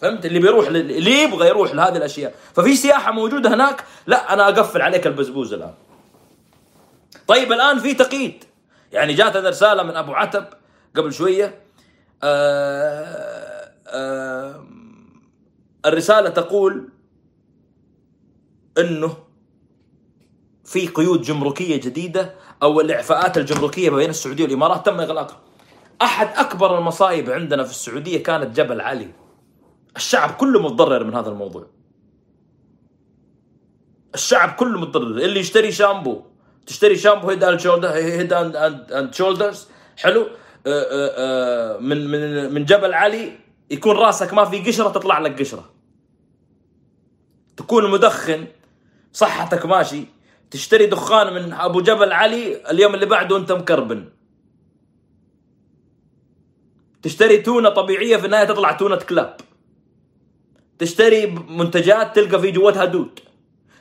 فهمت؟ 0.00 0.26
اللي 0.26 0.38
بيروح 0.38 0.66
اللي 0.66 1.22
يبغى 1.22 1.48
يروح 1.48 1.74
لهذه 1.74 1.96
الأشياء. 1.96 2.34
ففي 2.54 2.76
سياحة 2.76 3.12
موجودة 3.12 3.54
هناك؟ 3.54 3.84
لا 4.06 4.32
أنا 4.32 4.48
أقفل 4.48 4.82
عليك 4.82 5.06
البزبوز 5.06 5.52
الآن. 5.52 5.74
طيب 7.26 7.52
الآن 7.52 7.78
في 7.78 7.94
تقييد 7.94 8.44
يعني 8.92 9.14
جاتنا 9.14 9.48
رساله 9.48 9.82
من 9.82 9.96
أبو 9.96 10.12
عتب 10.12 10.44
قبل 10.96 11.12
شوية 11.12 11.62
آه 12.22 13.72
آه 13.86 14.66
الرسالة 15.86 16.28
تقول 16.28 16.88
إنه 18.78 19.16
في 20.64 20.86
قيود 20.86 21.22
جمركية 21.22 21.76
جديدة 21.76 22.34
أو 22.62 22.80
الإعفاءات 22.80 23.38
الجمركية 23.38 23.90
بين 23.90 24.10
السعودية 24.10 24.44
والإمارات 24.44 24.86
تم 24.86 25.00
إغلاقها. 25.00 25.40
أحد 26.02 26.28
أكبر 26.36 26.78
المصايب 26.78 27.30
عندنا 27.30 27.64
في 27.64 27.70
السعودية 27.70 28.22
كانت 28.22 28.56
جبل 28.56 28.80
علي. 28.80 29.10
الشعب 29.96 30.30
كله 30.30 30.62
متضرر 30.62 31.04
من 31.04 31.14
هذا 31.14 31.28
الموضوع. 31.28 31.66
الشعب 34.14 34.50
كله 34.50 34.80
متضرر، 34.80 35.24
اللي 35.24 35.40
يشتري 35.40 35.72
شامبو 35.72 36.22
تشتري 36.66 36.96
شامبو 36.96 37.30
Head 37.30 37.44
and 37.44 37.60
Shoulder 37.60 37.88
Head 37.88 38.32
and 38.32 38.56
and 38.92 39.14
Shoulders 39.14 39.68
حلو. 39.96 40.20
آه، 40.20 40.26
آه، 40.66 41.76
آه، 41.76 41.78
من 41.78 42.06
من 42.06 42.54
من 42.54 42.64
جبل 42.64 42.94
علي 42.94 43.32
يكون 43.70 43.96
راسك 43.96 44.34
ما 44.34 44.44
في 44.44 44.58
قشرة 44.58 44.88
تطلع 44.88 45.18
لك 45.18 45.40
قشرة. 45.40 45.70
تكون 47.56 47.90
مدخن 47.90 48.46
صحتك 49.12 49.66
ماشي. 49.66 50.04
تشتري 50.50 50.86
دخان 50.86 51.34
من 51.34 51.52
أبو 51.52 51.80
جبل 51.80 52.12
علي 52.12 52.70
اليوم 52.70 52.94
اللي 52.94 53.06
بعده 53.06 53.36
انت 53.36 53.52
مكربن. 53.52 54.08
تشتري 57.02 57.38
تونة 57.38 57.68
طبيعية 57.68 58.16
في 58.16 58.26
النهاية 58.26 58.44
تطلع 58.44 58.72
تونة 58.72 58.96
كلاب. 58.96 59.36
تشتري 60.78 61.26
منتجات 61.26 62.16
تلقى 62.16 62.40
في 62.40 62.50
جوتها 62.50 62.84
دود 62.84 63.20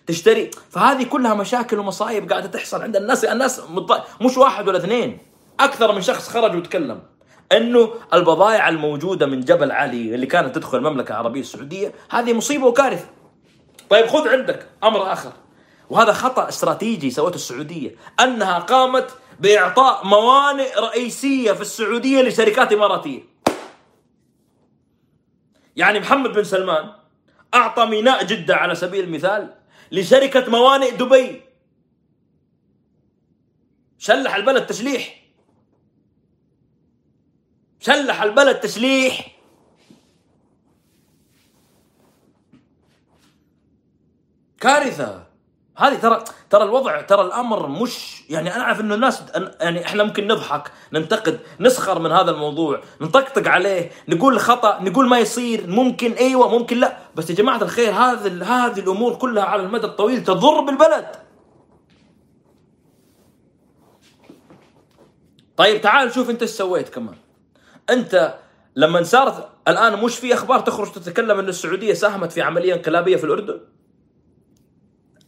تشتري 0.10 0.52
فهذه 0.70 1.04
كلها 1.04 1.34
مشاكل 1.34 1.80
ومصايب 1.80 2.32
قاعدة 2.32 2.48
تحصل 2.48 2.82
عند 2.82 2.96
الناس 2.96 3.26
الناس 3.26 3.62
مط... 3.70 4.04
مش 4.22 4.38
واحد 4.38 4.68
ولا 4.68 4.78
اثنين 4.78 5.18
أكثر 5.60 5.92
من 5.92 6.02
شخص 6.02 6.30
خرج 6.30 6.56
وتكلم 6.56 7.02
إنه 7.52 7.94
البضائع 8.14 8.70
الموجودة 8.70 9.26
من 9.26 9.42
جبل 9.42 9.72
علي 9.72 10.16
اللي 10.16 10.26
كانت 10.26 10.56
تدخل 10.56 10.78
المملكة 10.78 11.12
العربية 11.12 11.42
السعودية 11.42 11.94
هذه 12.10 12.34
مصيبة 12.34 12.66
وكارثة 12.66 13.06
طيب 13.90 14.06
خذ 14.06 14.28
عندك 14.28 14.68
أمر 14.84 15.14
آخر 15.14 15.32
وهذا 15.90 16.14
خطأ 16.14 16.50
استراتيجي 16.50 17.12
سوته 17.12 17.36
السعودية 17.36 17.96
أنها 18.20 18.60
قامت 18.60 19.10
بإعطاء 19.40 20.06
موانئ 20.06 20.80
رئيسية 20.80 21.52
في 21.52 21.62
السعودية 21.62 22.22
لشركات 22.22 22.74
إماراتية. 22.74 23.22
يعني 25.76 26.00
محمد 26.00 26.34
بن 26.34 26.44
سلمان 26.44 26.90
أعطى 27.54 27.86
ميناء 27.86 28.24
جدة 28.24 28.56
على 28.56 28.76
سبيل 28.76 29.04
المثال 29.04 29.59
لشركة 29.92 30.52
موانئ 30.52 30.98
دبي. 30.98 31.42
شلح 33.98 34.36
البلد 34.36 34.66
تشليح. 34.66 35.20
شلح 37.80 38.22
البلد 38.22 38.60
تشليح 38.60 39.36
كارثة 44.60 45.29
هذه 45.80 45.96
ترى 45.96 46.24
ترى 46.50 46.64
الوضع 46.64 47.02
ترى 47.02 47.22
الأمر 47.22 47.68
مش 47.68 48.24
يعني 48.30 48.56
أنا 48.56 48.64
أعرف 48.64 48.80
إنه 48.80 48.96
الناس 48.96 49.24
يعني 49.62 49.86
إحنا 49.86 50.04
ممكن 50.04 50.28
نضحك 50.28 50.72
ننتقد 50.94 51.40
نسخر 51.60 52.00
من 52.00 52.12
هذا 52.12 52.32
الموضوع 52.32 52.82
نطقطق 53.02 53.48
عليه 53.48 53.92
نقول 54.08 54.40
خطأ 54.40 54.80
نقول 54.82 55.08
ما 55.08 55.20
يصير 55.20 55.68
ممكن 55.68 56.12
أيوه 56.12 56.50
ممكن 56.60 56.78
لا. 56.78 56.98
بس 57.16 57.30
يا 57.30 57.36
جماعة 57.36 57.62
الخير 57.62 57.92
هذه 57.92 58.44
هذه 58.44 58.80
الأمور 58.80 59.16
كلها 59.16 59.44
على 59.44 59.62
المدى 59.62 59.86
الطويل 59.88 60.24
تضر 60.24 60.62
بالبلد. 60.62 61.08
طيب 65.58 65.82
تعال 65.82 66.14
شوف 66.14 66.30
أنت 66.30 66.42
إيش 66.42 66.52
سويت 66.52 66.90
كمان. 66.90 67.16
أنت 67.90 68.36
لما 68.76 69.04
صارت 69.04 69.50
الآن 69.68 70.04
مش 70.04 70.16
في 70.16 70.34
أخبار 70.34 70.60
تخرج 70.60 70.92
تتكلم 70.92 71.40
إن 71.40 71.48
السعودية 71.48 71.94
ساهمت 71.94 72.32
في 72.32 72.42
عمليه 72.42 72.74
انقلابيه 72.74 73.16
في 73.16 73.24
الأردن؟ 73.24 73.60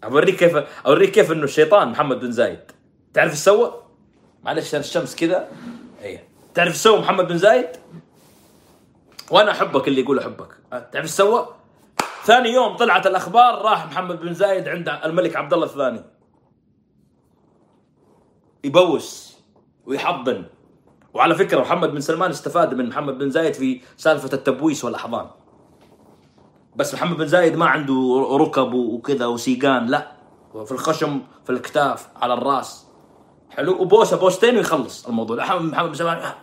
أوريك 0.04 0.36
كيف 0.36 0.56
أوريك 0.86 1.12
كيف 1.12 1.32
إنه 1.32 1.44
الشيطان 1.44 1.90
محمد 1.90 2.20
بن 2.20 2.32
زايد. 2.32 2.60
تعرف 3.14 3.32
إيش 3.32 3.40
سوى؟ 3.40 3.84
معلش 4.44 4.76
الشمس 4.76 5.16
كذا 5.16 5.48
إيه. 6.02 6.24
تعرف 6.54 6.70
إيش 6.70 6.78
سوى 6.78 7.00
محمد 7.00 7.28
بن 7.28 7.38
زايد؟ 7.38 7.68
وأنا 9.32 9.52
أحبك 9.52 9.88
اللي 9.88 10.02
يقول 10.02 10.20
أحبك. 10.20 10.58
تعرف 10.72 10.96
إيش 10.96 11.10
سوى؟ 11.10 11.56
ثاني 12.24 12.50
يوم 12.50 12.76
طلعت 12.76 13.08
الأخبار 13.08 13.62
راح 13.62 13.86
محمد 13.86 14.20
بن 14.20 14.34
زايد 14.34 14.68
عند 14.68 14.90
الملك 14.90 15.36
عبد 15.36 15.54
الله 15.54 15.66
الثاني. 15.66 16.04
يبوس 18.64 19.38
ويحضن. 19.86 20.46
وعلى 21.14 21.36
فكرة 21.36 21.62
محمد 21.62 21.92
بن 21.92 22.00
سلمان 22.00 22.30
استفاد 22.30 22.74
من 22.74 22.90
محمد 22.90 23.18
بن 23.18 23.30
زايد 23.30 23.54
في 23.54 23.82
سالفة 23.98 24.30
التبويس 24.34 24.86
والأحضان. 24.86 25.30
بس 26.76 26.94
محمد 26.94 27.18
بن 27.18 27.28
زايد 27.28 27.56
ما 27.56 27.66
عنده 27.66 28.28
ركب 28.32 28.74
وكذا 28.74 29.26
وسيقان 29.26 29.88
لا. 29.88 30.12
في 30.66 30.72
الخشم 30.72 31.22
في 31.44 31.50
الكتاف 31.50 32.08
على 32.16 32.34
الراس. 32.34 32.88
حلو؟ 33.50 33.82
وبوسه 33.82 34.18
بوستين 34.18 34.58
ويخلص 34.58 35.08
الموضوع. 35.08 35.56
محمد 35.56 35.90
بن 35.90 35.94
سلمان 35.94 36.34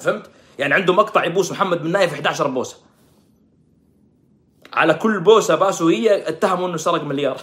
فهمت؟ 0.00 0.30
يعني 0.58 0.74
عنده 0.74 0.92
مقطع 0.92 1.24
يبوس 1.24 1.52
محمد 1.52 1.82
بن 1.82 1.92
نايف 1.92 2.12
11 2.12 2.48
بوسة. 2.48 2.76
على 4.72 4.94
كل 4.94 5.20
بوسة 5.20 5.54
باسوا 5.54 5.90
هي 5.90 6.28
اتهموا 6.28 6.68
إنه 6.68 6.76
سرق 6.76 7.04
مليار. 7.04 7.36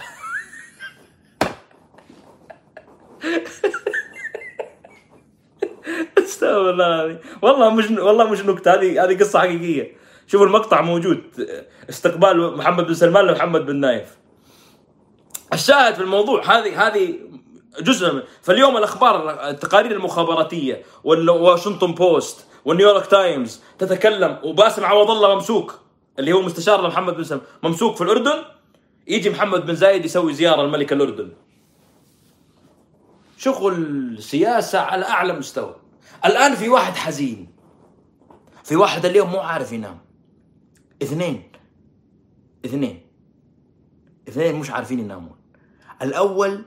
استغفر 6.18 6.70
الله 6.70 7.18
والله 7.42 7.70
مش 7.70 7.90
والله 7.90 8.30
مش 8.30 8.40
نكتة. 8.40 8.74
هذه 8.74 9.04
هذه 9.04 9.18
قصة 9.18 9.38
حقيقية. 9.38 9.99
شوفوا 10.30 10.46
المقطع 10.46 10.80
موجود. 10.80 11.22
استقبال 11.90 12.56
محمد 12.56 12.86
بن 12.86 12.94
سلمان 12.94 13.24
لمحمد 13.26 13.66
بن 13.66 13.76
نايف. 13.76 14.16
الشاهد 15.52 15.94
في 15.94 16.00
الموضوع 16.00 16.44
هذه 16.44 16.86
هذه 16.86 17.14
جزء 17.80 18.14
من 18.14 18.22
فاليوم 18.42 18.76
الأخبار 18.76 19.48
التقارير 19.48 19.92
المخابراتية 19.92 20.82
والواشنطن 21.04 21.94
بوست 21.94 22.46
والنيويورك 22.64 23.06
تايمز 23.06 23.60
تتكلم 23.78 24.38
وباسم 24.44 24.84
عوض 24.84 25.10
الله 25.10 25.34
ممسوك 25.34 25.80
اللي 26.18 26.32
هو 26.32 26.42
مستشار 26.42 26.82
لمحمد 26.82 27.16
بن 27.16 27.24
سلمان 27.24 27.44
ممسوك 27.62 27.96
في 27.96 28.04
الأردن. 28.04 28.44
يجي 29.06 29.30
محمد 29.30 29.66
بن 29.66 29.74
زايد 29.74 30.04
يسوي 30.04 30.34
زيارة 30.34 30.62
لملك 30.62 30.92
الأردن. 30.92 31.32
شغل 33.36 34.16
سياسه 34.18 34.80
على 34.80 35.04
أعلى 35.04 35.32
مستوى. 35.32 35.76
الآن 36.24 36.54
في 36.54 36.68
واحد 36.68 36.94
حزين. 36.96 37.52
في 38.64 38.76
واحد 38.76 39.06
اليوم 39.06 39.30
مو 39.30 39.40
عارف 39.40 39.72
ينام. 39.72 40.09
اثنين. 41.02 41.42
اثنين. 42.64 43.00
اثنين 44.28 44.54
مش 44.60 44.70
عارفين 44.70 44.98
ينامون. 44.98 45.36
الأول 46.02 46.64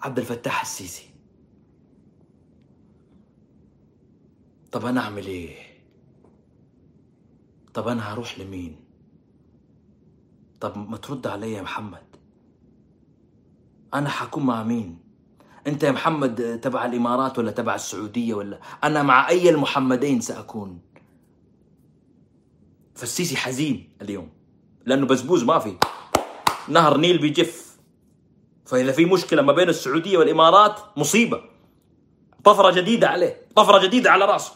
عبد 0.00 0.18
الفتاح 0.18 0.60
السيسي. 0.60 1.10
طب 4.72 4.86
أنا 4.86 5.00
أعمل 5.00 5.26
إيه؟ 5.26 5.56
طب 7.74 7.88
أنا 7.88 8.12
هروح 8.12 8.38
لمين؟ 8.38 8.76
طب 10.60 10.90
ما 10.90 10.96
ترد 10.96 11.26
علي 11.26 11.52
يا 11.52 11.62
محمد. 11.62 12.02
أنا 13.94 14.08
حكون 14.08 14.46
مع 14.46 14.62
مين؟ 14.62 14.98
أنت 15.66 15.82
يا 15.82 15.90
محمد 15.90 16.60
تبع 16.60 16.84
الإمارات 16.84 17.38
ولا 17.38 17.50
تبع 17.50 17.74
السعودية 17.74 18.34
ولا 18.34 18.60
أنا 18.84 19.02
مع 19.02 19.28
أي 19.28 19.50
المحمدين 19.50 20.20
سأكون؟ 20.20 20.80
فالسيسي 22.98 23.36
حزين 23.36 23.96
اليوم 24.02 24.28
لأنه 24.86 25.06
بزبوز 25.06 25.44
ما 25.44 25.58
في. 25.58 25.76
نهر 26.68 26.96
نيل 26.96 27.18
بيجف. 27.18 27.76
فإذا 28.66 28.92
في 28.92 29.04
مشكلة 29.04 29.42
ما 29.42 29.52
بين 29.52 29.68
السعودية 29.68 30.18
والإمارات 30.18 30.80
مصيبة. 30.96 31.40
طفرة 32.44 32.70
جديدة 32.70 33.08
عليه 33.08 33.46
طفرة 33.56 33.78
جديدة 33.78 34.10
على 34.10 34.24
رأسه. 34.24 34.52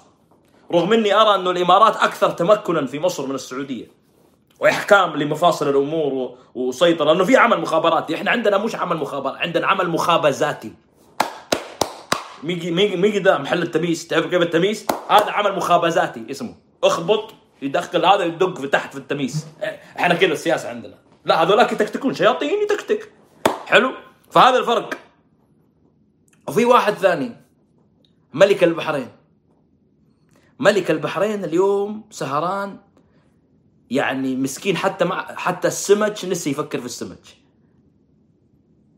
رغم 0.73 0.93
إني 0.93 1.15
أرى 1.15 1.35
إنه 1.35 1.51
الإمارات 1.51 1.97
أكثر 1.97 2.31
تمكنا 2.31 2.87
في 2.87 2.99
مصر 2.99 3.27
من 3.27 3.35
السعودية. 3.35 3.87
وإحكام 4.61 5.17
لمفاصل 5.17 5.69
الأمور 5.69 6.39
وسيطرة 6.55 7.13
لأنه 7.13 7.25
في 7.25 7.37
عمل 7.37 7.61
مخابراتي. 7.61 8.15
إحنا 8.15 8.31
عندنا 8.31 8.59
مش 8.59 8.75
عمل 8.75 8.97
مخابرات 8.97 9.37
عندنا 9.37 9.67
عمل 9.67 9.91
مخابزاتي. 9.91 10.73
ميجي 12.43 12.71
ميجي 12.71 12.97
ميجي 12.97 13.19
ده 13.19 13.39
محل 13.39 13.63
التميس 13.63 14.07
تعرف 14.07 14.27
كيف 14.27 14.43
التميس 14.43 14.87
هذا 15.09 15.31
عمل 15.31 15.57
مخابزاتي 15.57 16.27
اسمه. 16.31 16.55
اخبط 16.85 17.35
يدخل 17.63 18.05
هذا 18.05 18.25
يدق 18.25 18.61
في 18.61 18.69
تحت 18.69 18.93
في 18.93 18.99
التميس. 18.99 19.47
إحنا 19.99 20.15
كذا 20.15 20.33
السياسة 20.33 20.69
عندنا. 20.69 20.99
لا 21.25 21.43
هذولاك 21.43 21.73
يتكتكون. 21.73 22.15
شياطين 22.15 22.63
يتكتك. 22.63 23.13
حلو؟ 23.67 23.93
فهذا 24.31 24.59
الفرق. 24.59 24.99
وفي 26.49 26.65
واحد 26.65 26.95
ثاني. 26.95 27.37
ملك 28.35 28.65
البحرين. 28.65 29.09
ملك 30.59 30.91
البحرين 30.91 31.45
اليوم 31.45 32.05
سهران. 32.11 32.79
يعني 33.91 34.37
مسكين 34.37 34.77
حتى 34.77 35.05
مع 35.05 35.35
حتى 35.35 35.69
السمك 35.69 36.25
نسي 36.25 36.51
يفكر 36.51 36.79
في 36.79 36.87
السمك 36.87 37.19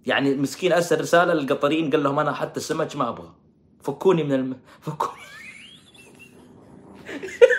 يعني 0.07 0.35
مسكين 0.35 0.73
أرسل 0.73 1.01
رسالة 1.01 1.35
للقطريين 1.35 1.91
قال 1.91 2.03
لهم 2.03 2.19
أنا 2.19 2.33
حتى 2.33 2.57
السمك 2.57 2.97
ما 2.97 3.09
أبغى. 3.09 3.35
فكوني 3.83 4.25
من 4.25 4.33
الم... 4.33 4.61
فكوني 4.81 5.23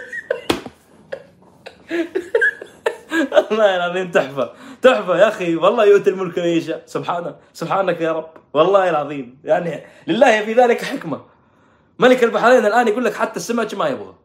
والله 3.31 3.75
العظيم 3.75 4.11
تحفة 4.11 4.53
تحفة 4.81 5.17
يا 5.17 5.27
أخي 5.27 5.55
والله 5.55 5.85
يؤتي 5.85 6.09
الملك 6.09 6.39
من 6.39 6.45
يشاء 6.45 6.83
سبحانه 6.85 7.35
سبحانك 7.53 8.01
يا 8.01 8.11
رب 8.11 8.29
والله 8.53 8.89
العظيم. 8.89 9.39
يعني 9.43 9.83
لله 10.07 10.45
في 10.45 10.53
ذلك 10.53 10.81
حكمة. 10.81 11.21
ملك 11.99 12.23
البحرين 12.23 12.65
الآن 12.65 12.87
يقول 12.87 13.05
لك 13.05 13.13
حتى 13.13 13.35
السمك 13.35 13.73
ما 13.73 13.87
يبغى. 13.87 14.15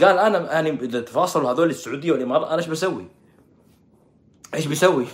قال 0.00 0.18
أنا 0.18 0.52
يعني 0.52 0.70
إذا 0.70 1.00
تفاصلوا 1.00 1.50
هذول 1.50 1.70
السعودية 1.70 2.12
والإمارات 2.12 2.46
أنا 2.46 2.58
إيش 2.58 2.66
بسوي؟ 2.66 3.06
إيش 4.54 4.66
بيسوي؟ 4.66 5.06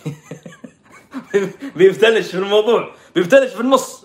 بيفتلش 1.76 2.30
في 2.30 2.38
الموضوع 2.38 2.94
بيفتلش 3.14 3.52
في 3.52 3.60
النص. 3.60 4.04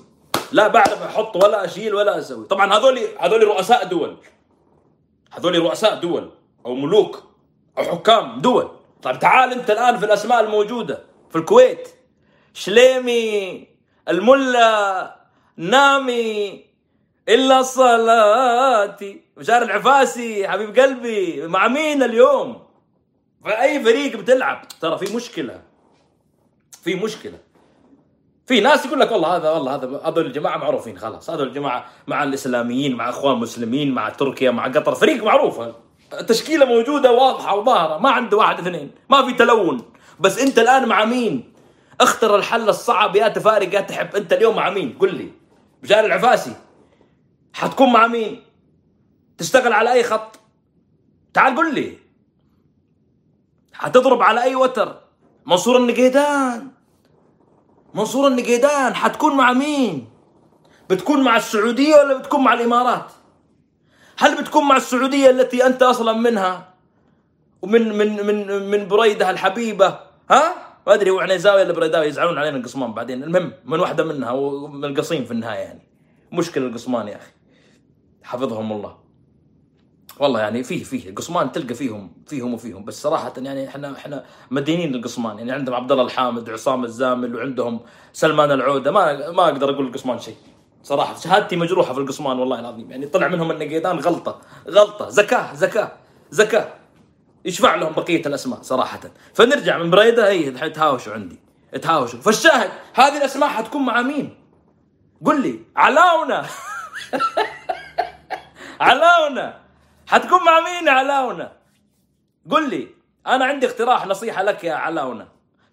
لا 0.52 0.68
بعرف 0.68 1.02
أحط 1.02 1.36
ولا 1.36 1.66
أشيل 1.66 1.96
ولا 1.96 2.20
أسوي. 2.20 2.46
طبعا 2.46 2.74
هذول 2.74 3.00
هذول 3.20 3.44
رؤساء 3.44 3.86
دول. 3.88 4.18
هذول 5.32 5.60
رؤساء 5.60 6.00
دول 6.00 6.30
أو 6.66 6.76
ملوك. 6.76 7.33
حكام 7.78 8.40
دول. 8.42 8.72
طيب 9.02 9.20
تعال 9.20 9.52
أنت 9.52 9.72
الآن 9.72 9.98
في 9.98 10.06
الأسماء 10.06 10.40
الموجودة 10.44 11.04
في 11.30 11.38
الكويت. 11.38 11.90
شليمي 12.54 13.68
الملا 14.10 15.16
نامي 15.58 16.66
إلا 17.30 17.62
صلاتي. 17.62 19.22
مشار 19.38 19.62
العفاسي 19.62 20.48
حبيب 20.48 20.80
قلبي 20.80 21.48
مع 21.48 21.68
مين 21.68 22.04
اليوم؟ 22.04 22.64
في 23.44 23.62
أي 23.62 23.84
فريق 23.84 24.18
بتلعب؟ 24.18 24.68
ترى 24.82 24.98
في 24.98 25.16
مشكلة. 25.16 25.62
في 26.84 26.96
مشكلة. 26.96 27.38
في 28.48 28.60
ناس 28.60 28.86
يقول 28.86 29.00
لك 29.00 29.12
والله 29.12 29.36
هذا 29.36 29.52
والله 29.52 29.76
هذا 29.76 30.02
هذول 30.06 30.26
الجماعة 30.26 30.58
معروفين 30.58 30.98
خلاص. 30.98 31.30
هذول 31.30 31.48
الجماعة 31.48 31.86
مع 32.08 32.24
الإسلاميين 32.24 32.96
مع 32.96 33.10
أخوان 33.10 33.38
مسلمين 33.38 33.92
مع 33.92 34.10
تركيا 34.10 34.52
مع 34.52 34.68
قطر. 34.68 34.96
فريق 34.96 35.24
معروف. 35.24 35.62
تشكيلة 36.22 36.66
موجودة 36.66 37.12
واضحة 37.12 37.56
وظاهرة. 37.56 37.98
ما 37.98 38.10
عنده 38.10 38.38
واحد 38.38 38.60
اثنين. 38.60 38.92
ما 39.10 39.26
في 39.26 39.34
تلون. 39.34 39.82
بس 40.20 40.40
انت 40.40 40.60
الآن 40.60 40.88
مع 40.88 41.06
مين؟ 41.06 41.54
اختر 42.02 42.36
الحل 42.36 42.70
الصعب. 42.70 43.16
يا 43.16 43.28
تفارق 43.28 43.74
يا 43.74 43.82
تحب. 43.82 44.16
انت 44.16 44.34
اليوم 44.34 44.56
مع 44.56 44.70
مين؟ 44.70 44.98
قل 45.00 45.16
لي. 45.16 45.32
بجار 45.84 46.06
العفاسي. 46.06 46.56
حتكون 47.54 47.94
مع 47.94 48.08
مين؟ 48.08 48.44
تشتغل 49.38 49.74
على 49.74 49.94
أي 49.94 50.04
خط؟ 50.04 50.40
تعال 51.34 51.56
قل 51.56 51.74
لي. 51.74 51.98
حتضرب 53.74 54.22
على 54.22 54.44
أي 54.44 54.56
وتر؟ 54.56 55.02
منصور 55.46 55.78
النقيدان. 55.78 56.72
منصور 57.94 58.28
النقيدان. 58.28 58.96
حتكون 58.96 59.38
مع 59.38 59.54
مين؟ 59.54 60.10
بتكون 60.90 61.24
مع 61.24 61.38
السعودية 61.38 61.96
ولا 61.96 62.18
بتكون 62.18 62.44
مع 62.44 62.54
الإمارات؟ 62.54 63.12
هل 64.18 64.42
بتكون 64.42 64.68
مع 64.68 64.78
السعودية 64.78 65.30
التي 65.30 65.66
أنت 65.66 65.84
أصلا 65.84 66.14
منها؟ 66.14 66.74
ومن 67.62 67.98
من 67.98 68.26
من 68.26 68.70
من 68.72 68.88
بريدة 68.88 69.30
الحبيبة 69.30 70.00
ها؟ 70.32 70.56
ما 70.88 70.94
أدري 70.94 71.10
هو 71.10 71.20
عنيزاوي 71.20 71.62
ولا 71.62 71.74
بريداوي 71.74 72.06
يزعلون 72.06 72.38
علينا 72.38 72.58
القصمان 72.58 72.94
بعدين. 72.94 73.24
المهم 73.24 73.54
من 73.66 73.80
واحدة 73.80 74.04
منها 74.04 74.32
ومن 74.32 74.86
القصيم 74.86 75.26
في 75.26 75.32
النهاية 75.32 75.60
يعني. 75.60 75.82
مشكلة 76.32 76.68
القصمان 76.68 77.08
يا 77.08 77.16
أخي. 77.16 77.32
حفظهم 78.24 78.72
الله. 78.72 78.98
والله 80.20 80.40
يعني 80.40 80.64
فيه 80.64 80.84
فيه 80.84 81.10
القصمان 81.10 81.52
تلقى 81.52 81.74
فيهم 81.74 82.14
فيهم 82.28 82.54
وفيهم. 82.54 82.86
بس 82.86 83.02
صراحة 83.02 83.34
يعني 83.38 83.68
إحنا 83.68 83.98
إحنا 83.98 84.24
مدينين 84.52 84.96
القصمان 84.96 85.38
يعني 85.38 85.52
عندهم 85.52 85.76
عبد 85.76 85.92
الله 85.92 86.04
الحامد 86.04 86.50
وعصام 86.50 86.84
الزامل 86.84 87.36
وعندهم 87.36 87.80
سلمان 88.14 88.52
العودة. 88.52 88.92
ما 88.92 89.32
ما 89.32 89.44
أقدر 89.44 89.70
أقول 89.70 89.88
القصمان 89.88 90.20
شيء. 90.20 90.36
صراحة. 90.84 91.20
شهادتي 91.20 91.56
مجروحة 91.56 91.94
في 91.94 92.00
القصمان 92.00 92.40
والله 92.40 92.60
العظيم. 92.60 92.92
يعني 92.92 93.06
طلع 93.06 93.28
منهم 93.28 93.52
النقيدان 93.52 94.00
غلطة 94.00 94.42
غلطة. 94.68 95.10
زكاة 95.10 95.54
زكاة 95.54 95.92
زكاة. 96.32 96.74
يشفع 97.46 97.76
لهم 97.76 97.94
بقية 97.94 98.26
الأسماء 98.26 98.62
صراحة. 98.62 99.00
فنرجع 99.34 99.78
من 99.78 99.90
بريدة 99.90 100.30
هي 100.30 100.50
الحين 100.50 100.74
تهاوشوا 100.74 101.14
عندي. 101.14 101.40
تهاوشوا. 101.82 102.20
فالشاهد 102.22 102.70
هذه 102.94 103.18
الأسماء 103.18 103.50
حتكون 103.50 103.86
مع 103.86 104.02
مين؟ 104.02 104.38
قل 105.26 105.42
لي. 105.42 105.60
علاونا 105.76 106.46
علاونا 108.82 109.60
حتكون 110.08 110.44
مع 110.46 110.60
مين 110.60 110.90
علاونا؟ 110.90 111.52
قل 112.52 112.70
لي. 112.70 112.88
أنا 113.28 113.46
عندي 113.46 113.68
اقتراح 113.68 114.08
نصيحة 114.08 114.44
لك 114.44 114.64
يا 114.64 114.74
علاونا 114.74 115.28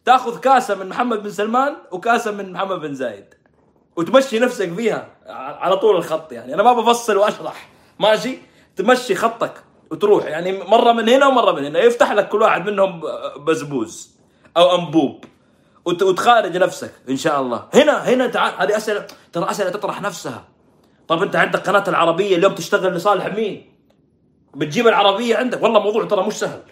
تأخذ 0.05 0.41
كاسة 0.41 0.75
من 0.75 0.89
محمد 0.89 1.23
بن 1.23 1.31
سلمان 1.31 1.77
وكاسة 1.91 2.31
من 2.31 2.53
محمد 2.53 2.81
بن 2.81 2.95
زايد. 2.95 3.35
وتمشي 3.97 4.39
نفسك 4.39 4.73
فيها 4.75 5.09
على 5.61 5.77
طول 5.77 5.97
الخط 5.97 6.33
يعني. 6.33 6.55
أنا 6.55 6.63
ما 6.63 6.73
بفصل 6.73 7.17
وأشرح. 7.17 7.69
ماشي؟ 7.99 8.39
تمشي 8.77 9.15
خطك 9.15 9.53
وتروح. 9.91 10.25
يعني 10.25 10.53
مرة 10.53 10.93
من 10.93 11.09
هنا 11.09 11.27
ومرة 11.27 11.53
من 11.53 11.65
هنا. 11.65 11.79
يفتح 11.79 12.13
لك 12.13 12.29
كل 12.29 12.43
واحد 12.43 12.71
منهم 12.71 13.01
بزبوز 13.45 14.17
أو 14.57 14.75
أنبوب. 14.75 15.25
وت- 15.85 16.03
وتخارج 16.03 16.57
نفسك 16.57 16.93
إن 17.09 17.17
شاء 17.17 17.41
الله. 17.41 17.69
هنا 17.75 17.93
هنا 18.09 18.27
تعال 18.27 18.53
هذه 18.59 18.77
أسئلة. 18.77 19.07
ترى 19.33 19.51
أسئلة 19.51 19.71
تطرح 19.71 20.03
نفسها. 20.03 20.45
طب 21.09 21.23
أنت 21.23 21.37
عندك 21.37 21.61
قناة 21.69 21.85
العربية 21.89 22.37
اليوم 22.37 22.55
تشتغل 22.55 22.95
لصالح 22.95 23.27
مين؟ 23.27 23.73
بتجيب 24.55 24.89
العربية 24.89 25.37
عندك؟ 25.37 25.63
والله 25.63 25.81
موضوع 25.81 26.05
ترى 26.05 26.27
مش 26.27 26.33
سهل. 26.33 26.63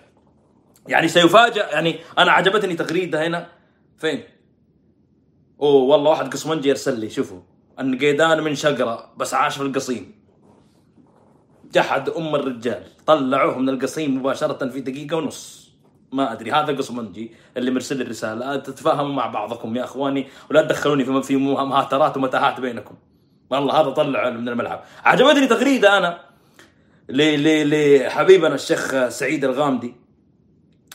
يعني 0.88 1.08
سيفاجأ. 1.08 1.66
يعني 1.70 1.98
أنا 2.18 2.32
عجبتني 2.32 2.74
تغريدة 2.74 3.26
هنا. 3.26 3.46
فين؟ 3.98 4.24
أوه 5.62 5.82
والله 5.82 6.10
واحد 6.10 6.32
قصمنجي 6.32 6.68
يرسل 6.68 7.00
لي 7.00 7.10
شوفوا. 7.10 7.40
النقيدان 7.80 8.42
من 8.42 8.54
شقرة 8.54 9.12
بس 9.16 9.34
عاش 9.34 9.56
في 9.56 9.62
القصيم. 9.62 10.18
جحد 11.72 12.08
أم 12.08 12.34
الرجال 12.34 12.82
طلعوه 13.06 13.58
من 13.58 13.68
القصيم 13.68 14.16
مباشرة 14.16 14.68
في 14.68 14.80
دقيقة 14.80 15.16
ونص. 15.16 15.68
ما 16.12 16.32
أدري 16.32 16.52
هذا 16.52 16.76
قصمنجي 16.76 17.32
اللي 17.56 17.70
مرسل 17.70 18.02
الرسالة. 18.02 18.56
تتفاهموا 18.56 19.14
مع 19.14 19.26
بعضكم 19.26 19.76
يا 19.76 19.84
أخواني 19.84 20.26
ولا 20.50 20.62
تدخلوني 20.62 21.04
في 21.04 21.22
في 21.22 21.36
مهاترات 21.36 22.16
ومتاهات 22.16 22.60
بينكم. 22.60 22.94
والله 23.50 23.80
هذا 23.80 23.90
طلع 23.90 24.30
من 24.30 24.48
الملعب. 24.48 24.84
عجبتني 25.04 25.46
تغريدة 25.46 25.98
أنا 25.98 26.20
لحبيبنا 27.08 28.54
الشيخ 28.54 29.08
سعيد 29.08 29.44
الغامدي. 29.44 29.94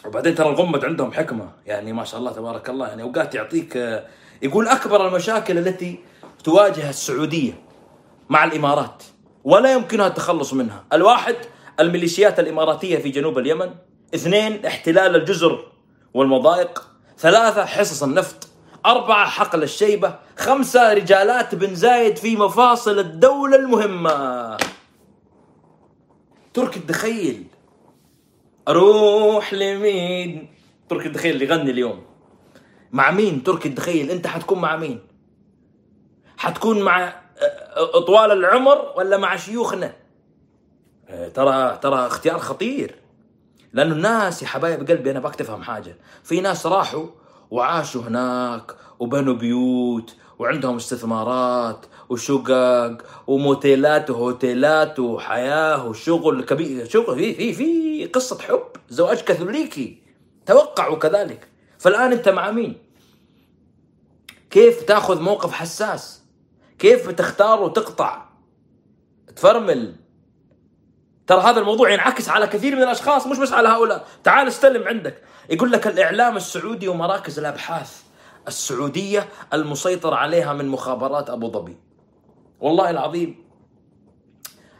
وبعدين 0.05 0.35
ترى 0.35 0.49
الغمد 0.49 0.85
عندهم 0.85 1.11
حكمة. 1.11 1.51
يعني 1.65 1.93
ما 1.93 2.03
شاء 2.03 2.19
الله 2.19 2.31
تبارك 2.31 2.69
الله 2.69 2.87
يعني 2.87 3.01
أوقات 3.01 3.35
يعطيك 3.35 4.03
يقول 4.43 4.67
أكبر 4.67 5.07
المشاكل 5.07 5.57
التي 5.57 5.99
تواجه 6.43 6.89
السعودية 6.89 7.53
مع 8.29 8.43
الإمارات 8.43 9.03
ولا 9.43 9.73
يمكنها 9.73 10.07
التخلص 10.07 10.53
منها. 10.53 10.83
الواحد 10.93 11.35
الميليشيات 11.79 12.39
الإماراتية 12.39 12.97
في 12.97 13.09
جنوب 13.09 13.37
اليمن. 13.37 13.69
اثنين 14.15 14.65
احتلال 14.65 15.15
الجزر 15.15 15.65
والمضايق. 16.13 16.87
ثلاثة 17.17 17.65
حصص 17.65 18.03
النفط. 18.03 18.47
أربعة 18.85 19.29
حقل 19.29 19.63
الشيبة. 19.63 20.19
خمسة 20.37 20.93
رجالات 20.93 21.55
بن 21.55 21.75
زايد 21.75 22.17
في 22.17 22.35
مفاصل 22.35 22.99
الدولة 22.99 23.55
المهمة. 23.55 24.57
تركي 26.53 26.79
الدخيل. 26.79 27.43
أروح 28.67 29.53
لمين؟ 29.53 30.53
تركي 30.89 31.07
الدخيل 31.07 31.33
اللي 31.33 31.45
يغني 31.45 31.71
اليوم. 31.71 32.12
مع 32.93 33.11
مين 33.11 33.43
تركي 33.43 33.69
الدخيل 33.69 34.11
انت 34.11 34.27
حتكون 34.27 34.61
مع 34.61 34.75
مين؟ 34.75 34.99
حتكون 36.37 36.81
مع 36.81 37.21
طوال 38.07 38.31
العمر 38.31 38.93
ولا 38.97 39.17
مع 39.17 39.35
شيوخنا؟ 39.35 39.93
أه، 41.09 41.27
ترى 41.27 41.79
ترى 41.81 42.07
اختيار 42.07 42.39
خطير. 42.39 42.95
لأنه 43.73 43.95
الناس 43.95 44.41
يا 44.41 44.47
حبايب 44.47 44.87
قلبي 44.89 45.11
أنا 45.11 45.19
باك 45.19 45.35
تفهم 45.35 45.63
حاجة. 45.63 45.97
في 46.23 46.41
ناس 46.41 46.65
راحوا 46.65 47.07
وعاشوا 47.51 48.01
هناك 48.01 48.75
وبنوا 48.99 49.33
بيوت 49.33 50.15
وعندهم 50.39 50.75
استثمارات 50.75 51.85
وشقق 52.09 52.97
وموتيلات 53.27 54.09
وهوتيلات 54.09 54.99
وحياة 54.99 55.87
وشغل 55.87 56.43
كبير. 56.43 56.89
شغل 56.89 57.15
في 57.15 57.33
في 57.33 57.53
في 57.53 58.05
قصة 58.05 58.39
حب 58.41 58.67
زواج 58.89 59.17
كاثوليكي. 59.17 60.03
توقعوا 60.45 60.97
كذلك. 60.97 61.47
فالآن 61.77 62.11
أنت 62.11 62.29
مع 62.29 62.51
مين؟ 62.51 62.82
كيف 64.53 64.83
تاخذ 64.83 65.21
موقف 65.21 65.51
حساس؟ 65.51 66.23
كيف 66.79 67.07
بتختار 67.07 67.61
وتقطع؟ 67.61 68.25
تفرمل؟ 69.35 69.95
ترى 71.27 71.41
هذا 71.41 71.59
الموضوع 71.59 71.89
ينعكس 71.89 72.29
على 72.29 72.47
كثير 72.47 72.75
من 72.75 72.83
الأشخاص 72.83 73.27
مش 73.27 73.37
بس 73.37 73.53
على 73.53 73.69
هؤلاء. 73.69 74.07
تعال 74.23 74.47
استلم 74.47 74.87
عندك. 74.87 75.23
يقول 75.49 75.71
لك 75.71 75.87
الإعلام 75.87 76.37
السعودي 76.37 76.87
ومراكز 76.87 77.39
الأبحاث 77.39 78.03
السعودية 78.47 79.29
المسيطر 79.53 80.13
عليها 80.13 80.53
من 80.53 80.67
مخابرات 80.67 81.29
أبو 81.29 81.51
ظبي. 81.51 81.77
والله 82.59 82.89
العظيم 82.89 83.43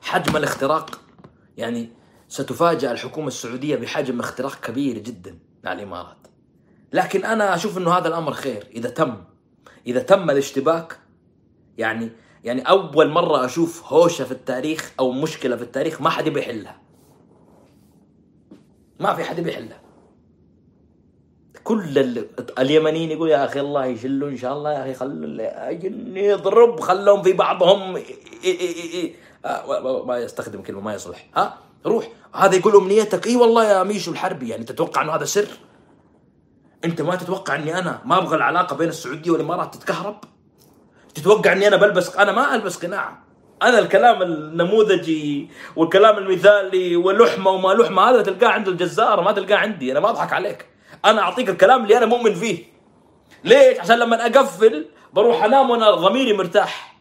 حجم 0.01 0.37
الاختراق 0.37 0.99
يعني 1.57 1.89
ستفاجأ 2.27 2.91
الحكومة 2.91 3.27
السعودية 3.27 3.75
بحجم 3.75 4.19
اختراق 4.19 4.55
كبير 4.55 4.97
جدا 4.97 5.39
مع 5.63 5.73
الإمارات. 5.73 6.27
لكن 6.93 7.25
أنا 7.25 7.55
أشوف 7.55 7.77
أنه 7.77 7.97
هذا 7.97 8.07
الأمر 8.07 8.33
خير 8.33 8.67
إذا 8.75 8.89
تم. 8.89 9.32
إذا 9.87 9.99
تم 9.99 10.29
الاشتباك 10.29 10.99
يعني 11.77 12.09
يعني 12.43 12.61
أول 12.61 13.09
مرة 13.09 13.45
أشوف 13.45 13.93
هوشة 13.93 14.25
في 14.25 14.31
التاريخ 14.31 14.93
أو 14.99 15.11
مشكلة 15.11 15.55
في 15.55 15.63
التاريخ 15.63 16.01
ما 16.01 16.09
حد 16.09 16.29
بيحلها. 16.29 16.77
ما 18.99 19.13
في 19.13 19.23
حد 19.23 19.39
بيحلها. 19.39 19.81
كل 21.63 21.97
ال... 21.97 22.27
اليمنيين 22.59 23.11
يقول 23.11 23.29
يا 23.29 23.45
أخي 23.45 23.59
الله 23.59 23.85
يشلوا 23.85 24.29
إن 24.29 24.37
شاء 24.37 24.53
الله 24.53 24.73
يا 24.73 24.81
أخي 24.81 24.93
خلوا 24.93 25.49
يضرب 26.15 26.79
خلهم 26.79 27.23
في 27.23 27.33
بعضهم 27.33 27.95
إي 27.95 28.03
إي 28.43 28.59
إي 28.59 28.93
إي. 28.93 29.15
آه، 29.45 30.03
ما 30.05 30.17
يستخدم 30.17 30.61
كلمة 30.61 30.81
ما 30.81 30.93
يصلح. 30.93 31.29
ها؟ 31.35 31.57
روح. 31.85 32.09
هذا 32.35 32.55
يقول 32.55 32.75
أمنيتك. 32.75 33.27
إي 33.27 33.35
والله 33.35 33.65
يا 33.65 33.83
ميشو 33.83 34.11
الحربي 34.11 34.49
يعني 34.49 34.63
تتوقع 34.63 35.01
إنه 35.01 35.11
هذا 35.15 35.25
سر؟ 35.25 35.47
أنت 36.85 37.01
ما 37.01 37.15
تتوقع 37.15 37.55
إني 37.55 37.79
أنا 37.79 38.01
ما 38.05 38.17
أبغى 38.17 38.35
العلاقة 38.35 38.75
بين 38.75 38.89
السعودية 38.89 39.31
والإمارات 39.31 39.75
تتكهرب؟ 39.75 40.17
تتوقع 41.15 41.53
إني 41.53 41.67
أنا 41.67 41.75
بلبس 41.75 42.15
أنا 42.15 42.31
ما 42.31 42.55
ألبس 42.55 42.85
قناع. 42.85 43.23
أنا 43.63 43.79
الكلام 43.79 44.21
النموذجي 44.21 45.49
والكلام 45.75 46.17
المثالي 46.17 46.95
ولحمه 46.95 47.51
وما 47.51 47.73
لحمة 47.73 48.01
هذا 48.01 48.21
تلقاه 48.21 48.47
عند 48.47 48.67
الجزار 48.67 49.21
ما 49.21 49.31
تلقاه 49.31 49.57
عندي. 49.57 49.91
أنا 49.91 49.99
ما 49.99 50.09
أضحك 50.09 50.33
عليك. 50.33 50.65
أنا 51.05 51.21
أعطيك 51.21 51.49
الكلام 51.49 51.83
اللي 51.83 51.97
أنا 51.97 52.05
مؤمن 52.05 52.33
فيه. 52.33 52.63
ليش؟ 53.43 53.79
عشان 53.79 53.99
لما 53.99 54.25
أقفل 54.25 54.85
بروح 55.13 55.43
أنام 55.43 55.69
وأنا 55.69 55.91
ضميري 55.91 56.33
مرتاح. 56.33 56.97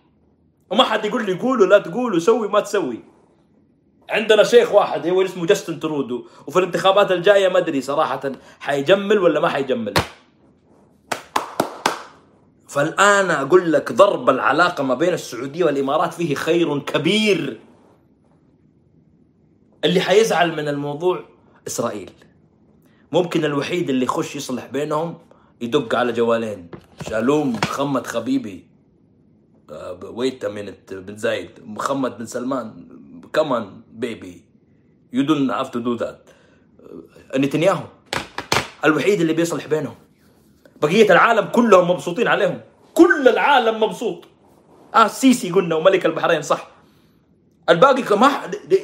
وما 0.70 0.84
حد 0.84 1.04
يقول 1.04 1.26
لي 1.26 1.34
قولوا 1.34 1.66
لا 1.66 1.78
تقولوا 1.78 2.18
سوي 2.18 2.48
ما 2.48 2.60
تسوي. 2.60 3.11
عندنا 4.12 4.44
شيخ 4.44 4.72
واحد 4.72 5.06
هو 5.06 5.22
اسمه 5.22 5.46
جاستن 5.46 5.80
ترودو 5.80 6.26
وفي 6.46 6.58
الانتخابات 6.58 7.12
الجاية 7.12 7.48
ما 7.48 7.58
أدري 7.58 7.80
صراحة 7.80 8.32
حيجمل 8.60 9.18
ولا 9.18 9.40
ما 9.40 9.48
حيجمل. 9.48 9.94
فالآن 12.68 13.30
أقول 13.30 13.72
لك 13.72 13.92
ضرب 13.92 14.30
العلاقة 14.30 14.84
ما 14.84 14.94
بين 14.94 15.14
السعودية 15.14 15.64
والإمارات 15.64 16.14
فيه 16.14 16.34
خير 16.34 16.78
كبير. 16.78 17.60
اللي 19.84 20.00
حيزعل 20.00 20.52
من 20.52 20.68
الموضوع 20.68 21.24
إسرائيل. 21.66 22.10
ممكن 23.12 23.44
الوحيد 23.44 23.88
اللي 23.90 24.04
يخش 24.04 24.36
يصلح 24.36 24.66
بينهم 24.66 25.18
يدق 25.60 25.94
على 25.94 26.12
جوالين. 26.12 26.68
שלום 27.08 27.52
محمد 27.52 28.06
خبيبي. 28.06 28.66
wait 30.02 30.44
minute 30.44 30.94
بن 30.94 31.16
زايد. 31.16 31.50
محمد 31.64 32.18
بن 32.18 32.26
سلمان 32.26 32.88
come 33.32 33.65
on 33.65 33.81
baby 34.02 34.44
you 35.12 35.22
don't 35.22 35.50
have 35.50 35.68
to 35.68 35.78
do 35.78 35.94
that 35.94 36.30
نتنياهو 37.36 37.84
الوحيد 38.84 39.20
اللي 39.20 39.32
بيصلح 39.32 39.66
بينهم. 39.66 39.94
بقية 40.82 41.12
العالم 41.12 41.46
كلهم 41.46 41.90
مبسوطين 41.90 42.28
عليهم. 42.28 42.60
كل 42.94 43.28
العالم 43.28 43.82
مبسوط. 43.82 44.24
آه 44.94 45.06
السيسي 45.06 45.50
قلنا 45.50 45.74
وملك 45.74 46.06
البحرين 46.06 46.42
صح. 46.42 46.68
الباقي 47.68 48.18
ما 48.18 48.30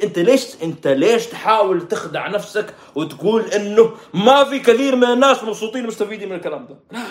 انت 0.03 0.19
ليش 0.19 0.63
انت 0.63 0.87
ليش 0.87 1.27
تحاول 1.27 1.87
تخدع 1.87 2.27
نفسك 2.27 2.73
وتقول 2.95 3.41
إنه 3.41 3.91
ما 4.13 4.43
في 4.43 4.59
كثير 4.59 4.95
من 4.95 5.03
الناس 5.03 5.43
مبسوطين 5.43 5.83
ومستفيدين 5.85 6.29
من 6.29 6.35
الكلام 6.35 6.67
ده؟ 6.67 6.75
لا. 6.91 7.05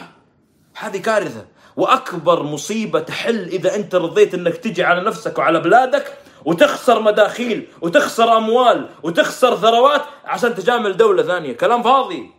هذه 0.78 0.96
كارثة. 0.96 1.46
وأكبر 1.76 2.42
مصيبة 2.42 3.00
تحل 3.00 3.44
إذا 3.44 3.74
أنت 3.74 3.94
رضيت 3.94 4.34
إنك 4.34 4.56
تجي 4.56 4.84
على 4.84 5.00
نفسك 5.00 5.38
وعلى 5.38 5.60
بلادك 5.60 6.18
وتخسر 6.44 7.02
مداخيل 7.02 7.68
وتخسر 7.82 8.36
أموال 8.36 8.88
وتخسر 9.02 9.56
ثروات 9.56 10.02
عشان 10.24 10.54
تجامل 10.54 10.96
دولة 10.96 11.22
ثانية. 11.22 11.52
كلام 11.52 11.82
فاضي. 11.82 12.30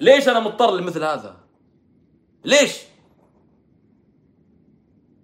ليش 0.00 0.28
أنا 0.28 0.40
مضطر 0.40 0.76
لمثل 0.76 1.04
هذا؟ 1.04 1.36
ليش؟ 2.44 2.76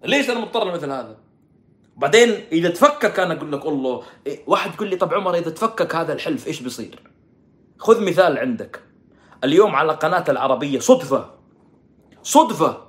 ليش 0.03 0.29
أنا 0.29 0.39
مضطر 0.39 0.63
لمثل 0.63 0.91
هذا؟ 0.91 1.17
بعدين 1.95 2.29
إذا 2.51 2.69
تفكك 2.69 3.19
أنا 3.19 3.33
أقول 3.33 3.51
لك 3.51 3.65
الله 3.65 4.03
واحد 4.47 4.73
يقول 4.73 4.87
لي 4.89 4.95
طب 4.95 5.13
عمر 5.13 5.35
إذا 5.35 5.49
تفكك 5.49 5.95
هذا 5.95 6.13
الحلف 6.13 6.47
إيش 6.47 6.61
بيصير؟ 6.61 7.03
خذ 7.79 8.03
مثال 8.03 8.37
عندك. 8.37 8.83
اليوم 9.43 9.75
على 9.75 9.93
قناة 9.93 10.23
العربية 10.29 10.79
صدفة. 10.79 11.33
صدفة. 12.23 12.87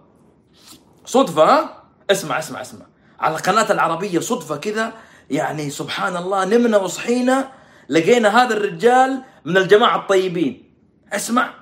صدفة 1.04 1.44
ها؟ 1.44 1.84
اسمع 2.10 2.38
اسمع 2.38 2.60
اسمع. 2.60 2.86
على 3.20 3.36
قناه 3.36 3.72
العربية 3.72 4.20
صدفة 4.20 4.56
كذا 4.56 4.92
يعني 5.30 5.70
سبحان 5.70 6.16
الله 6.16 6.44
نمنا 6.44 6.76
وصحينا 6.76 7.52
لقينا 7.88 8.42
هذا 8.42 8.56
الرجال 8.56 9.22
من 9.44 9.56
الجماعة 9.56 9.96
الطيبين. 9.96 10.74
اسمع 11.12 11.54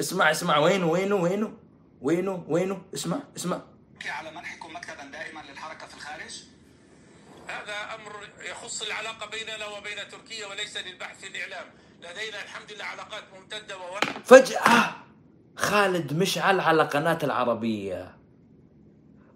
اسمع 0.00 0.30
اسمع 0.30 0.58
وينه 0.58 0.86
وينه 0.86 1.14
وينه؟ 1.14 1.52
وينه 2.00 2.44
وينه؟ 2.48 2.82
اسمع 2.94 3.18
اسمع. 3.36 3.60
على 4.06 4.30
منحكم 4.30 4.76
مكتبا 4.76 5.04
دائما 5.12 5.40
للحركة 5.50 5.86
في 5.86 5.94
الخارج. 5.94 6.42
هذا 7.48 7.94
أمر 7.94 8.12
يخص 8.50 8.82
العلاقة 8.82 9.26
بيننا 9.30 9.66
وبين 9.66 9.96
تركيا 10.10 10.46
وليس 10.46 10.76
للبحث 10.76 11.20
في 11.20 11.26
الاعلام 11.26 11.66
لدينا 11.98 12.42
الحمد 12.42 12.72
لله 12.72 12.84
علاقات 12.84 13.22
ممتدة 13.34 13.76
و 13.76 14.00
فجأة 14.24 14.94
خالد 15.56 16.12
مشعل 16.12 16.60
على 16.60 16.82
قناة 16.82 17.18
العربية. 17.22 18.23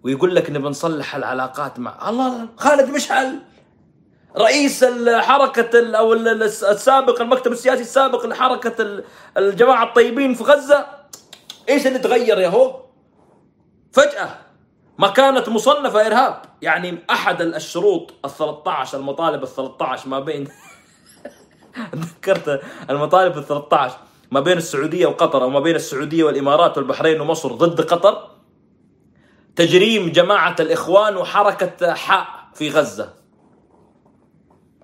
ويقول 0.03 0.35
لك 0.35 0.49
نبي 0.49 0.67
نصلح 0.67 1.15
العلاقات 1.15 1.79
مع 1.79 2.09
الله 2.09 2.47
خالد 2.57 2.89
مشعل 2.89 3.39
رئيس 4.37 4.83
الحركة 4.83 5.79
ال- 5.79 5.95
أو 5.95 6.13
ال- 6.13 6.27
ال- 6.27 6.43
السابق 6.43 7.21
المكتب 7.21 7.51
السياسي 7.51 7.81
السابق 7.81 8.25
لحركة 8.25 8.81
ال- 8.81 9.03
الجماعة 9.37 9.83
الطيبين 9.83 10.33
في 10.33 10.43
غزة. 10.43 10.85
إيش 11.69 11.87
اللي 11.87 11.99
تغير 11.99 12.39
يا 12.39 12.47
هو؟ 12.47 12.79
فجأة 13.93 14.29
ما 14.97 15.07
كانت 15.07 15.49
مصنفة 15.49 16.05
إرهاب. 16.07 16.41
يعني 16.61 16.97
أحد 17.09 17.41
الشروط 17.41 18.13
ال 18.25 18.29
13 18.29 18.97
المطالب 18.97 19.43
ال 19.43 19.47
13 19.47 20.09
ما 20.09 20.19
بين 20.19 20.47
ذكرت 21.95 22.61
المطالب 22.89 23.37
ال 23.37 23.43
13 23.47 23.97
ما 24.31 24.39
بين 24.39 24.57
السعودية 24.57 25.07
وقطر 25.07 25.43
أو 25.43 25.49
ما 25.49 25.59
بين 25.59 25.75
السعودية 25.75 26.23
والإمارات 26.23 26.77
والبحرين 26.77 27.21
ومصر 27.21 27.51
ضد 27.51 27.81
قطر. 27.81 28.27
تجريم 29.59 30.11
جماعة 30.11 30.55
الإخوان 30.59 31.17
وحركة 31.17 31.93
حاء 31.93 32.27
في 32.53 32.69
غزة. 32.69 33.13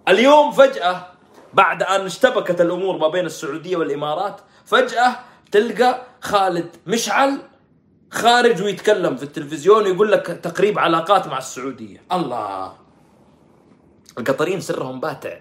اليوم 0.08 0.52
فجأة 0.52 1.08
بعد 1.54 1.84
أن 1.84 2.02
اشتبكت 2.06 2.62
الأمور 2.62 2.98
ما 2.98 3.08
بين 3.08 3.26
السعودية 3.26 3.78
والإمارات 3.78 4.42
فجأة 4.66 5.16
تلقى 5.52 6.02
خالد 6.22 6.70
مشعل 6.88 7.40
خارج 8.12 8.62
ويتكلم 8.62 9.16
في 9.16 9.24
التلفزيون 9.24 9.84
ويقول 9.84 10.12
لك 10.12 10.26
تقريب 10.26 10.80
علاقات 10.80 11.28
مع 11.28 11.38
السعودية. 11.38 12.04
الله! 12.12 12.74
القطريين 14.18 14.62
سرهم 14.62 15.00
باتع. 15.00 15.38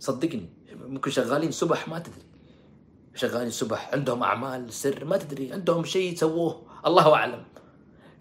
صدقني 0.00 0.48
ممكن 0.88 1.10
شغالين 1.10 1.50
سبح 1.50 1.88
ما 1.88 1.98
تدري. 1.98 2.26
شغالين 3.14 3.50
سبح 3.50 3.90
عندهم 3.92 4.22
أعمال 4.22 4.72
سر 4.72 5.04
ما 5.04 5.16
تدري 5.16 5.52
عندهم 5.52 5.84
شيء 5.84 6.14
سووه 6.14 6.62
الله 6.86 7.14
أعلم. 7.14 7.55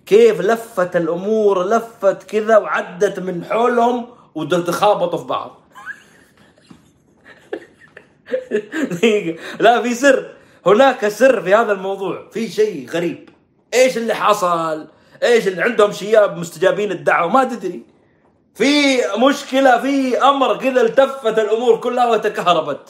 كيف 0.06 0.41
لفت 0.41 0.95
الأمور 0.95 1.64
لفت 1.64 2.24
كذا 2.24 2.58
وعدت 2.58 3.20
من 3.20 3.45
حولهم 3.45 4.08
وتخابطوا 4.36 5.20
في 5.20 5.26
بعض. 5.26 5.62
لا 9.60 9.82
في 9.82 9.95
سر. 9.95 10.32
هناك 10.66 11.08
سر 11.08 11.41
في 11.41 11.56
هذا 11.56 11.72
الموضوع. 11.72 12.30
في 12.32 12.49
شيء 12.49 12.89
غريب. 12.89 13.30
إيش 13.74 13.97
اللي 13.97 14.14
حصل؟ 14.14 14.88
إيش 15.24 15.47
اللي 15.47 15.62
عندهم 15.62 15.91
شياب 15.91 16.38
مستجابين 16.38 16.91
الدعوة؟ 16.91 17.32
ما 17.32 17.43
تدري. 17.43 17.82
في 18.56 18.97
مشكلة 19.18 19.82
في 19.82 20.18
أمر 20.18 20.58
كذا 20.58 20.82
التفت 20.82 21.39
الأمور 21.39 21.78
كلها 21.78 22.06
وتكهربت. 22.12 22.89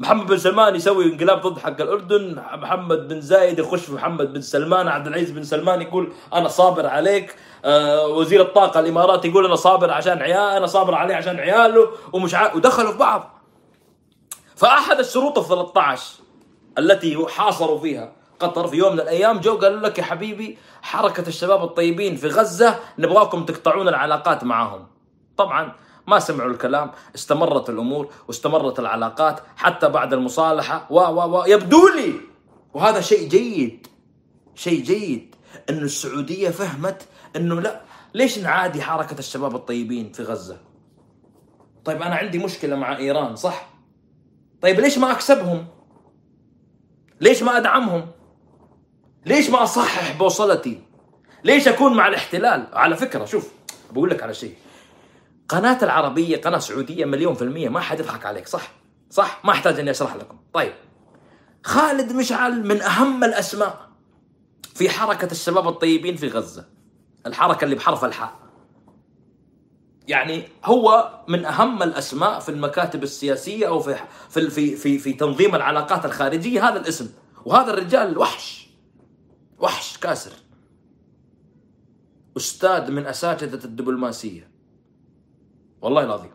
محمد 0.00 0.26
بن 0.26 0.38
سلمان 0.38 0.74
يسوي 0.74 1.04
انقلاب 1.04 1.40
ضد 1.40 1.58
حق 1.58 1.80
الأردن. 1.80 2.42
محمد 2.52 3.08
بن 3.08 3.20
زايد 3.20 3.58
يخش 3.58 3.80
في 3.80 3.92
محمد 3.92 4.32
بن 4.32 4.40
سلمان. 4.40 4.88
عبد 4.88 5.06
العزيز 5.06 5.30
بن 5.30 5.42
سلمان 5.42 5.82
يقول 5.82 6.12
أنا 6.34 6.48
صابر 6.48 6.86
عليك. 6.86 7.36
آه 7.64 8.06
وزير 8.06 8.40
الطاقة 8.40 8.80
الاماراتي 8.80 9.28
يقول 9.28 9.44
أنا 9.44 9.56
صابر 9.56 9.90
عشان 9.90 10.18
عيال 10.18 10.56
أنا 10.56 10.66
صابر 10.66 10.94
عليه 10.94 11.14
عشان 11.14 11.36
عياله 11.40 11.88
ومش 12.12 12.34
ع... 12.34 12.54
ودخلوا 12.54 12.92
في 12.92 12.98
بعض. 12.98 13.40
فأحد 14.56 14.98
الشروط 14.98 15.38
ال 15.38 15.44
13 15.44 16.22
التي 16.78 17.26
حاصروا 17.28 17.78
فيها 17.78 18.12
قطر 18.40 18.66
في 18.66 18.76
يوم 18.76 18.92
من 18.92 19.00
الأيام 19.00 19.40
جو 19.40 19.56
قالوا 19.56 19.80
لك 19.80 19.98
يا 19.98 20.04
حبيبي 20.04 20.58
حركة 20.82 21.28
الشباب 21.28 21.64
الطيبين 21.64 22.16
في 22.16 22.28
غزة 22.28 22.78
نبغاكم 22.98 23.44
تقطعون 23.44 23.88
العلاقات 23.88 24.44
معاهم. 24.44 24.86
طبعا 25.36 25.72
ما 26.10 26.18
سمعوا 26.18 26.50
الكلام، 26.50 26.90
استمرت 27.14 27.70
الأمور 27.70 28.12
واستمرت 28.28 28.78
العلاقات 28.78 29.40
حتى 29.56 29.88
بعد 29.88 30.12
المصالحة 30.12 30.86
و 30.90 30.98
و 30.98 31.38
و 31.38 31.44
يبدو 31.44 31.88
لي 31.88 32.14
وهذا 32.74 33.00
شيء 33.00 33.28
جيد 33.28 33.86
شيء 34.54 34.82
جيد 34.82 35.34
إنه 35.70 35.82
السعودية 35.82 36.50
فهمت 36.50 37.06
إنه 37.36 37.60
لا 37.60 37.80
ليش 38.14 38.38
نعادي 38.38 38.82
حركة 38.82 39.18
الشباب 39.18 39.54
الطيبين 39.54 40.12
في 40.12 40.22
غزة؟ 40.22 40.56
طيب 41.84 42.02
أنا 42.02 42.14
عندي 42.14 42.38
مشكلة 42.38 42.76
مع 42.76 42.96
إيران 42.96 43.36
صح؟ 43.36 43.68
طيب 44.62 44.80
ليش 44.80 44.98
ما 44.98 45.12
أكسبهم؟ 45.12 45.66
ليش 47.20 47.42
ما 47.42 47.56
أدعمهم؟ 47.56 48.06
ليش 49.26 49.50
ما 49.50 49.62
أصحح 49.62 50.18
بوصلتي؟ 50.18 50.82
ليش 51.44 51.68
أكون 51.68 51.96
مع 51.96 52.08
الاحتلال؟ 52.08 52.66
على 52.72 52.96
فكرة 52.96 53.24
شوف 53.24 53.52
بقول 53.90 54.10
لك 54.10 54.22
على 54.22 54.34
شيء 54.34 54.54
قناة 55.50 55.78
العربية 55.82 56.36
قناة 56.36 56.58
سعودية 56.58 57.04
مليون 57.04 57.34
في 57.34 57.42
المية 57.42 57.68
ما 57.68 57.80
حد 57.80 58.00
يضحك 58.00 58.26
عليك 58.26 58.48
صح؟ 58.48 58.72
صح؟ 59.10 59.40
ما 59.44 59.52
أحتاج 59.52 59.80
إني 59.80 59.90
أشرح 59.90 60.16
لكم. 60.16 60.38
طيب 60.52 60.72
خالد 61.64 62.12
مشعل 62.12 62.66
من 62.66 62.82
أهم 62.82 63.24
الأسماء 63.24 63.90
في 64.74 64.90
حركة 64.90 65.30
الشباب 65.30 65.68
الطيبين 65.68 66.16
في 66.16 66.28
غزة. 66.28 66.68
الحركة 67.26 67.64
اللي 67.64 67.74
بحرف 67.76 68.04
الحاء. 68.04 68.32
يعني 70.08 70.48
هو 70.64 71.14
من 71.28 71.44
أهم 71.44 71.82
الأسماء 71.82 72.40
في 72.40 72.48
المكاتب 72.48 73.02
السياسية 73.02 73.68
أو 73.68 73.80
في 73.80 73.96
في 74.28 74.50
في 74.50 74.76
في, 74.76 74.98
في 74.98 75.12
تنظيم 75.12 75.54
العلاقات 75.54 76.04
الخارجية 76.04 76.68
هذا 76.68 76.80
الاسم 76.80 77.10
وهذا 77.44 77.72
الرجال 77.72 78.18
وحش 78.18 78.68
وحش 79.58 79.98
كاسر 79.98 80.32
أستاذ 82.36 82.90
من 82.90 83.06
أساتذة 83.06 83.64
الدبلوماسية 83.64 84.50
والله 85.82 86.04
العظيم. 86.04 86.30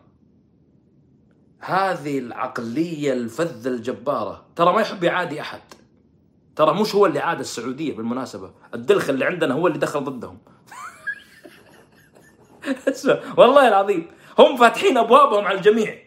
هذه 1.60 2.18
العقلية 2.18 3.12
الفذه 3.12 3.68
الجبارة. 3.68 4.46
ترى 4.56 4.72
ما 4.72 4.80
يحب 4.80 5.04
يعادي 5.04 5.40
أحد. 5.40 5.60
ترى 6.56 6.80
مش 6.80 6.94
هو 6.94 7.06
اللي 7.06 7.18
عاد 7.18 7.40
السعودية 7.40 7.96
بالمناسبة. 7.96 8.50
الدلخ 8.74 9.08
اللي 9.08 9.24
عندنا 9.24 9.54
هو 9.54 9.66
اللي 9.66 9.78
دخل 9.78 10.04
ضدهم. 10.04 10.38
والله 13.38 13.68
العظيم. 13.68 14.10
هم 14.38 14.56
فاتحين 14.56 14.98
أبوابهم 14.98 15.44
على 15.44 15.58
الجميع. 15.58 15.98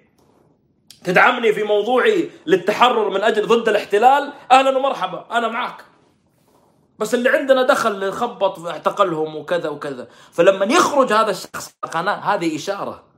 تدعمني 1.04 1.54
في 1.54 1.64
موضوعي 1.64 2.30
للتحرر 2.46 3.10
من 3.10 3.22
أجل 3.22 3.48
ضد 3.48 3.70
الاحتلال؟ 3.70 4.34
أهلا 4.52 4.78
ومرحبا 4.78 5.26
أنا 5.32 5.48
معك 5.48 5.86
بس 7.00 7.14
اللي 7.14 7.30
عندنا 7.30 7.64
دخل 7.64 8.12
خبط 8.12 8.60
اعتقلهم 8.60 9.36
وكذا 9.36 9.70
وكذا. 9.70 10.08
فلما 10.32 10.66
يخرج 10.66 11.14
هذا 11.14 11.32
الشخص 11.32 11.72
قناه 11.92 12.16
هذه 12.16 12.56
إشارة. 12.56 13.09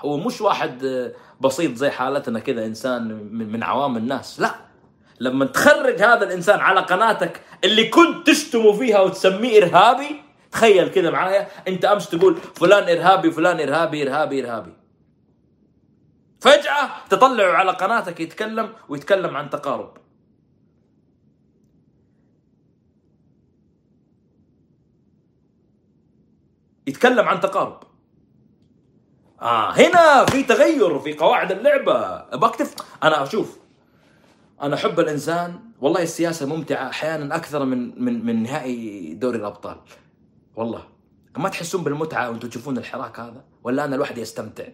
هو 0.00 0.16
مش 0.16 0.40
واحد 0.40 1.12
بسيط 1.40 1.74
زي 1.74 1.90
حالتنا 1.90 2.38
كذا 2.40 2.66
إنسان 2.66 3.02
من 3.32 3.62
عوام 3.62 3.96
الناس. 3.96 4.40
لا. 4.40 4.54
لما 5.20 5.44
تخرج 5.44 6.02
هذا 6.02 6.24
الإنسان 6.24 6.58
على 6.58 6.80
قناتك 6.80 7.40
اللي 7.64 7.88
كنت 7.88 8.26
تشتمه 8.26 8.72
فيها 8.72 9.00
وتسميه 9.00 9.62
إرهابي 9.62 10.22
تخيل 10.52 10.88
كذا 10.88 11.10
معايا 11.10 11.48
أنت 11.68 11.84
أمس 11.84 12.08
تقول 12.10 12.36
فلان 12.36 12.98
إرهابي 12.98 13.30
فلان 13.30 13.60
إرهابي 13.60 14.02
إرهابي 14.02 14.44
إرهابي. 14.44 14.72
فجأة 16.40 16.88
تطلعوا 17.10 17.54
على 17.54 17.72
قناتك 17.72 18.20
يتكلم 18.20 18.72
ويتكلم 18.88 19.36
عن 19.36 19.50
تقارب. 19.50 19.96
يتكلم 26.86 27.28
عن 27.28 27.40
تقارب. 27.40 27.89
آه 29.42 29.70
هنا 29.70 30.24
في 30.24 30.42
تغير 30.42 30.98
في 30.98 31.14
قواعد 31.14 31.52
اللعبة. 31.52 32.24
بكتف 32.36 32.74
أنا 33.02 33.22
أشوف 33.22 33.58
أنا 34.62 34.74
أحب 34.74 35.00
الإنسان. 35.00 35.60
والله 35.80 36.02
السياسة 36.02 36.46
ممتعة 36.46 36.88
أحيانا 36.88 37.36
أكثر 37.36 37.64
من 37.64 38.04
من 38.04 38.26
من 38.26 38.42
نهائي 38.42 39.14
دوري 39.14 39.38
الأبطال. 39.38 39.76
والله. 40.56 40.82
ما 41.36 41.48
تحسون 41.48 41.84
بالمتعة 41.84 42.30
وأنتم 42.30 42.48
تشوفون 42.48 42.78
الحراك 42.78 43.20
هذا؟ 43.20 43.44
ولا 43.64 43.84
أنا 43.84 43.96
لوحدي 43.96 44.22
أستمتع 44.22 44.64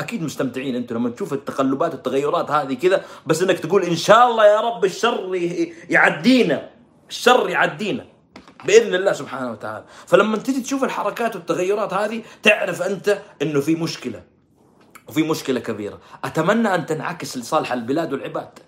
أكيد 0.00 0.22
مستمتعين 0.22 0.74
أنتم 0.74 0.96
لما 0.96 1.10
تشوف 1.10 1.32
التقلبات 1.32 1.94
والتغيرات 1.94 2.50
هذه 2.50 2.74
كذا 2.74 3.04
بس 3.26 3.42
إنك 3.42 3.58
تقول 3.58 3.82
إن 3.82 3.96
شاء 3.96 4.30
الله 4.30 4.46
يا 4.46 4.60
رب 4.60 4.84
الشر 4.84 5.34
يعدينا. 5.90 6.70
الشر 7.08 7.48
يعدينا. 7.48 8.06
بإذن 8.64 8.94
الله 8.94 9.12
سبحانه 9.12 9.50
وتعالى. 9.50 9.84
فلما 10.06 10.36
تجي 10.36 10.60
تشوف 10.60 10.84
الحركات 10.84 11.36
والتغيرات 11.36 11.94
هذه 11.94 12.22
تعرف 12.42 12.82
أنت 12.82 13.22
إنه 13.42 13.60
في 13.60 13.74
مشكلة 13.74 14.22
وفي 15.08 15.22
مشكلة 15.22 15.60
كبيرة. 15.60 15.98
أتمنى 16.24 16.74
أن 16.74 16.86
تنعكس 16.86 17.36
لصالح 17.36 17.72
البلاد 17.72 18.12
والعباد. 18.12 18.58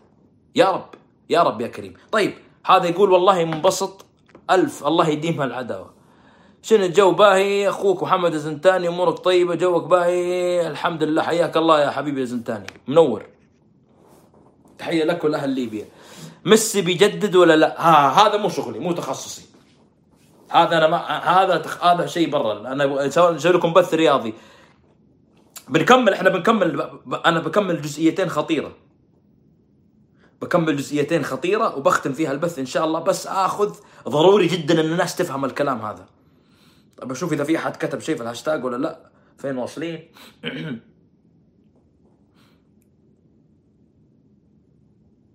يا 0.54 0.70
رب 0.70 0.94
يا 1.30 1.42
رب 1.42 1.60
يا 1.60 1.66
كريم. 1.66 1.94
طيب 2.12 2.34
هذا 2.66 2.86
يقول 2.86 3.10
والله 3.10 3.44
منبسط. 3.44 4.06
ألف 4.50 4.86
الله 4.86 5.08
يديم 5.08 5.42
العداوة. 5.42 5.94
شنو 6.62 6.84
الجو 6.84 7.10
باهي؟ 7.12 7.68
أخوك 7.68 8.02
محمد 8.02 8.34
الزنتاني 8.34 8.88
أمورك 8.88 9.18
طيبة 9.18 9.54
جوك 9.54 9.84
باهي. 9.84 10.66
الحمد 10.66 11.02
لله. 11.02 11.22
حياك 11.22 11.56
الله 11.56 11.80
يا 11.80 11.90
حبيبي 11.90 12.22
الزنتاني. 12.22 12.66
منور. 12.88 13.26
تحية 14.78 15.04
لك 15.04 15.24
ولأهل 15.24 15.50
ليبيا. 15.50 15.84
ميسي 16.44 16.82
بيجدد 16.82 17.36
ولا 17.36 17.56
لا؟ 17.56 17.80
ها 17.80 18.26
هذا 18.26 18.36
مو 18.36 18.48
شغلي 18.48 18.78
مو 18.78 18.92
تخصصي. 18.92 19.49
هذا 20.50 20.78
أنا 20.78 20.86
ما 20.86 20.98
هذا 21.18 21.56
تخ... 21.56 21.84
هذا 21.84 22.06
شيء 22.06 22.30
برا. 22.30 22.72
أنا 22.72 23.08
سوي 23.08 23.34
نسوي 23.34 23.52
لكم 23.52 23.72
بث 23.72 23.94
رياضي. 23.94 24.34
بنكمل 25.68 26.12
إحنا 26.12 26.30
بنكمل. 26.30 26.90
أنا 27.26 27.40
بكمل 27.40 27.82
جزئيتين 27.82 28.28
خطيرة. 28.28 28.76
بكمل 30.42 30.76
جزئيتين 30.76 31.24
خطيرة 31.24 31.76
وبختم 31.76 32.12
فيها 32.12 32.32
البث 32.32 32.58
إن 32.58 32.66
شاء 32.66 32.84
الله. 32.84 33.00
بس 33.00 33.26
آخذ 33.26 33.74
ضروري 34.08 34.46
جدا 34.46 34.80
إن 34.80 34.92
الناس 34.92 35.16
تفهم 35.16 35.44
الكلام 35.44 35.80
هذا. 35.80 36.06
طيب 36.96 37.10
أشوف 37.10 37.32
إذا 37.32 37.44
في 37.44 37.56
أحد 37.56 37.76
كتب 37.76 38.00
شيء 38.00 38.16
في 38.16 38.22
الهاشتاج 38.22 38.64
ولا 38.64 38.76
لا. 38.76 39.10
فين 39.38 39.56
واصلين؟ 39.56 40.08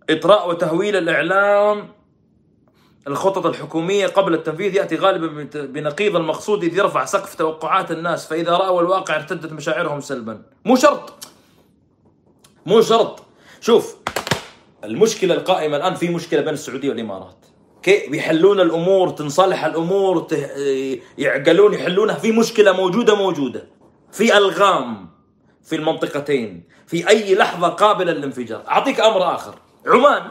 إطراء 0.09 0.49
وتهويل 0.49 0.95
الإعلام. 0.95 1.94
الخطط 3.07 3.45
الحكومية 3.45 4.07
قبل 4.07 4.33
التنفيذ 4.33 4.75
يأتي 4.75 4.95
غالبا 4.95 5.47
بنقيض 5.53 6.15
المقصود 6.15 6.63
إذ 6.63 6.77
يرفع 6.77 7.05
سقف 7.05 7.35
توقعات 7.35 7.91
الناس 7.91 8.27
فإذا 8.27 8.51
رأوا 8.51 8.81
الواقع 8.81 9.15
ارتدت 9.15 9.51
مشاعرهم 9.53 10.01
سلبا. 10.01 10.41
مو 10.65 10.75
شرط. 10.75 11.27
مو 12.65 12.81
شرط. 12.81 13.23
شوف 13.61 13.95
المشكلة 14.83 15.33
القائمة 15.33 15.77
الآن 15.77 15.93
في 15.93 16.09
مشكلة 16.09 16.41
بين 16.41 16.53
السعودية 16.53 16.89
والإمارات. 16.89 17.45
كيف 17.83 18.09
بيحلون 18.09 18.59
الأمور 18.59 19.09
تنصلح 19.09 19.65
الأمور. 19.65 20.27
يعقلون 21.17 21.73
يحلونها. 21.73 22.15
في 22.15 22.31
مشكلة 22.31 22.71
موجودة 22.71 23.15
موجودة. 23.15 23.67
في 24.11 24.37
ألغام 24.37 25.09
في 25.63 25.75
المنطقتين. 25.75 26.63
في 26.87 27.09
أي 27.09 27.35
لحظة 27.35 27.67
قابلة 27.67 28.13
للانفجار. 28.13 28.63
أعطيك 28.67 28.99
أمر 28.99 29.35
آخر. 29.35 29.55
عمان 29.87 30.23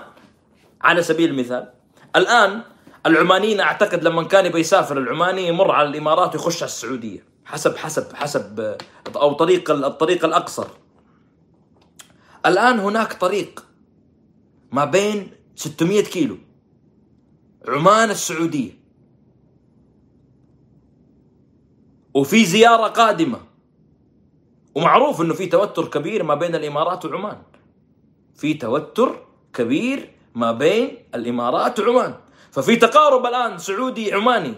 على 0.83 1.03
سبيل 1.03 1.31
المثال 1.31 1.71
الآن 2.17 2.63
العمانيين 3.07 3.61
أعتقد 3.61 4.05
لما 4.05 4.23
كان 4.23 4.47
يبي 4.47 4.61
يسافر 4.61 4.99
العماني 4.99 5.49
يمر 5.49 5.71
على 5.71 5.89
الإمارات 5.89 6.35
ويخش 6.35 6.63
على 6.63 6.71
السعودية 6.71 7.25
حسب 7.45 7.77
حسب 7.77 8.15
حسب 8.15 8.77
أو 9.17 9.33
طريق 9.33 9.71
الطريق 9.71 10.25
الأقصر. 10.25 10.67
الآن 12.47 12.79
هناك 12.79 13.13
طريق 13.13 13.67
ما 14.73 14.85
بين 14.85 15.31
600 15.57 16.05
كيلو. 16.05 16.39
عمان 17.69 18.11
السعودية. 18.11 18.73
وفي 22.15 22.45
زيارة 22.45 22.89
قادمة. 22.89 23.41
ومعروف 24.75 25.21
إنه 25.21 25.35
في 25.35 25.47
توتر 25.47 25.89
كبير 25.89 26.23
ما 26.23 26.35
بين 26.35 26.55
الإمارات 26.55 27.05
وعمان. 27.05 27.43
في 28.35 28.55
توتر 28.55 29.27
كبير 29.55 30.14
ما 30.35 30.53
بين 30.53 30.99
الإمارات 31.15 31.81
وعمان. 31.81 32.15
ففي 32.51 32.77
تقارب 32.77 33.27
الآن 33.27 33.59
سعودي 33.59 34.13
عماني. 34.13 34.55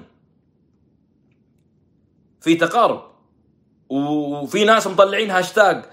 في 2.40 2.54
تقارب. 2.54 3.02
وفي 3.88 4.64
ناس 4.64 4.86
مطلعين 4.86 5.30
هاشتاج. 5.30 5.84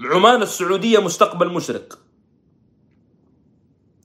عمان 0.00 0.42
السعودية 0.42 0.98
مستقبل 0.98 1.52
مشرق. 1.52 1.98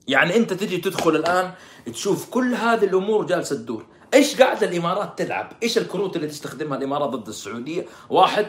يعني 0.08 0.36
أنت 0.36 0.52
تجي 0.52 0.78
تدخل 0.78 1.16
الآن 1.16 1.52
تشوف 1.86 2.30
كل 2.30 2.54
هذه 2.54 2.84
الأمور 2.84 3.26
جالسة 3.26 3.56
تدور. 3.56 3.86
إيش 4.14 4.42
قاعدة 4.42 4.68
الإمارات 4.68 5.18
تلعب؟ 5.18 5.52
إيش 5.62 5.78
الكروت 5.78 6.16
اللي 6.16 6.28
تستخدمها 6.28 6.78
الإمارات 6.78 7.10
ضد 7.10 7.28
السعودية؟ 7.28 7.86
واحد 8.10 8.46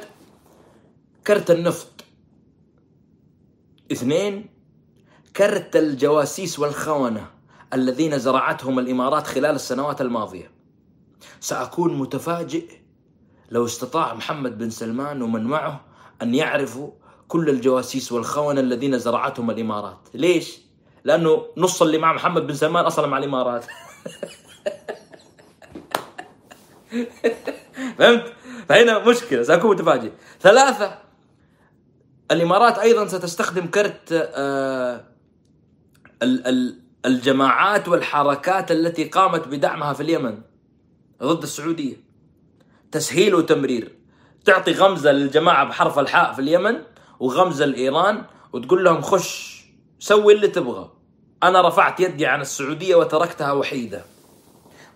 كرت 1.28 1.52
النفط. 1.52 2.04
اثنين 3.92 4.57
كرت 5.38 5.76
الجواسيس 5.76 6.60
والخونة 6.60 7.28
الذين 7.74 8.20
زرعتهم 8.20 8.80
الإمارات 8.80 9.28
خلال 9.28 9.56
السنوات 9.56 10.02
الماضية 10.02 10.52
سأكون 11.40 11.98
متفاجئ 11.98 12.66
لو 13.52 13.66
استطاع 13.66 14.14
محمد 14.14 14.58
بن 14.58 14.70
سلمان 14.70 15.22
ومن 15.22 15.44
معه 15.44 15.82
أن 16.22 16.36
يعرفوا 16.36 16.92
كل 17.28 17.50
الجواسيس 17.50 18.12
والخونة 18.12 18.62
الذين 18.62 19.00
زرعتهم 19.00 19.50
الإمارات 19.50 20.00
ليش؟ 20.14 20.58
لأنه 21.04 21.46
نص 21.58 21.82
اللي 21.82 21.98
مع 21.98 22.14
محمد 22.14 22.48
بن 22.48 22.54
سلمان 22.54 22.86
أصلا 22.86 23.08
مع 23.08 23.18
الإمارات 23.18 23.66
فهمت؟ 27.98 28.34
فهنا 28.70 29.00
مشكلة 29.00 29.44
سأكون 29.44 29.72
متفاجئ 29.72 30.12
ثلاثة 30.42 30.98
الإمارات 32.32 32.80
أيضا 32.80 33.08
ستستخدم 33.08 33.68
كرت 33.68 34.10
آه 34.12 35.07
الجماعات 37.06 37.88
والحركات 37.88 38.72
التي 38.72 39.04
قامت 39.04 39.48
بدعمها 39.48 39.94
في 39.94 40.04
اليمن 40.04 40.42
ضد 41.24 41.44
السعودية. 41.44 41.96
تسهيل 42.92 43.36
وتمرير. 43.36 43.96
تعطي 44.46 44.72
غمزة 44.72 45.12
للجماعة 45.12 45.66
بحرف 45.66 46.00
الحاء 46.00 46.34
في 46.34 46.40
اليمن 46.40 46.76
وغمزة 47.20 47.66
لإيران 47.66 48.24
وتقول 48.54 48.84
لهم 48.84 49.02
خش 49.02 49.64
سوي 50.00 50.34
اللي 50.34 50.48
تبغى. 50.48 50.92
أنا 51.44 51.68
رفعت 51.68 52.00
يدي 52.00 52.26
عن 52.26 52.42
السعودية 52.42 52.96
وتركتها 52.96 53.52
وحيدة. 53.52 54.06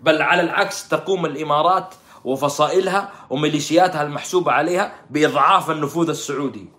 بل 0.01 0.21
على 0.21 0.41
العكس 0.41 0.87
تقوم 0.87 1.25
الإمارات 1.25 1.93
وفصائلها 2.23 3.11
وميليشياتها 3.29 4.03
المحسوبة 4.03 4.51
عليها 4.51 4.95
بإضعاف 5.09 5.71
النفوذ 5.71 6.09
السعودي. 6.09 6.69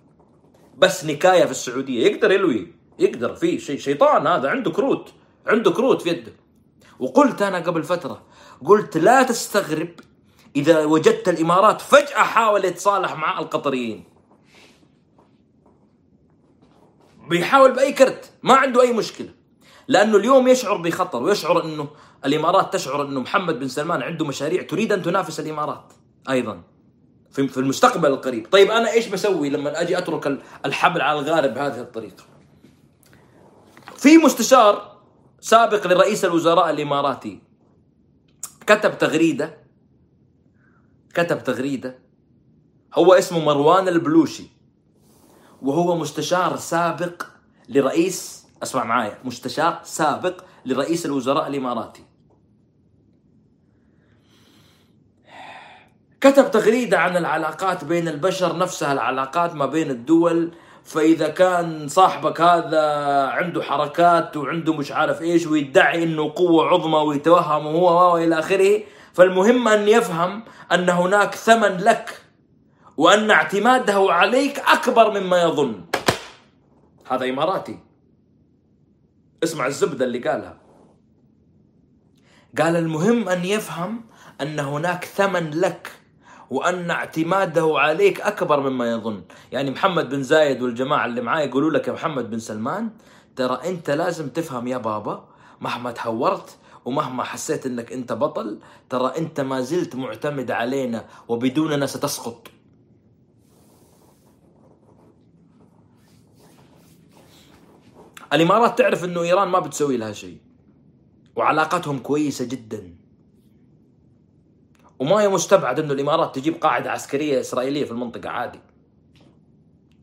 بس 0.77 1.05
نكاية 1.05 1.45
في 1.45 1.51
السعودية. 1.51 2.07
يقدر 2.07 2.31
يلوي. 2.31 2.82
يقدر 3.03 3.35
في 3.35 3.59
شيء 3.59 3.79
شيطان 3.79 4.27
هذا 4.27 4.49
عنده 4.49 4.71
كروت 4.71 5.13
عنده 5.47 5.71
كروت 5.71 6.01
في 6.01 6.09
يده. 6.09 6.33
وقلت 6.99 7.41
أنا 7.41 7.57
قبل 7.57 7.83
فترة 7.83 8.21
قلت 8.65 8.97
لا 8.97 9.23
تستغرب 9.23 9.89
إذا 10.55 10.85
وجدت 10.85 11.29
الإمارات 11.29 11.81
فجأة 11.81 12.23
حاول 12.23 12.65
يتصالح 12.65 13.15
مع 13.15 13.39
القطريين. 13.39 14.03
بيحاول 17.29 17.71
بأي 17.71 17.93
كرت 17.93 18.31
ما 18.43 18.53
عنده 18.53 18.81
أي 18.81 18.93
مشكلة. 18.93 19.29
لأنه 19.87 20.17
اليوم 20.17 20.47
يشعر 20.47 20.77
بخطر 20.77 21.23
ويشعر 21.23 21.63
إنه 21.65 21.87
الإمارات 22.25 22.73
تشعر 22.73 23.01
إنه 23.01 23.19
محمد 23.19 23.59
بن 23.59 23.67
سلمان 23.67 24.01
عنده 24.01 24.25
مشاريع 24.25 24.63
تريد 24.63 24.91
أن 24.91 25.01
تنافس 25.01 25.39
الإمارات 25.39 25.93
أيضا 26.29 26.61
في 27.31 27.57
المستقبل 27.57 28.09
القريب. 28.11 28.47
طيب 28.51 28.71
أنا 28.71 28.91
إيش 28.91 29.07
بسوي 29.07 29.49
لما 29.49 29.81
أجي 29.81 29.97
أترك 29.97 30.27
ال- 30.27 30.41
الحبل 30.65 31.01
على 31.01 31.19
الغارب 31.19 31.53
بهذه 31.53 31.79
الطريقة؟ 31.79 32.23
في 34.03 34.17
مستشار 34.17 35.01
سابق 35.39 35.87
لرئيس 35.87 36.25
الوزراء 36.25 36.69
الإماراتي. 36.69 37.41
كتب 38.67 38.97
تغريدة 38.97 39.57
كتب 41.13 41.43
تغريدة. 41.43 41.99
هو 42.95 43.13
اسمه 43.13 43.39
مروان 43.39 43.87
البلوشي. 43.87 44.47
وهو 45.61 45.95
مستشار 45.95 46.57
سابق 46.57 47.23
لرئيس 47.69 48.47
أسمع 48.63 48.83
معايا 48.83 49.19
مستشار 49.23 49.79
سابق 49.83 50.43
لرئيس 50.65 51.05
الوزراء 51.05 51.47
الإماراتي. 51.47 52.03
كتب 56.21 56.51
تغريدة 56.51 56.99
عن 56.99 57.17
العلاقات 57.17 57.83
بين 57.85 58.07
البشر 58.07 58.57
نفسها 58.57 58.93
العلاقات 58.93 59.55
ما 59.55 59.65
بين 59.65 59.91
الدول 59.91 60.51
فإذا 60.85 61.29
كان 61.29 61.87
صاحبك 61.87 62.41
هذا 62.41 62.85
عنده 63.27 63.63
حركات 63.63 64.37
وعنده 64.37 64.73
مش 64.73 64.91
عارف 64.91 65.21
إيش 65.21 65.47
ويدعي 65.47 66.03
إنه 66.03 66.33
قوة 66.35 66.65
عظمى 66.65 66.97
ويتوهم 66.97 67.67
هو 67.67 68.13
وإلى 68.13 68.39
آخره 68.39 68.81
فالمهم 69.13 69.67
أن 69.67 69.87
يفهم 69.87 70.43
أن 70.71 70.89
هناك 70.89 71.35
ثمن 71.35 71.77
لك 71.77 72.21
وأن 72.97 73.31
اعتماده 73.31 74.07
عليك 74.09 74.59
أكبر 74.59 75.19
مما 75.19 75.41
يظن. 75.41 75.81
هذا 77.09 77.29
إماراتي. 77.29 77.79
اسمع 79.43 79.67
الزبدة 79.67 80.05
اللي 80.05 80.19
قالها. 80.19 80.57
قال 82.57 82.75
المهم 82.75 83.29
أن 83.29 83.45
يفهم 83.45 84.01
أن 84.41 84.59
هناك 84.59 85.05
ثمن 85.05 85.49
لك 85.49 85.91
وأن 86.49 86.91
اعتماده 86.91 87.73
عليك 87.75 88.21
أكبر 88.21 88.69
مما 88.69 88.91
يظن. 88.91 89.23
يعني 89.51 89.71
محمد 89.71 90.09
بن 90.09 90.23
زايد 90.23 90.61
والجماعة 90.61 91.05
اللي 91.05 91.21
معاه 91.21 91.41
يقولوا 91.41 91.71
لك 91.71 91.87
يا 91.87 91.93
محمد 91.93 92.29
بن 92.29 92.39
سلمان 92.39 92.89
ترى 93.35 93.59
أنت 93.65 93.89
لازم 93.89 94.29
تفهم 94.29 94.67
يا 94.67 94.77
بابا 94.77 95.25
مهما 95.61 95.91
تهورت 95.91 96.57
ومهما 96.85 97.23
حسيت 97.23 97.65
إنك 97.65 97.93
أنت 97.93 98.13
بطل 98.13 98.59
ترى 98.89 99.13
أنت 99.17 99.41
ما 99.41 99.61
زلت 99.61 99.95
معتمد 99.95 100.51
علينا 100.51 101.05
وبدوننا 101.27 101.85
ستسقط. 101.85 102.47
الإمارات 108.33 108.77
تعرف 108.77 109.03
إنه 109.03 109.21
إيران 109.21 109.47
ما 109.47 109.59
بتسوي 109.59 109.97
لها 109.97 110.11
شيء 110.11 110.37
وعلاقتهم 111.35 111.99
كويسة 111.99 112.45
جدا. 112.45 113.02
وما 115.03 115.21
هي 115.21 115.29
مستبعد 115.29 115.79
إنه 115.79 115.93
الإمارات 115.93 116.35
تجيب 116.35 116.55
قاعدة 116.55 116.91
عسكرية 116.91 117.39
إسرائيلية 117.39 117.85
في 117.85 117.91
المنطقة 117.91 118.29
عادي. 118.29 118.59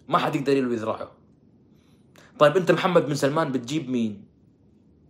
ما 0.09 0.18
حد 0.18 0.36
يقدر 0.36 0.57
يلوي 0.57 0.76
ذراعه. 0.76 1.11
طيب 2.38 2.57
أنت 2.57 2.70
محمد 2.72 3.07
بن 3.07 3.14
سلمان 3.14 3.53
بتجيب 3.53 3.90
مين؟ 3.90 4.24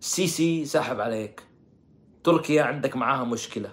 السيسي 0.01 0.64
ساحب 0.64 1.01
عليك. 1.01 1.43
تركيا 2.24 2.62
عندك 2.62 2.97
معاها 2.97 3.24
مشكلة. 3.24 3.72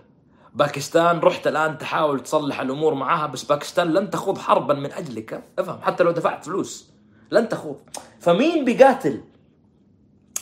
باكستان 0.54 1.20
رحت 1.20 1.48
الآن 1.48 1.78
تحاول 1.78 2.20
تصلح 2.20 2.60
الأمور 2.60 2.94
معاها 2.94 3.28
بس 3.28 3.44
باكستان 3.44 3.94
لن 3.94 4.10
تخوض 4.10 4.38
حربا 4.38 4.74
من 4.74 4.92
أجلك. 4.92 5.44
افهم 5.60 5.82
حتى 5.82 6.04
لو 6.04 6.12
دفعت 6.12 6.46
فلوس. 6.46 6.92
لن 7.32 7.50
تخوض. 7.50 7.80
فمين 8.20 8.66
بيقاتل؟ 8.66 9.22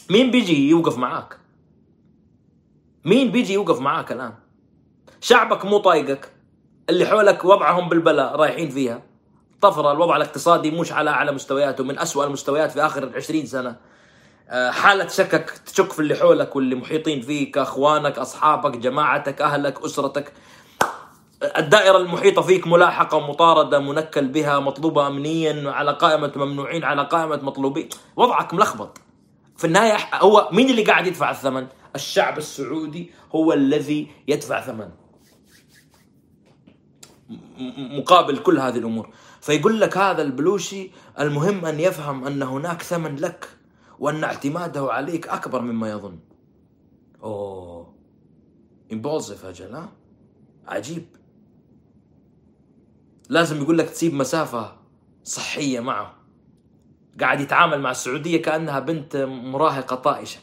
مين 0.10 0.32
بيجي 0.32 0.70
يوقف 0.70 0.98
معاك؟ 0.98 1.40
مين 3.06 3.32
بيجي 3.32 3.54
يوقف 3.54 3.80
معاك 3.80 4.12
الآن؟ 4.12 4.34
شعبك 5.26 5.66
مو 5.66 5.78
طايقك 5.78 6.32
اللي 6.90 7.06
حولك 7.06 7.46
وضعهم 7.46 7.90
بالبلاء 7.90 8.36
رايحين 8.36 8.70
فيها. 8.70 9.02
طفرة 9.62 9.92
الوضع 9.92 10.16
الاقتصادي 10.16 10.72
مش 10.72 10.92
على 10.92 11.10
أعلى 11.10 11.32
مستوياته 11.32 11.84
من 11.84 12.00
أسوأ 12.00 12.26
المستويات 12.26 12.72
في 12.72 12.86
آخر 12.86 13.12
20 13.16 13.46
سنة. 13.46 13.76
آه، 14.50 14.72
حالة 14.72 15.08
شكك 15.08 15.50
تشك 15.66 15.92
في 15.92 16.00
اللي 16.00 16.16
حولك 16.16 16.56
واللي 16.56 16.76
محيطين 16.76 17.22
فيك 17.22 17.58
أخوانك 17.58 18.18
أصحابك 18.18 18.78
جماعتك 18.78 19.42
أهلك 19.42 19.86
أسرتك. 19.86 20.34
الدائرة 21.58 21.98
المحيطة 21.98 22.42
فيك 22.42 22.68
ملاحقة 22.68 23.20
مطاردة 23.20 23.80
منكل 23.80 24.28
بها 24.28 24.60
مطلوبة 24.60 25.08
أمنيا 25.08 25.72
على 25.72 25.92
قائمة 25.92 26.32
ممنوعين 26.36 26.84
على 26.84 27.04
قائمة 27.04 27.40
مطلوبين. 27.44 27.90
وضعك 28.16 28.54
ملخبط. 28.54 28.98
في 29.58 29.68
النهاية 29.68 29.98
هو 30.14 30.50
مين 30.52 30.70
اللي 30.70 30.84
قاعد 30.84 31.08
يدفع 31.08 31.32
الثمن؟ 31.32 31.68
الشعب 31.96 32.38
السعودي 32.38 33.12
هو 33.36 33.54
الذي 33.54 34.08
يدفع 34.28 34.62
ثمن. 34.62 35.05
مقابل 37.78 38.38
كل 38.38 38.60
هذه 38.60 38.78
الأمور. 38.78 39.10
فيقول 39.42 39.82
لك 39.82 39.98
هذا 39.98 40.22
البلوشي 40.22 40.92
المهم 41.20 41.66
أن 41.66 41.80
يفهم 41.80 42.26
أن 42.26 42.44
هناك 42.44 42.82
ثمن 42.82 43.16
لك 43.16 43.50
وأن 44.00 44.24
اعتماده 44.24 44.94
عليك 44.94 45.28
أكبر 45.28 45.62
مما 45.62 45.90
يظن. 45.90 46.20
أوه. 47.24 47.96
امبولسيف 48.94 49.46
أجل 49.46 49.76
ها 49.76 49.92
عجيب. 50.68 51.06
لازم 53.30 53.62
يقول 53.62 53.78
لك 53.78 53.90
تسيب 53.90 54.14
مسافة 54.14 54.78
صحية 55.24 55.80
معه. 55.80 56.16
قاعد 57.20 57.40
يتعامل 57.40 57.82
مع 57.82 57.92
السعودية 57.92 58.42
كأنها 58.42 58.80
بنت 58.80 59.16
مراهقة 59.30 59.96
طائشة. 59.96 60.40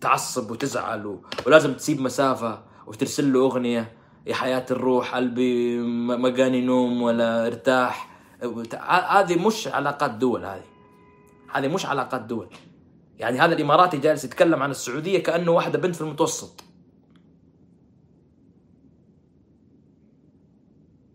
تعصب 0.00 0.50
وتزعل. 0.50 1.20
ولازم 1.46 1.74
تسيب 1.74 2.00
مسافة 2.00 2.71
وترسل 2.86 3.32
له 3.32 3.40
أغنية 3.40 3.92
يا 4.26 4.34
حياة 4.34 4.66
الروح 4.70 5.14
قلبي 5.14 5.78
م- 5.78 6.22
مقاني 6.22 6.60
نوم 6.60 7.02
ولا 7.02 7.46
ارتاح. 7.46 8.12
هذه 9.08 9.46
مش 9.46 9.68
علاقات 9.68 10.10
دول 10.10 10.44
هذه. 10.44 10.64
هذه 11.52 11.68
مش 11.68 11.86
علاقات 11.86 12.20
دول. 12.20 12.46
يعني 13.18 13.38
هذا 13.38 13.54
الإماراتي 13.54 13.96
جالس 13.96 14.24
يتكلم 14.24 14.62
عن 14.62 14.70
السعودية 14.70 15.22
كأنه 15.22 15.50
واحدة 15.50 15.78
بنت 15.78 15.94
في 15.94 16.00
المتوسط. 16.00 16.64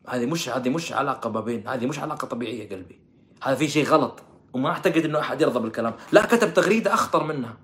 هذه 0.08 0.26
مش 0.26 0.50
هذه 0.50 0.70
مش 0.70 0.92
علاقة 0.94 1.30
ما 1.30 1.40
بين 1.40 1.68
هذه 1.68 1.86
مش 1.86 2.00
علاقة 2.00 2.28
طبيعية 2.28 2.70
قلبي. 2.70 3.00
هذا 3.44 3.56
في 3.56 3.68
شيء 3.68 3.86
غلط. 3.86 4.20
وما 4.54 4.70
أعتقد 4.70 5.06
إنه 5.06 5.20
أحد 5.20 5.42
يرضى 5.42 5.60
بالكلام. 5.60 5.94
لا 6.12 6.26
كتب 6.26 6.54
تغريدة 6.54 6.94
أخطر 6.94 7.24
منها. 7.24 7.58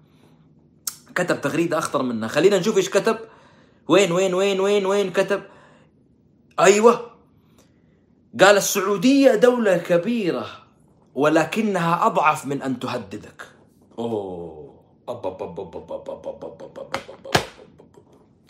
كتب 1.16 1.42
تغريدة 1.42 1.78
أخطر 1.78 2.02
منها. 2.04 2.28
خلينا 2.28 2.60
نشوف 2.60 2.78
إيش 2.78 2.90
كتب. 2.90 3.18
وين 3.88 4.12
وين 4.12 4.34
وين 4.34 4.60
وين 4.60 4.86
وين 4.86 5.12
كتب 5.12 5.44
أيوة 6.60 7.12
قال 8.40 8.58
السعودية 8.58 9.36
دولة 9.36 9.78
كبيرة 9.78 10.46
ولكنها 11.16 12.06
أضعف 12.06 12.46
من 12.46 12.62
أن 12.62 12.80
تهددك 12.80 13.44
أوه 14.00 14.64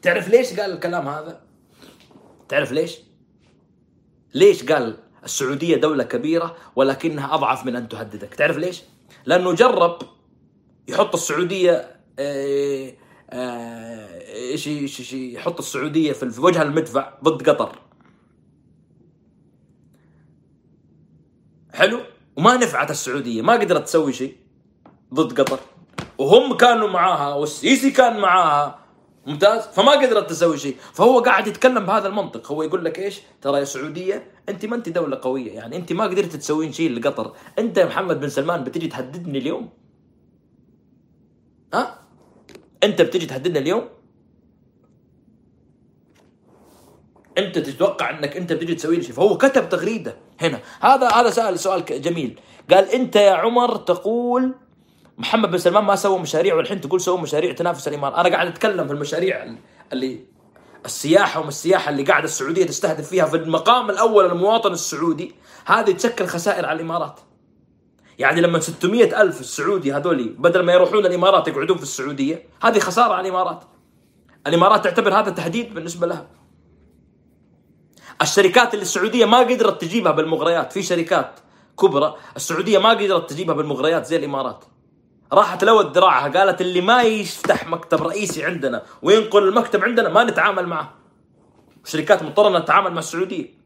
تعرف 0.02 0.30
ليش 0.30 0.60
قال 0.60 0.72
الكلام 0.72 1.08
هذا؟ 1.08 1.42
تعرف 2.50 2.72
ليش؟ 2.72 2.98
ليش 4.34 4.64
قال 4.64 4.98
السعودية 5.24 5.76
دولة 5.78 6.04
كبيرة 6.04 6.56
ولكنها 6.76 7.36
أضعف 7.36 7.66
من 7.66 7.76
أن 7.76 7.90
تهددك 7.90 8.34
تعرف 8.34 8.58
ليش؟ 8.58 8.82
لأنه 9.26 9.54
جرب 9.54 10.00
يحط 10.88 11.14
السعودية 11.14 11.96
آه، 13.34 14.22
إيش 14.34 14.68
إيش 14.68 15.00
إيش 15.00 15.14
يحط 15.14 15.60
السعودية 15.60 16.12
في 16.12 16.30
في 16.30 16.42
وجه 16.42 16.62
المدفع 16.62 17.14
ضد 17.24 17.50
قطر. 17.50 17.80
حلو؟ 21.74 22.00
وما 22.36 22.58
نفعت 22.58 22.92
السعودية 22.92 23.42
ما 23.42 23.54
قدرت 23.54 23.84
تسوي 23.84 24.14
شيء 24.14 24.36
ضد 25.14 25.42
قطر. 25.42 25.60
وهم 26.18 26.58
كانوا 26.58 26.90
معاها 26.90 27.34
والسيسي 27.34 27.92
كان 27.92 28.20
معاها. 28.20 28.80
ممتاز؟ 29.28 29.62
فما 29.62 29.92
قدرت 29.92 30.30
تسوي 30.30 30.58
شيء. 30.58 30.78
فهو 30.94 31.20
قاعد 31.20 31.48
يتكلم 31.48 31.86
بهذا 31.86 32.08
المنطق. 32.08 32.52
هو 32.52 32.64
يقول 32.64 32.86
لك 32.86 33.00
إيش؟ 33.00 33.22
ترى 33.42 33.60
يا 33.60 33.66
سعودية 33.66 34.32
أنت 34.50 34.66
ما 34.66 34.76
أنت 34.76 34.90
دولة 34.90 35.20
قوية. 35.22 35.52
يعني 35.52 35.76
أنت 35.76 35.94
ما 35.94 36.04
قدرت 36.04 36.36
تسوين 36.36 36.72
شيء 36.72 36.92
لقطر. 36.92 37.34
أنت 37.60 37.78
يا 37.78 37.86
محمد 37.86 38.20
بن 38.20 38.30
سلمان 38.30 38.64
بتجي 38.64 38.88
تهددني 38.88 39.38
اليوم؟ 39.38 39.70
ها؟ 41.74 42.03
أنت 42.84 43.02
بتجي 43.02 43.26
تهددنا 43.26 43.60
اليوم؟ 43.60 43.90
أنت 47.38 47.60
تتوقع 47.60 48.10
إنك 48.10 48.38
أنت 48.38 48.54
بتجي 48.54 48.76
تسوي 48.76 48.96
لي 48.96 49.04
شيء؟ 49.04 49.14
فهو 49.14 49.38
كتب 49.38 49.70
تغريدة 49.70 50.16
هنا. 50.42 50.60
هذا 50.82 51.08
هذا 51.08 51.30
سال 51.30 51.60
سؤال 51.60 51.86
جميل. 51.86 52.40
قال 52.72 52.90
أنت 52.90 53.16
يا 53.16 53.32
عمر 53.32 53.76
تقول 53.76 54.56
محمد 55.18 55.52
بن 55.52 55.58
سلمان 55.58 55.84
ما 55.84 55.96
سوى 55.96 56.20
مشاريع 56.20 56.56
والحين 56.56 56.82
تقول 56.82 57.02
سوى 57.02 57.18
مشاريع 57.18 57.54
تنافس 57.54 57.88
الامارات 57.88 58.20
أنا 58.20 58.36
قاعد 58.36 58.48
أتكلم 58.48 58.88
في 58.88 58.94
المشاريع 58.94 59.56
اللي 59.94 60.26
السياحة 60.86 61.40
وما 61.40 61.50
السياحة 61.50 61.90
اللي 61.90 62.04
قاعدة 62.04 62.26
السعودية 62.26 62.66
تستهدف 62.66 63.10
فيها 63.10 63.26
في 63.26 63.38
المقام 63.38 63.90
الأول 63.90 64.26
المواطن 64.26 64.72
السعودي. 64.72 65.36
هذه 65.66 65.92
تشكل 65.92 66.26
خسائر 66.26 66.66
على 66.66 66.76
الإمارات. 66.76 67.20
يعني 68.20 68.42
لما 68.42 68.60
600 68.60 69.22
ألف 69.22 69.40
السعودي 69.40 69.94
هذولي 69.94 70.24
بدل 70.24 70.64
ما 70.64 70.74
يروحون 70.74 71.06
الإمارات 71.06 71.48
يقعدون 71.48 71.78
في 71.78 71.84
السعودية 71.84 72.48
هذه 72.64 72.80
خسارة 72.80 73.14
على 73.14 73.28
الإمارات. 73.28 73.64
الإمارات 74.48 74.84
تعتبر 74.84 75.20
هذا 75.20 75.30
تهديد 75.32 75.74
بالنسبة 75.74 76.08
لها. 76.08 76.28
الشركات 78.22 78.74
اللي 78.74 78.84
السعودية 78.84 79.26
ما 79.26 79.40
قدرت 79.40 79.82
تجيبها 79.82 80.12
بالمغريات 80.12 80.74
في 80.74 80.84
شركات 80.84 81.40
كبرى 81.80 82.16
السعودية 82.36 82.78
ما 82.78 82.90
قدرت 82.90 83.30
تجيبها 83.30 83.56
بالمغريات 83.56 84.06
زي 84.06 84.16
الإمارات. 84.16 84.66
راحت 85.34 85.64
لوت 85.64 85.98
ذراعها 85.98 86.40
قالت 86.40 86.62
اللي 86.62 86.82
ما 86.82 87.02
يفتح 87.02 87.68
مكتب 87.68 88.04
رئيسي 88.04 88.46
عندنا 88.46 88.84
وينقل 89.02 89.48
المكتب 89.48 89.84
عندنا 89.84 90.10
ما 90.10 90.24
نتعامل 90.24 90.68
معه. 90.68 90.94
شركات 91.86 92.24
مضطرة 92.24 92.48
إنها 92.48 92.60
تتعامل 92.60 92.92
مع 92.92 93.00
السعودية. 93.00 93.64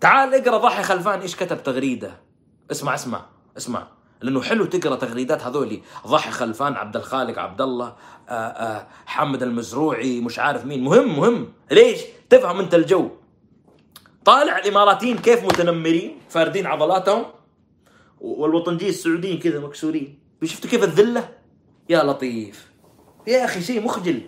تعال 0.00 0.34
اقرأ 0.34 0.58
ضاحي 0.58 0.82
خلفان 0.82 1.20
إيش 1.20 1.36
كتب 1.36 1.62
تغريدة. 1.62 2.29
اسمع 2.70 2.94
اسمع 2.94 3.26
اسمع. 3.56 3.86
لأنه 4.20 4.42
حلو 4.42 4.64
تقرأ 4.64 4.96
تغريدات 4.96 5.42
هذولي. 5.42 5.82
ضاحي 6.06 6.30
خلفان 6.30 6.74
عبد 6.74 6.96
الخالق 6.96 7.38
عبد 7.38 7.60
الله 7.60 7.86
آآ 7.86 7.96
آآ 8.28 8.86
حمد 9.06 9.42
المزروعي 9.42 10.20
مش 10.20 10.38
عارف 10.38 10.64
مين. 10.64 10.84
مهم 10.84 11.18
مهم. 11.18 11.52
ليش؟ 11.70 12.00
تفهم 12.30 12.58
أنت 12.58 12.74
الجو. 12.74 13.10
طالع 14.24 14.58
الإماراتيين 14.58 15.18
كيف 15.18 15.44
متنمرين 15.44 16.18
فاردين 16.28 16.66
عضلاتهم 16.66 17.24
والوطنجيه 18.20 18.88
السعوديين 18.88 19.38
كذا 19.38 19.60
مكسورين. 19.60 20.18
شفتوا 20.44 20.70
كيف 20.70 20.84
الذلة؟ 20.84 21.28
يا 21.88 22.02
لطيف. 22.02 22.70
يا 23.26 23.44
أخي 23.44 23.62
شيء 23.62 23.82
مخجل. 23.84 24.20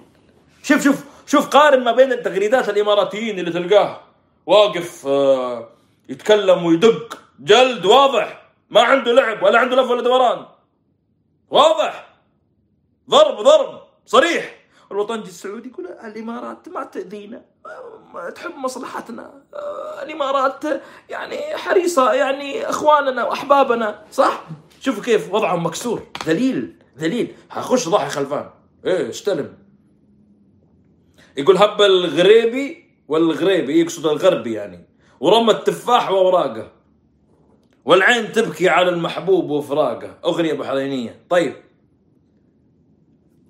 شوف 0.62 0.85
شوف 0.85 1.05
شوف 1.27 1.48
قارن 1.48 1.85
ما 1.85 1.93
بين 1.93 2.12
التغريدات 2.12 2.69
الإماراتيين 2.69 3.39
اللي 3.39 3.51
تلقاه 3.51 4.01
واقف 4.47 5.06
آه، 5.06 5.69
يتكلم 6.09 6.64
ويدق. 6.64 7.19
جلد 7.41 7.85
واضح. 7.85 8.53
ما 8.71 8.81
عنده 8.81 9.13
لعب 9.13 9.43
ولا 9.43 9.59
عنده 9.59 9.77
لف 9.77 9.91
ولا 9.91 10.03
دوران. 10.03 10.47
واضح. 11.51 12.09
ضرب 13.11 13.41
ضرب. 13.41 13.83
صريح. 14.07 14.59
الوطنجي 14.93 15.29
السعودي 15.29 15.69
يقول 15.69 15.87
الإمارات 15.87 16.69
ما 16.69 16.85
تأذينا. 16.85 17.45
تحب 18.35 18.57
مصلحتنا. 18.57 19.43
الإمارات 20.03 20.65
يعني 21.09 21.57
حريصة 21.57 22.13
يعني 22.13 22.69
إخواننا 22.69 23.25
وأحبابنا. 23.25 24.05
صح؟ 24.13 24.45
شوفوا 24.81 25.03
كيف 25.03 25.35
وضعهم 25.35 25.67
مكسور. 25.67 26.03
ذليل 26.25 26.83
ذليل. 26.99 27.37
حخش 27.51 27.89
ضاحي 27.89 28.11
خلفان. 28.11 28.51
إيه 28.85 29.11
استلم. 29.11 29.59
يقول 31.37 31.57
هب 31.57 31.83
الغريبي 31.83 32.91
والغريبي. 33.09 33.81
يقصد 33.81 34.07
الغربي 34.07 34.53
يعني. 34.53 34.89
ورمى 35.21 35.51
التفاح 35.51 36.11
ووراقه 36.11 36.73
والعين 37.85 38.33
تبكي 38.33 38.69
على 38.69 38.91
المحبوب 38.91 39.51
وفراقه. 39.51 40.19
أغنية 40.25 40.53
بحرينيه 40.53 41.21
طيب. 41.31 41.55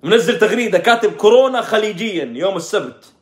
منزل 0.03 0.39
تغريدة. 0.39 0.79
كاتب 0.79 1.13
كورونا 1.13 1.61
خليجيا. 1.61 2.25
يوم 2.25 2.57
السبت. 2.57 3.13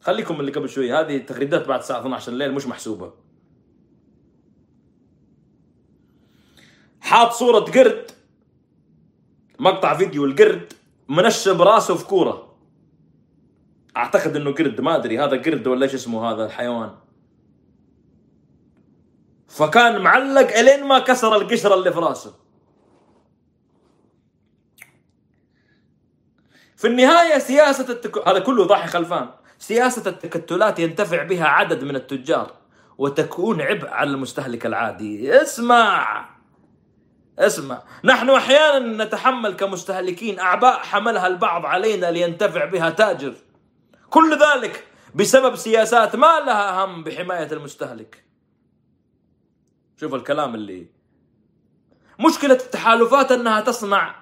خليكم 0.00 0.40
اللي 0.40 0.52
قبل 0.52 0.68
شوي. 0.68 0.92
هذه 0.92 1.18
تغريدات 1.18 1.68
بعد 1.68 1.78
الساعة 1.78 2.00
12 2.00 2.32
الليل. 2.32 2.52
مش 2.52 2.66
محسوبة. 2.66 3.12
حاط 7.00 7.32
صورة 7.32 7.60
قرد. 7.60 8.10
مقطع 9.58 9.96
فيديو 9.96 10.24
القرد. 10.24 10.72
منشب 11.08 11.62
راسه 11.62 11.94
في 11.94 12.04
كورة. 12.04 12.54
أعتقد 13.96 14.36
إنه 14.36 14.52
قرد. 14.52 14.80
ما 14.80 14.96
أدري. 14.96 15.18
هذا 15.18 15.42
قرد 15.42 15.66
ولا 15.66 15.82
إيش 15.82 15.94
اسمه 15.94 16.32
هذا 16.32 16.46
الحيوان. 16.46 17.03
فكان 19.54 20.02
معلق 20.02 20.58
إلين 20.58 20.84
ما 20.84 20.98
كسر 20.98 21.36
القشرة 21.36 21.74
اللي 21.74 21.92
في 21.92 21.98
راسه. 21.98 22.34
في 26.76 26.86
النهاية 26.86 27.38
سياسة 27.38 27.92
التك... 27.92 28.28
هذا 28.28 28.38
كله 28.38 28.64
ضاحي 28.64 28.88
خلفان. 28.88 29.28
سياسة 29.58 30.10
التكتلات 30.10 30.78
ينتفع 30.78 31.22
بها 31.22 31.46
عدد 31.46 31.84
من 31.84 31.96
التجار 31.96 32.52
وتكون 32.98 33.60
عبء 33.62 33.88
على 33.88 34.10
المستهلك 34.10 34.66
العادي. 34.66 35.42
اسمع! 35.42 36.28
اسمع! 37.38 37.82
نحن 38.04 38.30
أحيانا 38.30 39.04
نتحمل 39.04 39.56
كمستهلكين 39.56 40.38
أعباء 40.38 40.78
حملها 40.78 41.26
البعض 41.26 41.66
علينا 41.66 42.10
لينتفع 42.10 42.64
بها 42.64 42.90
تاجر. 42.90 43.34
كل 44.10 44.38
ذلك 44.38 44.84
بسبب 45.14 45.56
سياسات 45.56 46.16
ما 46.16 46.40
لها 46.46 46.84
هم 46.84 47.04
بحماية 47.04 47.52
المستهلك. 47.52 48.23
شوف 50.04 50.14
الكلام 50.14 50.54
اللي 50.54 50.86
مشكلة 52.20 52.54
التحالفات 52.54 53.32
أنها 53.32 53.60
تصنع 53.60 54.14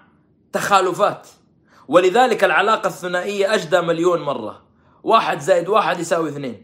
تخالفات. 0.52 1.28
ولذلك 1.88 2.44
العلاقة 2.44 2.86
الثنائية 2.86 3.54
أجدى 3.54 3.80
مليون 3.80 4.22
مرة. 4.22 4.62
واحد 5.02 5.40
زائد 5.40 5.68
واحد 5.68 6.00
يساوي 6.00 6.28
اثنين. 6.28 6.62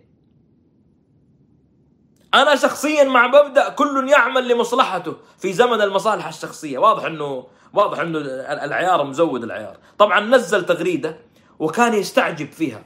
أنا 2.34 2.56
شخصيا 2.56 3.04
مع 3.04 3.26
مبدأ 3.26 3.68
كل 3.68 4.08
يعمل 4.08 4.48
لمصلحته 4.48 5.16
في 5.38 5.52
زمن 5.52 5.80
المصالح 5.80 6.26
الشخصية. 6.26 6.78
واضح 6.78 7.04
انه 7.04 7.46
واضح 7.72 7.98
إنه 7.98 8.18
العيار 8.64 9.04
مزود 9.04 9.44
العيار. 9.44 9.78
طبعا 9.98 10.20
نزل 10.20 10.66
تغريدة 10.66 11.18
وكان 11.58 11.94
يستعجب 11.94 12.52
فيها. 12.52 12.84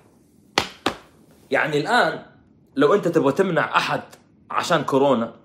يعني 1.50 1.80
الآن 1.80 2.26
لو 2.76 2.94
أنت 2.94 3.08
تبغى 3.08 3.32
تمنع 3.32 3.76
أحد 3.76 4.02
عشان 4.50 4.84
كورونا 4.84 5.41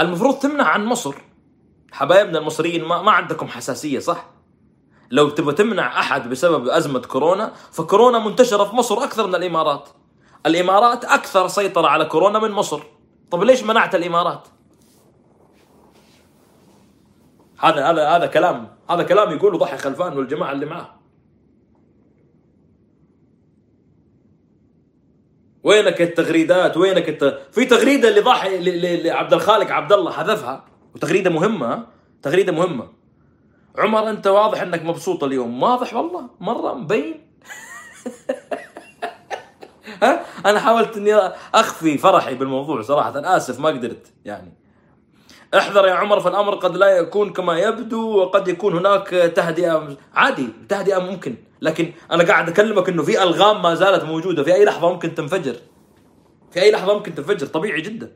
المفروض 0.00 0.38
تمنع 0.38 0.64
عن 0.64 0.84
مصر. 0.84 1.14
حبايبنا 1.92 2.38
المصريين 2.38 2.84
ما, 2.84 3.02
ما 3.02 3.10
عندكم 3.10 3.48
حساسية 3.48 3.98
صح؟ 3.98 4.26
لو 5.10 5.28
تبغى 5.28 5.54
تمنع 5.54 6.00
أحد 6.00 6.30
بسبب 6.30 6.68
أزمة 6.68 7.00
كورونا 7.00 7.52
فكورونا 7.72 8.18
منتشرة 8.18 8.64
في 8.64 8.76
مصر 8.76 9.04
أكثر 9.04 9.26
من 9.26 9.34
الإمارات. 9.34 9.88
الإمارات 10.46 11.04
أكثر 11.04 11.48
سيطرة 11.48 11.88
على 11.88 12.04
كورونا 12.04 12.38
من 12.38 12.50
مصر. 12.50 12.80
طب 13.30 13.42
ليش 13.42 13.62
منعت 13.62 13.94
الإمارات؟ 13.94 14.48
هذا 17.58 17.90
هذا 17.90 18.08
هذا 18.08 18.26
كلام 18.26 18.76
هذا 18.90 19.02
كلام 19.02 19.32
يقوله 19.32 19.58
ضحي 19.58 19.78
خلفان 19.78 20.18
والجماعة 20.18 20.52
اللي 20.52 20.66
معاه. 20.66 20.97
وينك 25.64 26.02
التغريدات؟ 26.02 26.76
وينك 26.76 27.08
الت... 27.08 27.38
في 27.52 27.64
تغريدة 27.64 28.08
اللي 28.08 28.20
ل- 28.58 29.06
لعبد 29.06 29.32
الخالق 29.32 29.70
عبد 29.72 29.92
الله 29.92 30.12
حذفها 30.12 30.64
وتغريدة 30.94 31.30
مهمة؟ 31.30 31.86
تغريدة 32.22 32.52
مهمة. 32.52 32.88
عمر 33.78 34.10
أنت 34.10 34.26
واضح 34.26 34.62
إنك 34.62 34.84
مبسوط 34.84 35.24
اليوم. 35.24 35.62
واضح 35.62 35.94
والله. 35.94 36.30
مرة 36.40 36.74
مبين. 36.74 37.20
ها؟ 40.02 40.24
أنا 40.46 40.60
حاولت 40.60 40.96
إني 40.96 41.14
أخفي 41.54 41.98
فرحي 41.98 42.34
بالموضوع 42.34 42.82
صراحة. 42.82 43.36
آسف 43.36 43.60
ما 43.60 43.68
قدرت 43.68 44.06
يعني. 44.24 44.52
احذر 45.54 45.86
يا 45.86 45.92
عمر 45.92 46.20
فالأمر 46.20 46.54
قد 46.54 46.76
لا 46.76 46.86
يكون 46.86 47.32
كما 47.32 47.58
يبدو 47.58 48.16
وقد 48.16 48.48
يكون 48.48 48.76
هناك 48.76 49.08
تهدئة. 49.08 49.96
عادي 50.14 50.48
تهدئة 50.68 50.98
ممكن 50.98 51.34
لكن 51.62 51.92
أنا 52.10 52.24
قاعد 52.24 52.48
أكلمك 52.48 52.88
إنه 52.88 53.02
في 53.02 53.22
ألغام 53.22 53.62
ما 53.62 53.74
زالت 53.74 54.04
موجودة 54.04 54.42
في 54.42 54.54
أي 54.54 54.64
لحظة 54.64 54.92
ممكن 54.92 55.14
تنفجر. 55.14 55.56
في 56.50 56.62
أي 56.62 56.70
لحظة 56.70 56.94
ممكن 56.94 57.14
تنفجر 57.14 57.46
طبيعي 57.46 57.80
جدا. 57.80 58.12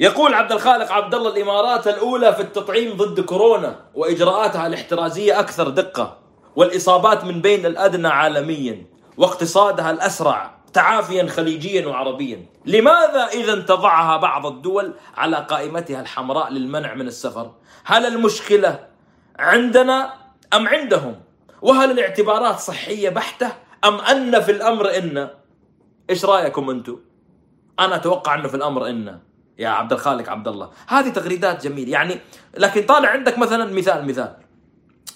يقول 0.00 0.34
عبد 0.34 0.52
الخالق 0.52 0.92
عبد 0.92 1.14
الله 1.14 1.36
الإمارات 1.36 1.88
الأولى 1.88 2.34
في 2.34 2.42
التطعيم 2.42 2.96
ضد 2.96 3.20
كورونا 3.20 3.80
وإجراءاتها 3.94 4.66
الاحترازية 4.66 5.40
أكثر 5.40 5.68
دقة 5.68 6.18
والإصابات 6.56 7.24
من 7.24 7.40
بين 7.40 7.66
الأدنى 7.66 8.08
عالميا 8.08 8.86
واقتصادها 9.16 9.90
الأسرع. 9.90 10.63
تعافيا 10.74 11.26
خليجيا 11.26 11.86
وعربيا. 11.86 12.46
لماذا 12.66 13.28
اذا 13.32 13.60
تضعها 13.60 14.16
بعض 14.16 14.46
الدول 14.46 14.94
على 15.16 15.36
قائمتها 15.36 16.00
الحمراء 16.00 16.52
للمنع 16.52 16.94
من 16.94 17.06
السفر؟ 17.06 17.52
هل 17.84 18.06
المشكلة 18.06 18.86
عندنا 19.38 20.14
أم 20.54 20.68
عندهم؟ 20.68 21.20
وهل 21.62 21.90
الاعتبارات 21.90 22.58
صحية 22.58 23.08
بحتة؟ 23.08 23.52
أم 23.84 23.94
أن 23.94 24.40
في 24.40 24.52
الأمر 24.52 24.98
إن؟ 24.98 25.28
إيش 26.10 26.24
رأيكم 26.24 26.70
أنتم؟ 26.70 26.96
أنا 27.80 27.96
أتوقع 27.96 28.34
أنه 28.34 28.48
في 28.48 28.56
الأمر 28.56 28.88
إن. 28.88 29.18
يا 29.58 29.68
عبد 29.68 29.92
الخالق 29.92 30.30
عبد 30.30 30.48
الله. 30.48 30.70
هذه 30.88 31.08
تغريدات 31.08 31.64
جميلة. 31.64 31.92
يعني 31.92 32.20
لكن 32.58 32.82
طالع 32.82 33.08
عندك 33.08 33.38
مثلا 33.38 33.72
مثال 33.72 34.06
مثال. 34.06 34.36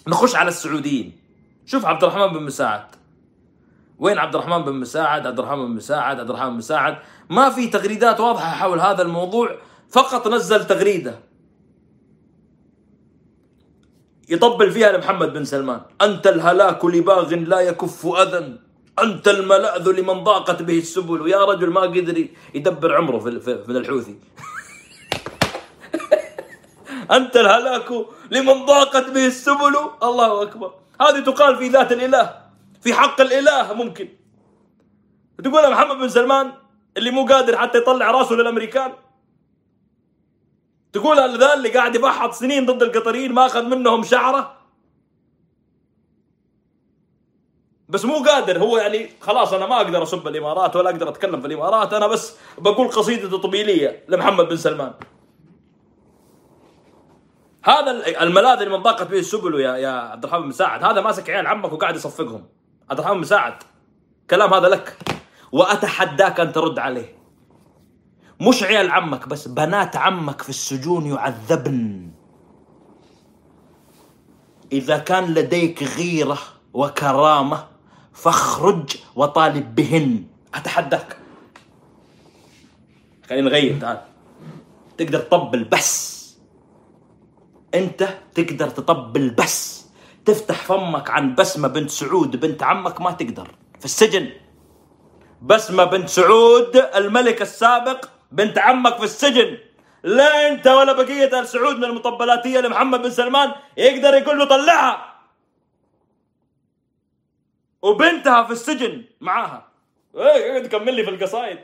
نخش 0.09 0.37
على 0.37 0.49
السعوديين. 0.49 1.19
شوف 1.67 1.87
عبد 1.87 2.05
الرحمن 2.05 2.27
بن 2.27 2.43
مساعد. 2.43 2.98
وين 3.99 4.19
عبد 4.19 4.35
الرحمن 4.35 4.63
بن 4.63 4.73
مساعد؟ 4.73 5.27
عبد 5.27 5.39
الرحمن 5.39 5.67
بن 5.67 5.71
مساعد 5.73 6.21
عبد 6.21 6.31
الرحمن 6.31 6.51
بن 6.51 6.57
مساعد. 6.57 6.99
ما 7.31 7.51
في 7.51 7.67
تغريدات 7.67 8.21
واضحة 8.21 8.51
حول 8.51 8.81
هذا 8.81 9.03
الموضوع 9.03 9.57
فقط 9.91 10.29
نزل 10.29 10.67
تغريدة. 10.67 11.19
يطبل 14.29 14.71
فيها 14.71 14.93
لمحمد 14.93 15.33
بن 15.33 15.45
سلمان. 15.45 15.81
أنت 16.03 16.27
الهلاك 16.27 16.85
لباغ 16.85 17.35
لا 17.35 17.61
يكف 17.61 18.07
أذى. 18.07 18.57
أنت 19.03 19.29
الملأذ 19.29 19.89
لمن 19.91 20.25
ضاقت 20.25 20.63
به 20.63 20.79
السبل. 20.79 21.21
ويا 21.21 21.45
رجل 21.45 21.71
ما 21.71 21.81
قدر 21.81 22.27
يدبر 22.55 22.97
عمره 22.97 23.19
في 23.19 23.41
في- 23.41 23.71
الحوثي. 23.71 24.19
أنت 27.19 27.37
الهلاك 27.37 27.89
لمن 28.31 28.67
ضاقت 28.67 29.11
به 29.11 29.27
السبل. 29.27 29.75
الله 30.03 30.43
أكبر. 30.43 30.75
هذه 31.01 31.21
تقال 31.21 31.57
في 31.57 31.69
ذات 31.69 31.93
الإله. 31.93 32.48
في 32.81 32.95
حق 32.95 33.21
الإله 33.21 33.73
ممكن. 33.73 34.09
تقول 35.45 35.71
محمد 35.73 35.97
بن 35.97 36.09
سلمان 36.09 36.53
اللي 36.97 37.11
مو 37.11 37.27
قادر 37.27 37.57
حتى 37.59 37.79
يطلع 37.79 38.11
راسه 38.11 38.35
للأمريكان؟ 38.35 38.93
تقول 40.93 41.19
هذا 41.19 41.55
اللي 41.55 41.69
قاعد 41.69 41.95
يفحط 41.95 42.33
سنين 42.33 42.67
ضد 42.67 42.83
القطريين 42.83 43.33
ما 43.33 43.47
أخذ 43.47 43.63
منهم 43.63 44.03
شعره؟ 44.03 44.55
بس 47.89 48.05
مو 48.05 48.25
قادر. 48.25 48.59
هو 48.59 48.79
يعني 48.79 49.11
خلاص 49.21 49.53
أنا 49.53 49.67
ما 49.67 49.77
أقدر 49.77 50.03
اسب 50.03 50.29
الامارات 50.29 50.77
ولا 50.77 50.91
أقدر 50.91 51.09
أتكلم 51.09 51.41
في 51.41 51.47
الإمارات 51.47 51.93
أنا 51.93 52.07
بس 52.07 52.37
بقول 52.59 52.89
قصيدة 52.89 53.39
طبيليه 53.39 54.05
لمحمد 54.09 54.49
بن 54.49 54.57
سلمان. 54.57 54.93
هذا 57.65 57.91
ال- 57.91 58.17
الملاذ 58.17 58.59
اللي 58.63 58.77
من 58.77 58.83
ضاقت 58.83 59.07
به 59.07 59.19
السبل 59.19 59.61
يا 59.61 59.77
يا 59.77 59.89
عبد 59.89 60.25
الرحمن 60.25 60.43
بن 60.43 60.49
مساعد 60.49 60.85
هذا 60.85 61.01
ماسك 61.01 61.31
عيال 61.31 61.47
عمك 61.47 61.73
وقاعد 61.73 61.97
يصفقهم. 61.97 62.49
عبد 62.91 63.01
الرحمن 63.01 63.21
مساعد. 63.21 63.55
كلام 64.31 64.55
هذا 64.55 64.69
لك. 64.69 64.99
وأتحداك 65.53 66.41
أن 66.41 66.53
ترد 66.53 66.79
عليه. 66.79 67.19
مش 68.41 68.63
عيال 68.63 68.91
عمك 68.91 69.29
بس 69.29 69.49
بنات 69.49 69.97
عمك 69.97 70.43
في 70.43 70.49
السجون 70.49 71.07
يعذبن. 71.07 72.11
إذا 74.73 74.99
كان 74.99 75.35
لديك 75.35 75.83
غيرة 75.83 76.39
وكرامة 76.73 77.67
فاخرج 78.13 78.97
وطالب 79.17 79.75
بهن. 79.75 80.25
أتحداك. 80.55 81.17
خلينا 83.29 83.49
نغير 83.49 83.81
تعال. 83.81 84.01
تقدر 84.99 85.21
تطبل 85.21 85.65
بس. 85.65 86.19
أنت 87.75 88.09
تقدر 88.35 88.71
تطبل 88.71 89.31
بس. 89.31 89.78
تفتح 90.29 90.65
فمك 90.65 91.11
عن 91.11 91.35
بسمة 91.35 91.69
بنت 91.69 91.91
سعود 91.91 92.41
بنت 92.41 92.63
عمك 92.63 93.01
ما 93.01 93.11
تقدر. 93.11 93.49
في 93.79 93.85
السجن. 93.85 94.31
بسمة 95.43 95.85
بنت 95.85 96.09
سعود 96.09 96.77
الملك 96.77 97.43
السابق 97.43 98.05
بنت 98.33 98.59
عمك 98.59 98.97
في 98.97 99.05
السجن. 99.05 99.59
لا 100.03 100.49
انت 100.49 100.67
ولا 100.67 100.93
بقية 100.93 101.41
آل 101.41 101.49
سعود 101.49 101.77
من 101.77 101.85
المطبلاتية 101.85 102.61
لمحمد 102.61 103.03
بن 103.03 103.11
سلمان 103.11 103.53
يقدر 103.77 104.15
يقول 104.15 104.39
له 104.39 104.45
طلعها. 104.45 105.15
وبنتها 107.83 108.43
في 108.43 108.53
السجن 108.53 109.05
معاها. 109.21 109.69
إيه 110.17 110.51
اقعد 110.51 110.67
كمل 110.67 110.95
لي 110.95 111.05
في 111.05 111.11
القصايد. 111.11 111.59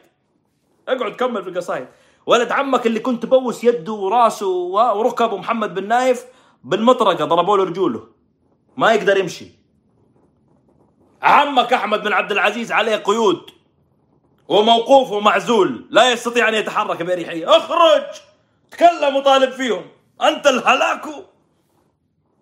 اقعد 0.89 1.13
كمل 1.13 1.43
في 1.43 1.49
القصايد. 1.49 1.87
ولد 2.27 2.53
عمك 2.53 2.87
اللي 2.87 3.01
كنت 3.01 3.27
بوس 3.27 3.65
يده 3.65 3.93
وراسه 3.93 4.49
وركبه 4.49 5.37
محمد 5.37 5.75
بن 5.75 5.89
نايف 5.89 6.25
بالمطرقة 6.65 7.25
ضربوا 7.25 7.57
له 7.57 7.65
رجوله 7.65 8.14
ما 8.77 8.93
يقدر 8.93 9.17
يمشي. 9.17 9.47
عمك 11.23 11.73
أحمد 11.73 12.03
بن 12.03 12.13
عبد 12.13 12.33
العزيز 12.33 12.73
عليه 12.73 12.97
قيود 12.97 13.51
وموقوف 14.49 15.11
ومعزول 15.11 15.87
لا 15.91 16.13
يستطيع 16.13 16.49
أن 16.49 16.55
يتحرك 16.55 17.03
بأريحية. 17.03 17.57
اخرج! 17.57 18.03
تكلم 18.71 19.17
وطالب 19.17 19.51
فيهم. 19.51 19.87
أنت 20.23 20.47
الهلاك 20.47 21.07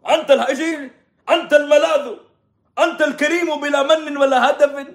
أنت 0.08 0.30
الهجين 0.30 0.90
أنت 1.30 1.52
الملاذ 1.52 2.12
أنت 2.78 3.02
الكريم 3.02 3.60
بلا 3.60 3.82
من 3.82 4.16
ولا 4.16 4.50
هدف. 4.50 4.86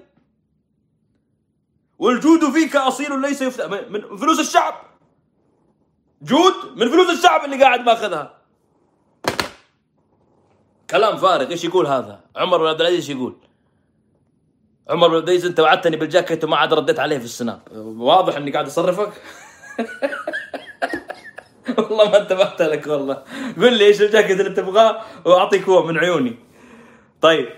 والجود 1.98 2.50
فيك 2.50 2.76
أصيل 2.76 3.20
ليس 3.20 3.42
يفتى 3.42 3.66
من 3.66 3.92
من 3.92 4.16
فلوس 4.16 4.40
الشعب. 4.40 4.74
جود 6.22 6.78
من 6.78 6.90
فلوس 6.90 7.10
الشعب 7.10 7.44
اللي 7.44 7.64
قاعد 7.64 7.80
ماخذها. 7.80 8.37
كلام 10.90 11.16
فارغ 11.16 11.50
إيش 11.50 11.64
يقول 11.64 11.86
هذا؟ 11.86 12.20
عمر 12.36 12.58
بن 12.58 12.66
عبد 12.66 12.80
العزيز 12.80 12.98
إيش 12.98 13.08
يقول؟ 13.08 13.36
عمر 14.88 15.08
بن 15.08 15.14
عبد 15.14 15.28
العزيز 15.28 15.46
أنت 15.46 15.60
وعدتني 15.60 15.96
بالجاكيت 15.96 16.44
وما 16.44 16.56
عاد 16.56 16.74
رديت 16.74 16.98
عليه 16.98 17.18
في 17.18 17.24
السناب. 17.24 17.60
واضح 17.98 18.36
إني 18.36 18.50
قاعد 18.50 18.66
أصرفك؟ 18.66 19.12
والله 21.78 22.10
ما 22.10 22.22
انتبهت 22.22 22.62
لك 22.62 22.86
والله. 22.86 23.22
قل 23.56 23.72
لي 23.72 23.86
إيش 23.86 24.02
الجاكيت 24.02 24.40
اللي 24.40 24.54
تبغاه 24.54 25.02
وأعطيك 25.24 25.68
هو 25.68 25.86
من 25.86 25.98
عيوني. 25.98 26.36
طيب. 27.20 27.48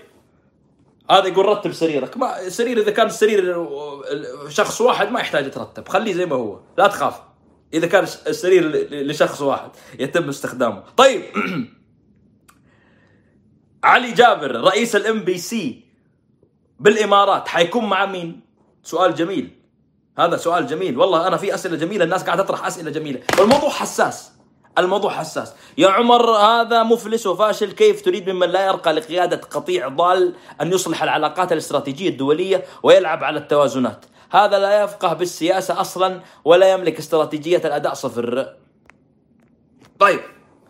هذا 1.11 1.27
يقول 1.27 1.45
رتب 1.45 1.71
سريرك. 1.71 2.17
ما 2.17 2.49
سرير 2.49 2.77
إذا 2.77 2.91
كان 2.91 3.07
السرير 3.07 3.67
شخص 4.49 4.81
واحد 4.81 5.11
ما 5.11 5.19
يحتاج 5.19 5.45
يترتب. 5.45 5.87
خليه 5.87 6.13
زي 6.13 6.25
ما 6.25 6.35
هو. 6.35 6.59
لا 6.77 6.87
تخاف. 6.87 7.21
إذا 7.73 7.87
كان 7.87 8.03
السرير 8.03 8.87
لشخص 8.91 9.41
واحد 9.41 9.69
يتم 9.99 10.29
استخدامه. 10.29 10.83
طيب. 10.97 11.23
علي 13.83 14.11
جابر 14.11 14.61
رئيس 14.61 14.95
ال 14.95 15.19
MBC 15.19 15.85
بالإمارات 16.79 17.47
حيكون 17.47 17.85
مع 17.85 18.05
مين؟ 18.05 18.41
سؤال 18.83 19.15
جميل. 19.15 19.49
هذا 20.17 20.37
سؤال 20.37 20.67
جميل. 20.67 20.97
والله 20.97 21.27
أنا 21.27 21.37
في 21.37 21.53
أسئلة 21.53 21.77
جميلة 21.77 22.03
الناس 22.03 22.23
قاعدة 22.23 22.43
تطرح 22.43 22.65
أسئلة 22.65 22.91
جميلة. 22.91 23.21
والموضوع 23.39 23.69
حساس. 23.69 24.31
الموضوع 24.77 25.11
حساس. 25.11 25.53
يا 25.77 25.89
عمر 25.89 26.31
هذا 26.31 26.83
مفلس 26.83 27.27
وفاشل 27.27 27.71
كيف 27.71 28.01
تريد 28.01 28.29
ممن 28.29 28.49
لا 28.49 28.65
يرقى 28.65 28.93
لقيادة 28.93 29.37
قطيع 29.37 29.87
ضال 29.87 30.35
أن 30.61 30.73
يصلح 30.73 31.03
العلاقات 31.03 31.51
الاستراتيجية 31.51 32.09
الدولية 32.09 32.65
ويلعب 32.83 33.23
على 33.23 33.39
التوازنات؟ 33.39 34.05
هذا 34.31 34.59
لا 34.59 34.83
يفقه 34.83 35.13
بالسياسة 35.13 35.81
أصلا 35.81 36.21
ولا 36.45 36.71
يملك 36.71 36.99
استراتيجية 36.99 37.57
الأداء 37.65 37.93
صفر. 37.93 38.55
طيب. 39.99 40.19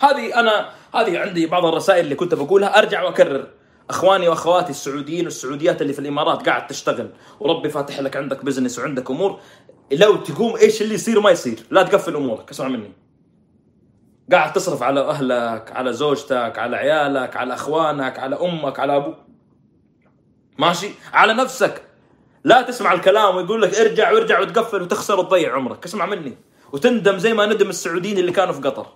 هذه 0.01 0.39
أنا 0.39 0.69
هذه 0.95 1.19
عندي 1.19 1.45
بعض 1.45 1.65
الرسائل 1.65 2.03
اللي 2.03 2.15
كنت 2.15 2.33
بقولها 2.33 2.77
أرجع 2.77 3.03
وأكرر. 3.03 3.47
أخواني 3.89 4.27
وأخواتي 4.27 4.69
السعوديين 4.69 5.25
والسعوديات 5.25 5.81
اللي 5.81 5.93
في 5.93 5.99
الإمارات 5.99 6.49
قاعد 6.49 6.67
تشتغل. 6.67 7.09
وربي 7.39 7.69
فاتح 7.69 7.99
لك 7.99 8.17
عندك 8.17 8.45
بزنس 8.45 8.79
وعندك 8.79 9.11
أمور. 9.11 9.39
لو 9.91 10.15
تقوم 10.15 10.55
إيش 10.55 10.81
اللي 10.81 10.93
يصير 10.93 11.19
ما 11.19 11.31
يصير. 11.31 11.59
لا 11.71 11.83
تقفل 11.83 12.15
أمورك 12.15 12.49
اسمع 12.49 12.67
مني. 12.67 12.91
قاعد 14.31 14.53
تصرف 14.53 14.83
على 14.83 14.99
أهلك 14.99 15.71
على 15.71 15.93
زوجتك 15.93 16.59
على 16.59 16.77
عيالك 16.77 17.37
على 17.37 17.53
أخوانك 17.53 18.19
على 18.19 18.35
أمك 18.35 18.79
على 18.79 18.95
أبوك 18.95 19.15
ماشي؟ 20.57 20.89
على 21.13 21.33
نفسك. 21.33 21.81
لا 22.43 22.61
تسمع 22.61 22.93
الكلام 22.93 23.35
ويقول 23.35 23.61
لك 23.61 23.75
ارجع 23.75 24.11
وارجع 24.11 24.39
وتقفل 24.39 24.81
وتخسر 24.81 25.19
وتضيع 25.19 25.55
عمرك. 25.55 25.85
اسمع 25.85 26.05
مني. 26.05 26.37
وتندم 26.73 27.17
زي 27.17 27.33
ما 27.33 27.45
ندم 27.45 27.69
السعوديين 27.69 28.17
اللي 28.17 28.31
كانوا 28.31 28.53
في 28.53 28.61
قطر. 28.61 28.87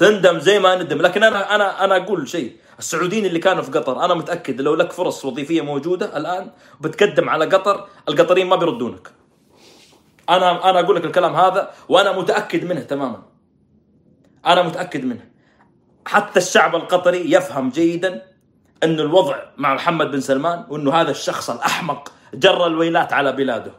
تندم 0.00 0.38
زي 0.38 0.58
ما 0.58 0.74
ندم. 0.74 1.02
لكن 1.02 1.22
أنا 1.22 1.54
أنا 1.54 1.84
أنا 1.84 1.96
أقول 1.96 2.28
شيء. 2.28 2.56
السعوديين 2.78 3.26
اللي 3.26 3.38
كانوا 3.38 3.62
في 3.62 3.70
قطر 3.70 4.04
أنا 4.04 4.14
متأكد 4.14 4.60
لو 4.60 4.74
لك 4.74 4.92
فرص 4.92 5.24
وظيفية 5.24 5.60
موجودة 5.60 6.16
الآن 6.16 6.50
بتقدم 6.80 7.28
على 7.28 7.44
قطر 7.44 7.86
القطريين 8.08 8.46
ما 8.46 8.56
بيردونك. 8.56 9.10
أنا 10.28 10.70
أنا 10.70 10.80
أقول 10.80 10.96
لك 10.96 11.04
الكلام 11.04 11.36
هذا 11.36 11.70
وأنا 11.88 12.12
متأكد 12.12 12.64
منه 12.64 12.80
تماما. 12.80 13.22
أنا 14.46 14.62
متأكد 14.62 15.04
منه. 15.04 15.30
حتى 16.06 16.38
الشعب 16.40 16.76
القطري 16.76 17.32
يفهم 17.32 17.70
جيدا 17.70 18.22
إنه 18.84 19.02
الوضع 19.02 19.36
مع 19.56 19.74
محمد 19.74 20.10
بن 20.10 20.20
سلمان 20.20 20.64
وإنه 20.68 20.94
هذا 20.94 21.10
الشخص 21.10 21.50
الأحمق 21.50 22.12
جر 22.34 22.66
الويلات 22.66 23.12
على 23.12 23.32
بلاده. 23.32 23.72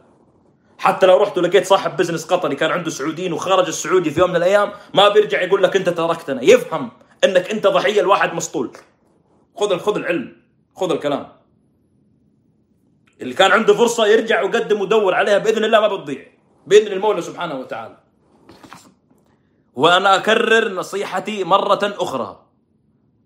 حتى 0.78 1.06
لو 1.06 1.16
رحت 1.16 1.38
ولقيت 1.38 1.66
صاحب 1.66 1.96
business 1.96 2.24
قطري 2.24 2.56
كان 2.56 2.70
عنده 2.70 2.90
سعوديين 2.90 3.32
وخرج 3.32 3.66
السعودي 3.66 4.10
في 4.10 4.20
يوم 4.20 4.30
من 4.30 4.36
الأيام 4.36 4.72
ما 4.94 5.08
بيرجع 5.08 5.42
يقول 5.42 5.62
لك 5.62 5.76
أنت 5.76 5.88
تركتنا. 5.88 6.42
يفهم 6.42 6.90
إنك 7.24 7.50
أنت 7.50 7.66
ضحية 7.66 8.02
لواحد 8.02 8.34
مسطول. 8.34 8.70
خذ 9.56 9.78
خذ 9.78 9.96
العلم. 9.96 10.36
خذ 10.76 10.92
الكلام. 10.92 11.28
اللي 13.20 13.34
كان 13.34 13.50
عنده 13.52 13.74
فرصة 13.74 14.06
يرجع 14.06 14.42
ويقدم 14.42 14.80
ودور 14.80 15.14
عليها 15.14 15.38
بإذن 15.38 15.64
الله 15.64 15.80
ما 15.80 15.88
بتضيع. 15.88 16.26
بإذن 16.66 16.92
المولى 16.92 17.22
سبحانه 17.22 17.54
وتعالى. 17.58 17.96
وأنا 19.74 20.16
أكرر 20.16 20.68
نصيحتي 20.68 21.44
مرة 21.44 21.80
أخرى. 21.82 22.46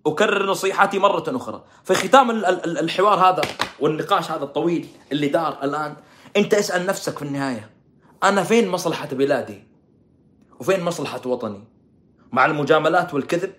أكرر 0.07 0.47
نصيحتي 0.47 0.99
مرة 0.99 1.25
أخرى. 1.37 1.65
في 1.85 1.95
ختام 1.95 2.31
ال- 2.31 2.45
ال- 2.47 2.79
الحوار 2.79 3.19
هذا 3.19 3.43
والنقاش 3.81 4.31
هذا 4.31 4.45
الطويل 4.45 4.89
اللي 5.13 5.29
دار 5.29 5.59
الآن 5.63 5.97
أنت 6.37 6.55
اسأل 6.55 6.87
نفسك 6.87 7.19
في 7.19 7.25
النهاية 7.25 7.71
أنا 8.23 8.45
فين 8.45 8.69
مصلحة 8.69 9.09
بلادي؟ 9.09 9.65
وفين 10.61 10.81
مصلحة 10.81 11.21
وطني؟ 11.27 11.65
مع 12.33 12.47
المجاملات 12.47 13.15
والكذب 13.15 13.53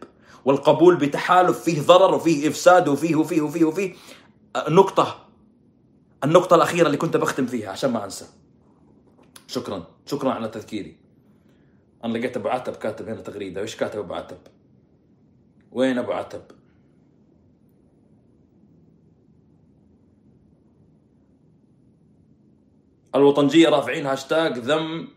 والقبول 0.46 0.96
بتحالف 0.96 1.60
فيه 1.64 1.82
ضرر 1.82 2.16
وفيه 2.16 2.48
إفساد 2.48 2.88
وفيه 2.88 3.16
وفيه 3.16 3.42
وفيه 3.42 3.66
وفيه 3.66 3.96
نقطة 4.70 5.28
النقطة 6.24 6.56
الأخيرة 6.56 6.86
اللي 6.86 6.98
كنت 6.98 7.18
بختم 7.18 7.46
فيها 7.46 7.70
عشان 7.70 7.92
ما 7.92 8.06
أنسى. 8.06 8.26
شكرا 9.48 9.88
شكرا 10.06 10.32
على 10.32 10.48
تذكيري. 10.48 10.98
أنا 12.04 12.18
لقيت 12.18 12.38
أبو 12.38 12.48
عتب 12.50 12.76
كاتب 12.76 13.10
هنا 13.10 13.22
تغريدة. 13.22 13.62
إيش 13.62 13.76
كاتب 13.76 14.00
أبو 14.00 14.14
عتب؟ 14.14 14.38
وين 15.72 15.98
أبو 15.98 16.12
عتب؟ 16.12 16.42
الوطنجية 23.16 23.70
رافعين 23.70 24.06
هاشتاج 24.06 24.58
ذم 24.58 25.08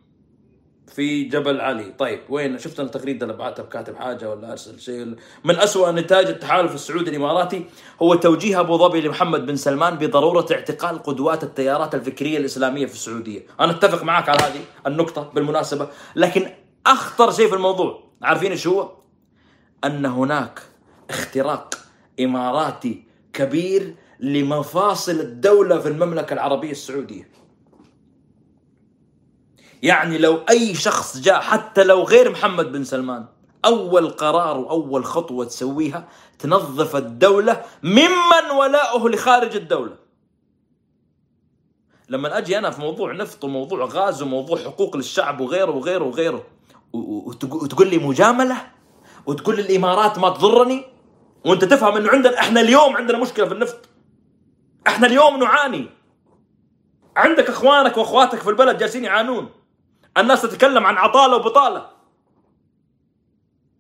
في 0.94 1.24
جبل 1.24 1.60
علي. 1.60 1.94
طيب 1.98 2.20
وين؟ 2.28 2.58
شفت 2.58 2.80
التغريده 2.80 3.26
اللي 3.26 3.36
بعتها 3.36 3.62
كاتب 3.62 3.96
حاجة 3.96 4.30
ولا 4.30 4.52
أرسل 4.52 4.80
شيء؟ 4.80 5.14
من 5.44 5.56
أسوأ 5.56 5.90
نتاج 5.92 6.26
التحالف 6.26 6.74
السعودي 6.74 7.10
الإماراتي 7.10 7.64
هو 8.02 8.14
توجيه 8.14 8.60
أبو 8.60 8.78
ظبي 8.78 9.00
لمحمد 9.00 9.46
بن 9.46 9.56
سلمان 9.56 9.94
بضرورة 9.94 10.46
اعتقال 10.52 11.02
قدوات 11.02 11.44
التيارات 11.44 11.94
الفكرية 11.94 12.38
الإسلامية 12.38 12.86
في 12.86 12.92
السعودية. 12.92 13.46
أنا 13.60 13.72
أتفق 13.72 14.02
معك 14.04 14.28
على 14.28 14.38
هذه 14.38 14.60
النقطة 14.86 15.30
بالمناسبة 15.34 15.88
لكن 16.16 16.48
أخطر 16.86 17.30
شيء 17.30 17.48
في 17.48 17.54
الموضوع 17.54 18.02
عارفين 18.22 18.50
إيش 18.50 18.66
هو؟ 18.66 18.92
أن 19.84 20.06
هناك 20.06 20.60
اختراق 21.10 21.74
إماراتي 22.20 23.04
كبير 23.32 23.94
لمفاصل 24.20 25.12
الدولة 25.12 25.78
في 25.78 25.88
المملكة 25.88 26.34
العربية 26.34 26.70
السعودية. 26.70 27.39
يعني 29.82 30.19
لو 30.19 30.40
أي 30.51 30.74
شخص 30.74 31.19
جاء 31.19 31.40
حتى 31.40 31.85
لو 31.85 32.02
غير 32.02 32.31
محمد 32.31 32.73
بن 32.73 32.85
سلمان 32.85 33.27
أول 33.65 34.11
قرار 34.11 34.59
وأول 34.59 35.05
خطوة 35.05 35.44
تسويها 35.44 36.09
تنظف 36.39 36.97
الدولة 36.97 37.62
ممن 37.82 38.51
ولاؤه 38.59 39.09
لخارج 39.09 39.57
الدولة. 39.57 39.97
لما 42.09 42.39
أجي 42.39 42.59
أنا 42.59 42.70
في 42.70 42.81
موضوع 42.81 43.12
نفط 43.12 43.44
وموضوع 43.44 43.85
غاز 43.85 44.23
وموضوع 44.23 44.59
حقوق 44.59 44.97
للشعب 44.97 45.40
وغيره 45.40 45.70
وغيره 45.70 46.05
وغيره 46.05 46.47
وتقول 46.93 47.89
لي 47.90 47.98
مجاملة؟ 47.98 48.57
وتقول 49.27 49.57
لي 49.57 49.62
الإمارات 49.62 50.19
ما 50.19 50.31
تضرني؟ 50.31 50.85
وأنت 51.47 51.65
تفهم 51.65 51.97
إنه 51.97 52.11
عندنا 52.11 52.39
إحنا 52.39 52.61
اليوم 52.61 52.97
عندنا 52.97 53.19
مشكلة 53.19 53.47
في 53.47 53.55
النفط. 53.55 53.89
إحنا 54.86 55.07
اليوم 55.07 55.36
نعاني. 55.36 55.89
عندك 57.16 57.48
إخوانك 57.48 57.97
وأخواتك 57.97 58.39
في 58.39 58.51
البلد 58.51 58.78
جالسين 58.78 59.05
يعانون. 59.05 59.48
الناس 60.20 60.42
تتكلم 60.42 60.86
عن 60.86 60.97
عطالة 60.97 61.36
وبطالة. 61.36 61.86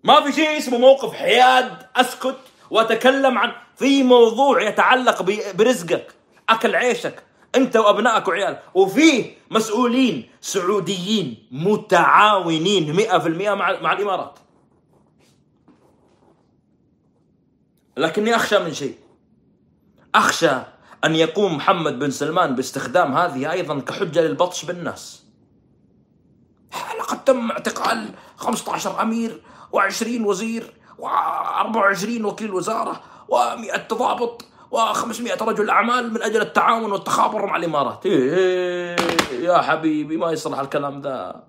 ما 0.04 0.20
في 0.20 0.32
شيء 0.32 0.58
اسمه 0.58 0.78
موقف 0.78 1.12
حياد 1.12 1.86
أسكت 1.96 2.36
وأتكلم 2.70 3.38
عن 3.38 3.52
في 3.76 4.02
موضوع 4.02 4.62
يتعلق 4.62 5.22
برزقك 5.52 6.14
أكل 6.48 6.74
عيشك 6.74 7.22
أنت 7.54 7.76
وأبنائك 7.76 8.28
وعيالك 8.28 8.62
وفيه 8.74 9.34
مسؤولين 9.50 10.30
سعوديين 10.40 11.48
متعاونين 11.50 12.96
100% 12.96 13.54
مع 13.54 13.80
مع 13.80 13.92
الإمارات. 13.92 14.38
لكني 17.96 18.36
أخشى 18.36 18.58
من 18.58 18.74
شيء. 18.74 18.98
أخشى 20.14 20.50
أن 21.04 21.14
يقوم 21.16 21.56
محمد 21.56 21.98
بن 21.98 22.10
سلمان 22.10 22.54
باستخدام 22.54 23.14
هذه 23.16 23.52
أيضا 23.52 23.80
كحجة 23.80 24.20
للبطش 24.20 24.64
بالناس. 24.64 25.29
لقد 26.98 27.24
تم 27.24 27.50
اعتقال 27.50 28.14
15 28.36 29.02
أمير 29.02 29.42
و20 29.76 30.20
وزير 30.20 30.74
و24 30.98 32.24
وكيل 32.24 32.54
وزارة 32.54 33.00
و100 33.30 33.94
ضابط 33.94 34.44
و500 34.74 35.42
رجل 35.42 35.70
أعمال 35.70 36.12
من 36.12 36.22
أجل 36.22 36.40
التعاون 36.40 36.92
والتخابر 36.92 37.46
مع 37.46 37.56
الإمارات. 37.56 38.06
إيه 38.06 38.34
إيه 38.34 39.44
يا 39.44 39.58
حبيبي 39.58 40.16
ما 40.16 40.32
يصلح 40.32 40.58
الكلام 40.58 41.00
ذا. 41.00 41.44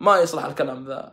ما 0.00 0.18
يصلح 0.18 0.44
الكلام 0.44 0.84
ذا. 0.84 1.12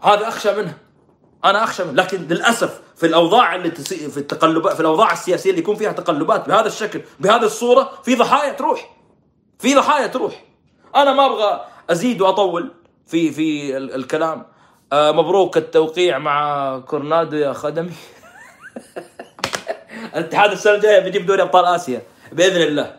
هذا 0.00 0.28
أخشى 0.28 0.56
منه. 0.56 0.78
أنا 1.44 1.64
أخشى 1.64 1.84
منه. 1.84 1.92
لكن 1.92 2.18
للأسف 2.18 2.80
في 2.96 3.06
الأوضاع 3.06 3.54
اللي 3.54 3.70
تسي... 3.70 4.10
في 4.10 4.16
التقلبات 4.16 4.74
في 4.74 4.80
الأوضاع 4.80 5.12
السياسية 5.12 5.50
اللي 5.50 5.60
يكون 5.60 5.76
فيها 5.76 5.92
تقلبات 5.92 6.48
بهذا 6.48 6.66
الشكل 6.66 7.02
بهذه 7.20 7.44
الصورة 7.44 7.92
في 8.02 8.14
ضحايا 8.14 8.52
تروح. 8.52 8.96
في 9.58 9.74
ضحايا 9.74 10.06
تروح. 10.06 10.44
أنا 10.96 11.12
ما 11.12 11.26
أبغى 11.26 11.64
أزيد 11.90 12.20
وأطول 12.20 12.72
في 13.06 13.30
في 13.30 13.76
ال- 13.76 13.94
الكلام. 13.94 14.46
آه 14.92 15.12
مبروك 15.12 15.56
التوقيع 15.56 16.18
مع 16.18 16.78
كورنادو 16.78 17.36
يا 17.36 17.52
خدمي. 17.52 17.92
الاتحاد 20.16 20.50
السنة 20.52 20.74
الجاية 20.74 20.98
بيجيب 21.00 21.26
دوري 21.26 21.42
أبطال 21.42 21.64
آسيا 21.64 22.02
بإذن 22.32 22.62
الله. 22.62 22.96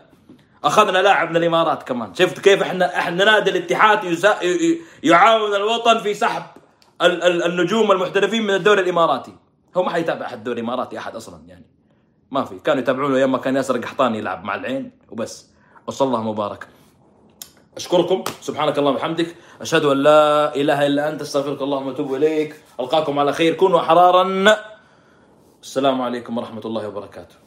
أخذنا 0.64 0.98
لاعب 0.98 1.30
من 1.30 1.36
الإمارات 1.36 1.82
كمان. 1.82 2.14
شفت 2.14 2.38
كيف 2.40 2.62
إحنا 2.62 2.98
إحنا 2.98 3.24
نادي 3.24 3.50
الاتحاد. 3.50 4.04
ي- 4.04 4.80
يعاون 5.02 5.54
الوطن 5.54 5.98
في 5.98 6.14
سحب 6.14 6.42
ال... 7.02 7.22
ال... 7.22 7.42
النجوم 7.42 7.92
المحترفين 7.92 8.42
من 8.42 8.54
الدوري 8.54 8.80
الإماراتي. 8.80 9.34
هو 9.76 9.82
ما 9.82 9.90
حيتابع 9.90 10.26
أحد 10.26 10.38
الدوري 10.38 10.60
الاماراتي 10.60 10.98
أحد 10.98 11.16
أصلا 11.16 11.40
يعني. 11.48 11.66
ما 12.30 12.44
في. 12.44 12.58
كانوا 12.58 12.82
يتابعونه 12.82 13.16
أيام 13.16 13.32
ما 13.32 13.38
كان 13.38 13.56
ياسر 13.56 13.78
قحطاني 13.78 14.18
يلعب 14.18 14.44
مع 14.44 14.54
العين 14.54 14.90
وبس. 15.10 15.50
وصلى 15.86 16.06
الله 16.06 16.22
مبارك. 16.22 16.66
أشكركم. 17.76 18.24
سبحانك 18.40 18.78
اللهم 18.78 18.94
وبحمدك. 18.94 19.36
أشهد 19.60 19.84
أن 19.84 19.96
لا 20.02 20.54
إله 20.56 20.86
إلا 20.86 21.08
أنت. 21.08 21.20
أستغفرك 21.22 21.62
اللهم 21.62 21.86
وأتوب 21.86 22.14
إليك. 22.14 22.56
ألقاكم 22.80 23.18
على 23.18 23.32
خير. 23.32 23.54
كونوا 23.54 23.80
احرارا 23.80 24.24
السلام 25.62 26.02
عليكم 26.02 26.38
ورحمة 26.38 26.62
الله 26.64 26.88
وبركاته. 26.88 27.45